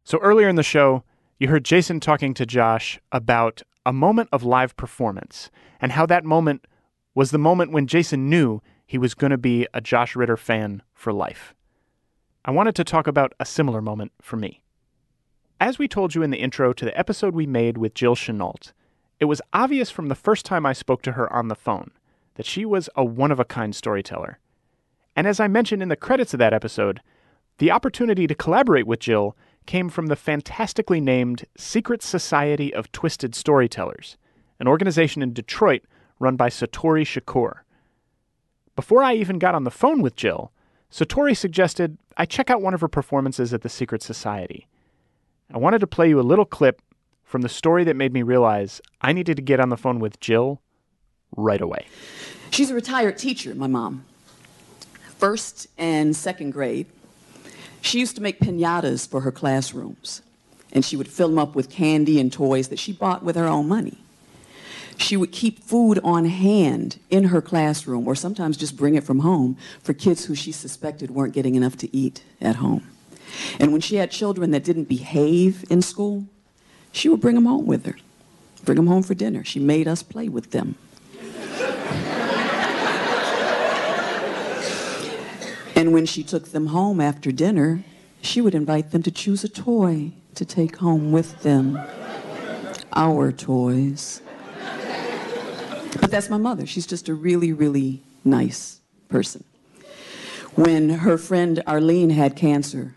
So 0.03 0.17
earlier 0.17 0.49
in 0.49 0.55
the 0.55 0.63
show, 0.63 1.03
you 1.37 1.47
heard 1.47 1.63
Jason 1.63 1.99
talking 1.99 2.33
to 2.33 2.43
Josh 2.43 2.99
about 3.11 3.61
a 3.85 3.93
moment 3.93 4.29
of 4.31 4.43
live 4.43 4.75
performance 4.75 5.51
and 5.79 5.91
how 5.91 6.07
that 6.07 6.25
moment 6.25 6.65
was 7.13 7.29
the 7.29 7.37
moment 7.37 7.71
when 7.71 7.85
Jason 7.85 8.27
knew 8.27 8.59
he 8.87 8.97
was 8.97 9.13
going 9.13 9.29
to 9.29 9.37
be 9.37 9.67
a 9.75 9.81
Josh 9.81 10.15
Ritter 10.15 10.35
fan 10.35 10.81
for 10.95 11.13
life. 11.13 11.53
I 12.43 12.49
wanted 12.49 12.73
to 12.75 12.83
talk 12.83 13.05
about 13.05 13.33
a 13.39 13.45
similar 13.45 13.83
moment 13.83 14.13
for 14.19 14.35
me. 14.35 14.63
As 15.59 15.77
we 15.77 15.87
told 15.87 16.15
you 16.15 16.23
in 16.23 16.31
the 16.31 16.39
intro 16.39 16.73
to 16.73 16.85
the 16.85 16.97
episode 16.97 17.35
we 17.35 17.45
made 17.45 17.77
with 17.77 17.93
Jill 17.93 18.15
Chenault, 18.15 18.71
it 19.19 19.25
was 19.25 19.43
obvious 19.53 19.91
from 19.91 20.07
the 20.07 20.15
first 20.15 20.43
time 20.43 20.65
I 20.65 20.73
spoke 20.73 21.03
to 21.03 21.11
her 21.11 21.31
on 21.31 21.49
the 21.49 21.55
phone 21.55 21.91
that 22.35 22.47
she 22.47 22.65
was 22.65 22.89
a 22.95 23.05
one 23.05 23.31
of 23.31 23.39
a 23.39 23.45
kind 23.45 23.75
storyteller. 23.75 24.39
And 25.15 25.27
as 25.27 25.39
I 25.39 25.47
mentioned 25.47 25.83
in 25.83 25.89
the 25.89 25.95
credits 25.95 26.33
of 26.33 26.39
that 26.39 26.53
episode, 26.53 27.01
the 27.59 27.69
opportunity 27.69 28.25
to 28.25 28.33
collaborate 28.33 28.87
with 28.87 29.01
Jill 29.01 29.37
came 29.67 29.87
from 29.87 30.07
the 30.07 30.15
fantastically 30.15 30.99
named 30.99 31.45
Secret 31.55 32.01
Society 32.01 32.73
of 32.73 32.91
Twisted 32.91 33.35
Storytellers, 33.35 34.17
an 34.59 34.67
organization 34.67 35.21
in 35.21 35.31
Detroit 35.33 35.83
run 36.17 36.37
by 36.37 36.49
Satori 36.49 37.03
Shakoor. 37.03 37.59
Before 38.75 39.03
I 39.03 39.13
even 39.13 39.37
got 39.37 39.53
on 39.53 39.63
the 39.63 39.69
phone 39.69 40.01
with 40.01 40.15
Jill, 40.15 40.51
Satori 40.91 41.35
suggested 41.35 41.97
I 42.17 42.25
check 42.25 42.49
out 42.49 42.61
one 42.61 42.73
of 42.73 42.81
her 42.81 42.89
performances 42.89 43.53
at 43.53 43.61
the 43.61 43.69
Secret 43.69 44.03
Society. 44.03 44.67
I 45.53 45.57
wanted 45.57 45.79
to 45.79 45.87
play 45.87 46.09
you 46.09 46.19
a 46.19 46.21
little 46.21 46.45
clip 46.45 46.81
from 47.23 47.41
the 47.41 47.49
story 47.49 47.85
that 47.85 47.95
made 47.95 48.11
me 48.11 48.23
realize 48.23 48.81
I 48.99 49.13
needed 49.13 49.37
to 49.37 49.41
get 49.41 49.61
on 49.61 49.69
the 49.69 49.77
phone 49.77 49.99
with 49.99 50.19
Jill 50.19 50.61
right 51.37 51.61
away. 51.61 51.85
She's 52.49 52.69
a 52.69 52.75
retired 52.75 53.17
teacher, 53.17 53.55
my 53.55 53.67
mom. 53.67 54.03
First 55.17 55.67
and 55.77 56.13
second 56.13 56.51
grade. 56.51 56.87
She 57.81 57.99
used 57.99 58.15
to 58.17 58.21
make 58.21 58.39
pinatas 58.39 59.07
for 59.07 59.21
her 59.21 59.31
classrooms, 59.31 60.21
and 60.73 60.83
she 60.83 60.97
would 60.97 61.07
fill 61.07 61.29
them 61.29 61.39
up 61.39 61.55
with 61.55 61.69
candy 61.69 62.19
and 62.19 62.31
toys 62.31 62.67
that 62.67 62.79
she 62.79 62.91
bought 62.91 63.23
with 63.23 63.37
her 63.37 63.47
own 63.47 63.67
money. 63.67 63.97
She 64.97 65.17
would 65.17 65.31
keep 65.31 65.63
food 65.63 65.99
on 66.03 66.25
hand 66.25 66.99
in 67.09 67.25
her 67.25 67.41
classroom, 67.41 68.07
or 68.07 68.15
sometimes 68.15 68.57
just 68.57 68.77
bring 68.77 68.95
it 68.95 69.03
from 69.03 69.19
home 69.19 69.57
for 69.81 69.93
kids 69.93 70.25
who 70.25 70.35
she 70.35 70.51
suspected 70.51 71.11
weren't 71.11 71.33
getting 71.33 71.55
enough 71.55 71.77
to 71.77 71.95
eat 71.95 72.23
at 72.39 72.57
home. 72.57 72.87
And 73.59 73.71
when 73.71 73.81
she 73.81 73.95
had 73.95 74.11
children 74.11 74.51
that 74.51 74.63
didn't 74.63 74.85
behave 74.85 75.63
in 75.69 75.81
school, 75.81 76.25
she 76.91 77.09
would 77.09 77.21
bring 77.21 77.35
them 77.35 77.45
home 77.45 77.65
with 77.65 77.85
her, 77.85 77.95
bring 78.65 78.75
them 78.75 78.87
home 78.87 79.03
for 79.03 79.13
dinner. 79.13 79.43
She 79.43 79.59
made 79.59 79.87
us 79.87 80.03
play 80.03 80.27
with 80.27 80.51
them. 80.51 80.75
And 85.75 85.93
when 85.93 86.05
she 86.05 86.21
took 86.21 86.49
them 86.49 86.67
home 86.67 87.01
after 87.01 87.31
dinner, 87.31 87.83
she 88.21 88.39
would 88.39 88.53
invite 88.53 88.91
them 88.91 89.01
to 89.03 89.09
choose 89.09 89.43
a 89.43 89.49
toy 89.49 90.11
to 90.35 90.45
take 90.45 90.77
home 90.77 91.11
with 91.11 91.41
them. 91.41 91.79
Our 92.93 93.31
toys. 93.31 94.21
But 95.99 96.11
that's 96.11 96.29
my 96.29 96.37
mother. 96.37 96.65
She's 96.65 96.87
just 96.87 97.09
a 97.09 97.13
really, 97.13 97.51
really 97.51 98.01
nice 98.23 98.79
person. 99.09 99.43
When 100.55 100.89
her 100.89 101.17
friend 101.17 101.61
Arlene 101.65 102.09
had 102.09 102.35
cancer, 102.35 102.95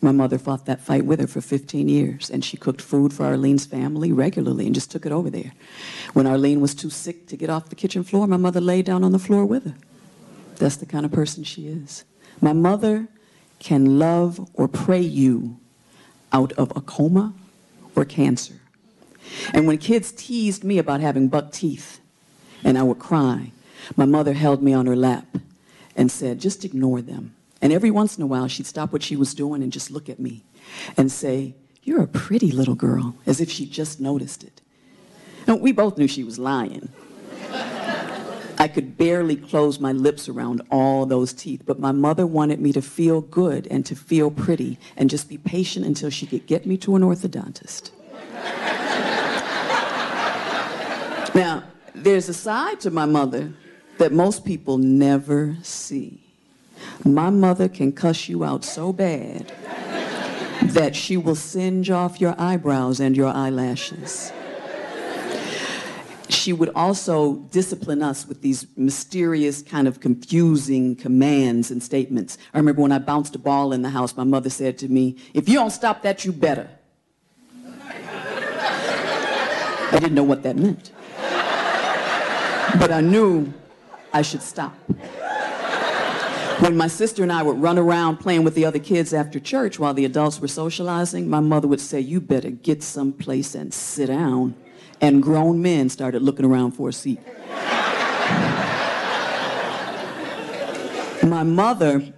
my 0.00 0.12
mother 0.12 0.38
fought 0.38 0.66
that 0.66 0.80
fight 0.80 1.04
with 1.04 1.20
her 1.20 1.26
for 1.26 1.40
15 1.40 1.88
years, 1.88 2.28
and 2.28 2.44
she 2.44 2.56
cooked 2.56 2.80
food 2.80 3.12
for 3.12 3.24
Arlene's 3.24 3.66
family 3.66 4.12
regularly 4.12 4.66
and 4.66 4.74
just 4.74 4.90
took 4.90 5.06
it 5.06 5.12
over 5.12 5.30
there. 5.30 5.52
When 6.12 6.26
Arlene 6.26 6.60
was 6.60 6.74
too 6.74 6.90
sick 6.90 7.28
to 7.28 7.36
get 7.36 7.50
off 7.50 7.68
the 7.68 7.76
kitchen 7.76 8.02
floor, 8.02 8.26
my 8.26 8.36
mother 8.36 8.60
laid 8.60 8.84
down 8.84 9.04
on 9.04 9.12
the 9.12 9.18
floor 9.18 9.44
with 9.44 9.64
her. 9.64 9.74
That's 10.56 10.76
the 10.76 10.86
kind 10.86 11.04
of 11.04 11.12
person 11.12 11.44
she 11.44 11.68
is. 11.68 12.04
My 12.40 12.52
mother 12.52 13.08
can 13.60 13.98
love 13.98 14.50
or 14.54 14.66
pray 14.66 15.00
you 15.00 15.58
out 16.32 16.52
of 16.52 16.72
a 16.76 16.80
coma 16.80 17.34
or 17.94 18.04
cancer. 18.04 18.60
And 19.54 19.66
when 19.66 19.78
kids 19.78 20.12
teased 20.12 20.64
me 20.64 20.78
about 20.78 21.00
having 21.00 21.28
buck 21.28 21.52
teeth 21.52 22.00
and 22.64 22.78
I 22.78 22.82
would 22.82 22.98
cry, 22.98 23.52
my 23.96 24.04
mother 24.04 24.32
held 24.32 24.62
me 24.62 24.72
on 24.72 24.86
her 24.86 24.96
lap 24.96 25.26
and 25.96 26.10
said, 26.10 26.40
just 26.40 26.64
ignore 26.64 27.02
them. 27.02 27.34
And 27.62 27.72
every 27.72 27.90
once 27.90 28.16
in 28.16 28.24
a 28.24 28.26
while, 28.26 28.48
she'd 28.48 28.66
stop 28.66 28.92
what 28.92 29.04
she 29.04 29.16
was 29.16 29.34
doing 29.34 29.62
and 29.62 29.72
just 29.72 29.90
look 29.90 30.08
at 30.08 30.18
me 30.18 30.42
and 30.96 31.12
say, 31.12 31.54
You're 31.84 32.02
a 32.02 32.08
pretty 32.08 32.50
little 32.50 32.74
girl, 32.74 33.14
as 33.24 33.40
if 33.40 33.50
she 33.50 33.66
just 33.66 34.00
noticed 34.00 34.42
it. 34.42 34.60
And 35.46 35.60
we 35.60 35.70
both 35.70 35.96
knew 35.96 36.08
she 36.08 36.24
was 36.24 36.40
lying. 36.40 36.88
I 38.58 38.68
could 38.68 38.96
barely 38.96 39.36
close 39.36 39.80
my 39.80 39.92
lips 39.92 40.28
around 40.28 40.62
all 40.70 41.06
those 41.06 41.32
teeth, 41.32 41.62
but 41.64 41.80
my 41.80 41.90
mother 41.90 42.26
wanted 42.26 42.60
me 42.60 42.72
to 42.72 42.82
feel 42.82 43.20
good 43.20 43.66
and 43.70 43.84
to 43.86 43.96
feel 43.96 44.30
pretty 44.30 44.78
and 44.96 45.10
just 45.10 45.28
be 45.28 45.38
patient 45.38 45.86
until 45.86 46.10
she 46.10 46.26
could 46.26 46.46
get 46.46 46.66
me 46.66 46.76
to 46.78 46.94
an 46.94 47.02
orthodontist. 47.02 47.90
now, 51.34 51.64
there's 51.94 52.28
a 52.28 52.34
side 52.34 52.80
to 52.80 52.90
my 52.90 53.06
mother 53.06 53.52
that 53.98 54.12
most 54.12 54.44
people 54.44 54.78
never 54.78 55.56
see. 55.62 56.22
My 57.04 57.30
mother 57.30 57.68
can 57.68 57.92
cuss 57.92 58.28
you 58.28 58.44
out 58.44 58.64
so 58.64 58.92
bad 58.92 59.52
that 60.62 60.96
she 60.96 61.16
will 61.16 61.34
singe 61.34 61.90
off 61.90 62.20
your 62.20 62.34
eyebrows 62.38 63.00
and 63.00 63.16
your 63.16 63.28
eyelashes 63.28 64.32
she 66.42 66.52
would 66.52 66.70
also 66.74 67.36
discipline 67.52 68.02
us 68.02 68.26
with 68.26 68.42
these 68.42 68.66
mysterious, 68.76 69.62
kind 69.62 69.86
of 69.86 70.00
confusing 70.00 70.96
commands 70.96 71.70
and 71.70 71.80
statements. 71.82 72.36
I 72.52 72.58
remember 72.58 72.82
when 72.82 72.90
I 72.90 72.98
bounced 72.98 73.36
a 73.36 73.38
ball 73.38 73.72
in 73.72 73.82
the 73.82 73.90
house, 73.90 74.16
my 74.16 74.24
mother 74.24 74.50
said 74.50 74.76
to 74.78 74.88
me, 74.88 75.16
If 75.34 75.48
you 75.48 75.54
don't 75.54 75.70
stop 75.70 76.02
that, 76.02 76.24
you 76.24 76.32
better. 76.32 76.68
I 79.94 79.98
didn't 80.00 80.14
know 80.14 80.24
what 80.24 80.42
that 80.42 80.56
meant. 80.56 80.90
But 82.78 82.90
I 82.90 83.00
knew 83.00 83.52
I 84.12 84.22
should 84.22 84.42
stop. 84.42 84.74
When 86.60 86.76
my 86.76 86.86
sister 86.86 87.24
and 87.24 87.32
I 87.32 87.42
would 87.42 87.60
run 87.60 87.76
around 87.76 88.18
playing 88.18 88.44
with 88.44 88.54
the 88.54 88.64
other 88.64 88.78
kids 88.78 89.12
after 89.12 89.40
church 89.40 89.80
while 89.80 89.94
the 89.94 90.04
adults 90.04 90.40
were 90.40 90.46
socializing, 90.46 91.28
my 91.28 91.40
mother 91.40 91.66
would 91.66 91.80
say, 91.80 91.98
You 91.98 92.20
better 92.20 92.50
get 92.50 92.84
someplace 92.84 93.56
and 93.56 93.74
sit 93.74 94.06
down. 94.06 94.54
And 95.00 95.20
grown 95.22 95.60
men 95.60 95.88
started 95.88 96.22
looking 96.22 96.44
around 96.44 96.72
for 96.72 96.88
a 96.88 96.92
seat. 96.92 97.18
my 101.24 101.42
mother 101.42 102.12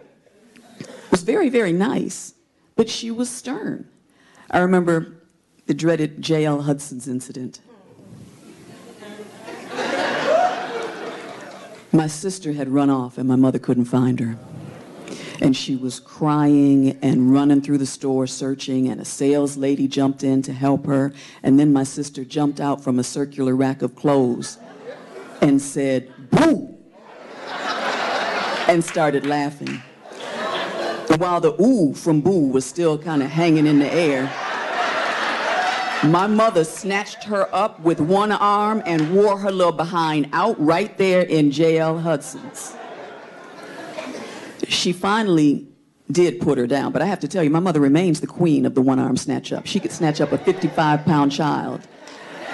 was 1.10 1.22
very, 1.22 1.48
very 1.48 1.72
nice, 1.72 2.34
but 2.76 2.90
she 2.90 3.10
was 3.10 3.30
stern. 3.30 3.88
I 4.50 4.58
remember 4.58 5.14
the 5.64 5.72
dreaded 5.72 6.20
J.L. 6.20 6.62
Hudson's 6.62 7.08
incident. 7.08 7.60
My 11.94 12.08
sister 12.08 12.52
had 12.52 12.70
run 12.70 12.90
off 12.90 13.18
and 13.18 13.28
my 13.28 13.36
mother 13.36 13.60
couldn't 13.60 13.84
find 13.84 14.18
her. 14.18 14.36
And 15.40 15.56
she 15.56 15.76
was 15.76 16.00
crying 16.00 16.98
and 17.02 17.32
running 17.32 17.62
through 17.62 17.78
the 17.78 17.86
store 17.86 18.26
searching, 18.26 18.88
and 18.88 19.00
a 19.00 19.04
sales 19.04 19.56
lady 19.56 19.86
jumped 19.86 20.24
in 20.24 20.42
to 20.42 20.52
help 20.52 20.86
her. 20.86 21.12
And 21.44 21.58
then 21.58 21.72
my 21.72 21.84
sister 21.84 22.24
jumped 22.24 22.58
out 22.58 22.82
from 22.82 22.98
a 22.98 23.04
circular 23.04 23.54
rack 23.54 23.80
of 23.80 23.94
clothes 23.94 24.58
and 25.40 25.62
said, 25.62 26.12
Boo! 26.30 26.76
and 28.66 28.82
started 28.82 29.24
laughing. 29.24 29.80
And 31.10 31.20
while 31.20 31.40
the 31.40 31.60
ooh 31.62 31.94
from 31.94 32.22
Boo 32.22 32.48
was 32.48 32.64
still 32.64 32.98
kind 32.98 33.22
of 33.22 33.30
hanging 33.30 33.68
in 33.68 33.78
the 33.78 33.92
air, 33.92 34.32
my 36.10 36.26
mother 36.26 36.64
snatched 36.64 37.24
her 37.24 37.52
up 37.54 37.80
with 37.80 38.00
one 38.00 38.32
arm 38.32 38.82
and 38.84 39.14
wore 39.14 39.38
her 39.38 39.50
little 39.50 39.72
behind 39.72 40.28
out 40.32 40.56
right 40.58 40.96
there 40.98 41.22
in 41.22 41.50
J.L. 41.50 41.98
Hudson's. 41.98 42.76
She 44.68 44.92
finally 44.92 45.66
did 46.10 46.40
put 46.40 46.58
her 46.58 46.66
down, 46.66 46.92
but 46.92 47.02
I 47.02 47.06
have 47.06 47.20
to 47.20 47.28
tell 47.28 47.42
you, 47.42 47.50
my 47.50 47.60
mother 47.60 47.80
remains 47.80 48.20
the 48.20 48.26
queen 48.26 48.66
of 48.66 48.74
the 48.74 48.82
one 48.82 48.98
arm 48.98 49.16
snatch 49.16 49.52
up. 49.52 49.66
She 49.66 49.80
could 49.80 49.92
snatch 49.92 50.20
up 50.20 50.32
a 50.32 50.38
55 50.38 51.04
pound 51.04 51.32
child 51.32 51.86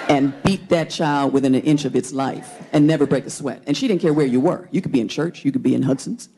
and 0.07 0.33
beat 0.43 0.69
that 0.69 0.89
child 0.89 1.33
within 1.33 1.55
an 1.55 1.61
inch 1.61 1.85
of 1.85 1.95
its 1.95 2.11
life 2.11 2.61
and 2.73 2.87
never 2.87 3.05
break 3.05 3.25
a 3.25 3.29
sweat. 3.29 3.63
And 3.67 3.75
she 3.75 3.87
didn't 3.87 4.01
care 4.01 4.13
where 4.13 4.25
you 4.25 4.39
were. 4.39 4.67
You 4.71 4.81
could 4.81 4.91
be 4.91 5.01
in 5.01 5.07
church, 5.07 5.45
you 5.45 5.51
could 5.51 5.63
be 5.63 5.75
in 5.75 5.83
Hudson's. 5.83 6.29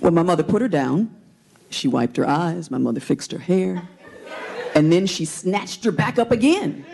When 0.00 0.14
my 0.14 0.22
mother 0.22 0.42
put 0.42 0.62
her 0.62 0.68
down, 0.68 1.14
she 1.68 1.86
wiped 1.88 2.16
her 2.16 2.26
eyes, 2.26 2.70
my 2.70 2.78
mother 2.78 3.00
fixed 3.00 3.32
her 3.32 3.38
hair, 3.38 3.88
and 4.74 4.92
then 4.92 5.06
she 5.06 5.24
snatched 5.24 5.84
her 5.84 5.92
back 5.92 6.18
up 6.18 6.30
again. 6.30 6.84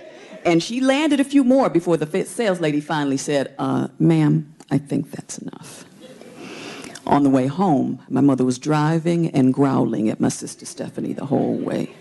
And 0.44 0.62
she 0.62 0.80
landed 0.80 1.18
a 1.18 1.24
few 1.24 1.42
more 1.42 1.68
before 1.68 1.96
the 1.96 2.24
sales 2.24 2.60
lady 2.60 2.80
finally 2.80 3.16
said, 3.16 3.54
uh, 3.58 3.88
Ma'am, 3.98 4.54
I 4.70 4.78
think 4.78 5.10
that's 5.10 5.38
enough. 5.38 5.84
On 7.06 7.22
the 7.22 7.30
way 7.30 7.46
home, 7.46 8.02
my 8.08 8.20
mother 8.20 8.44
was 8.44 8.58
driving 8.58 9.30
and 9.30 9.54
growling 9.54 10.08
at 10.08 10.20
my 10.20 10.28
sister 10.28 10.66
Stephanie 10.66 11.12
the 11.12 11.26
whole 11.26 11.56
way. 11.56 11.94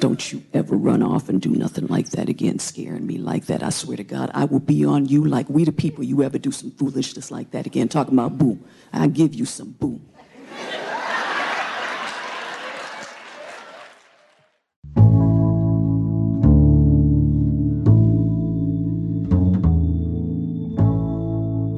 Don't 0.00 0.32
you 0.32 0.42
ever 0.52 0.76
run 0.76 1.02
off 1.02 1.28
and 1.28 1.40
do 1.40 1.50
nothing 1.50 1.86
like 1.86 2.10
that 2.10 2.28
again, 2.28 2.58
scaring 2.58 3.06
me 3.06 3.16
like 3.16 3.46
that. 3.46 3.62
I 3.62 3.70
swear 3.70 3.96
to 3.96 4.04
God, 4.04 4.30
I 4.34 4.44
will 4.44 4.60
be 4.60 4.84
on 4.84 5.06
you 5.06 5.24
like 5.24 5.48
we 5.48 5.64
the 5.64 5.72
people 5.72 6.04
you 6.04 6.22
ever 6.22 6.38
do 6.38 6.52
some 6.52 6.70
foolishness 6.72 7.30
like 7.30 7.52
that 7.52 7.64
again. 7.66 7.88
Talking 7.88 8.14
about 8.14 8.36
boo. 8.36 8.58
I 8.92 9.06
give 9.06 9.34
you 9.34 9.44
some 9.44 9.70
boo. 9.72 10.00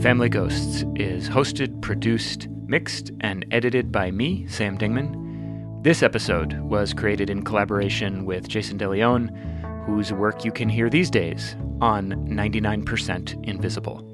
Family 0.07 0.29
Ghosts 0.29 0.85
is 0.95 1.29
hosted, 1.29 1.83
produced, 1.83 2.47
mixed, 2.69 3.11
and 3.23 3.45
edited 3.51 3.91
by 3.91 4.13
me, 4.13 4.47
Sam 4.47 4.79
Dingman. 4.79 5.83
This 5.83 6.01
episode 6.01 6.61
was 6.61 6.95
created 6.95 7.29
in 7.29 7.43
collaboration 7.43 8.25
with 8.25 8.47
Jason 8.47 8.79
DeLeon, 8.79 9.85
whose 9.85 10.13
work 10.13 10.45
you 10.45 10.53
can 10.53 10.69
hear 10.69 10.89
these 10.89 11.11
days 11.11 11.57
on 11.81 12.13
99% 12.29 13.49
Invisible. 13.49 14.05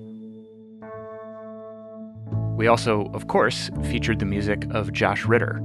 We 2.56 2.68
also, 2.68 3.10
of 3.12 3.28
course, 3.28 3.70
featured 3.90 4.18
the 4.18 4.24
music 4.24 4.64
of 4.70 4.94
Josh 4.94 5.26
Ritter. 5.26 5.62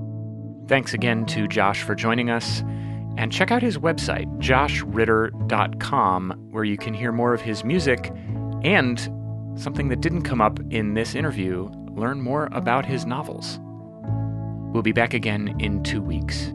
Thanks 0.68 0.94
again 0.94 1.26
to 1.28 1.48
Josh 1.48 1.84
for 1.84 1.96
joining 1.96 2.30
us. 2.30 2.66
And 3.18 3.32
check 3.32 3.50
out 3.50 3.62
his 3.62 3.78
website, 3.78 4.28
joshritter.com, 4.40 6.32
where 6.52 6.66
you 6.66 6.76
can 6.76 6.94
hear 6.94 7.14
more 7.14 7.34
of 7.34 7.40
his 7.40 7.64
music 7.64 8.12
and 8.64 9.10
something 9.58 9.90
that 9.90 10.02
didn't 10.02 10.24
come 10.24 10.42
up 10.42 10.60
in 10.70 10.94
this 10.94 11.16
interview 11.16 11.70
learn 11.92 12.22
more 12.22 12.50
about 12.52 12.86
his 12.86 13.06
novels. 13.06 13.60
We'll 14.74 14.84
be 14.84 14.92
back 14.92 15.14
again 15.14 15.56
in 15.60 15.84
two 15.84 16.02
weeks. 16.02 16.52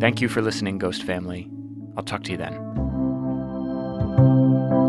Thank 0.00 0.20
you 0.20 0.28
for 0.28 0.42
listening, 0.42 0.78
Ghost 0.78 1.04
Family. 1.04 1.48
I'll 1.96 2.02
talk 2.02 2.24
to 2.24 2.32
you 2.32 2.38
then. 2.38 4.79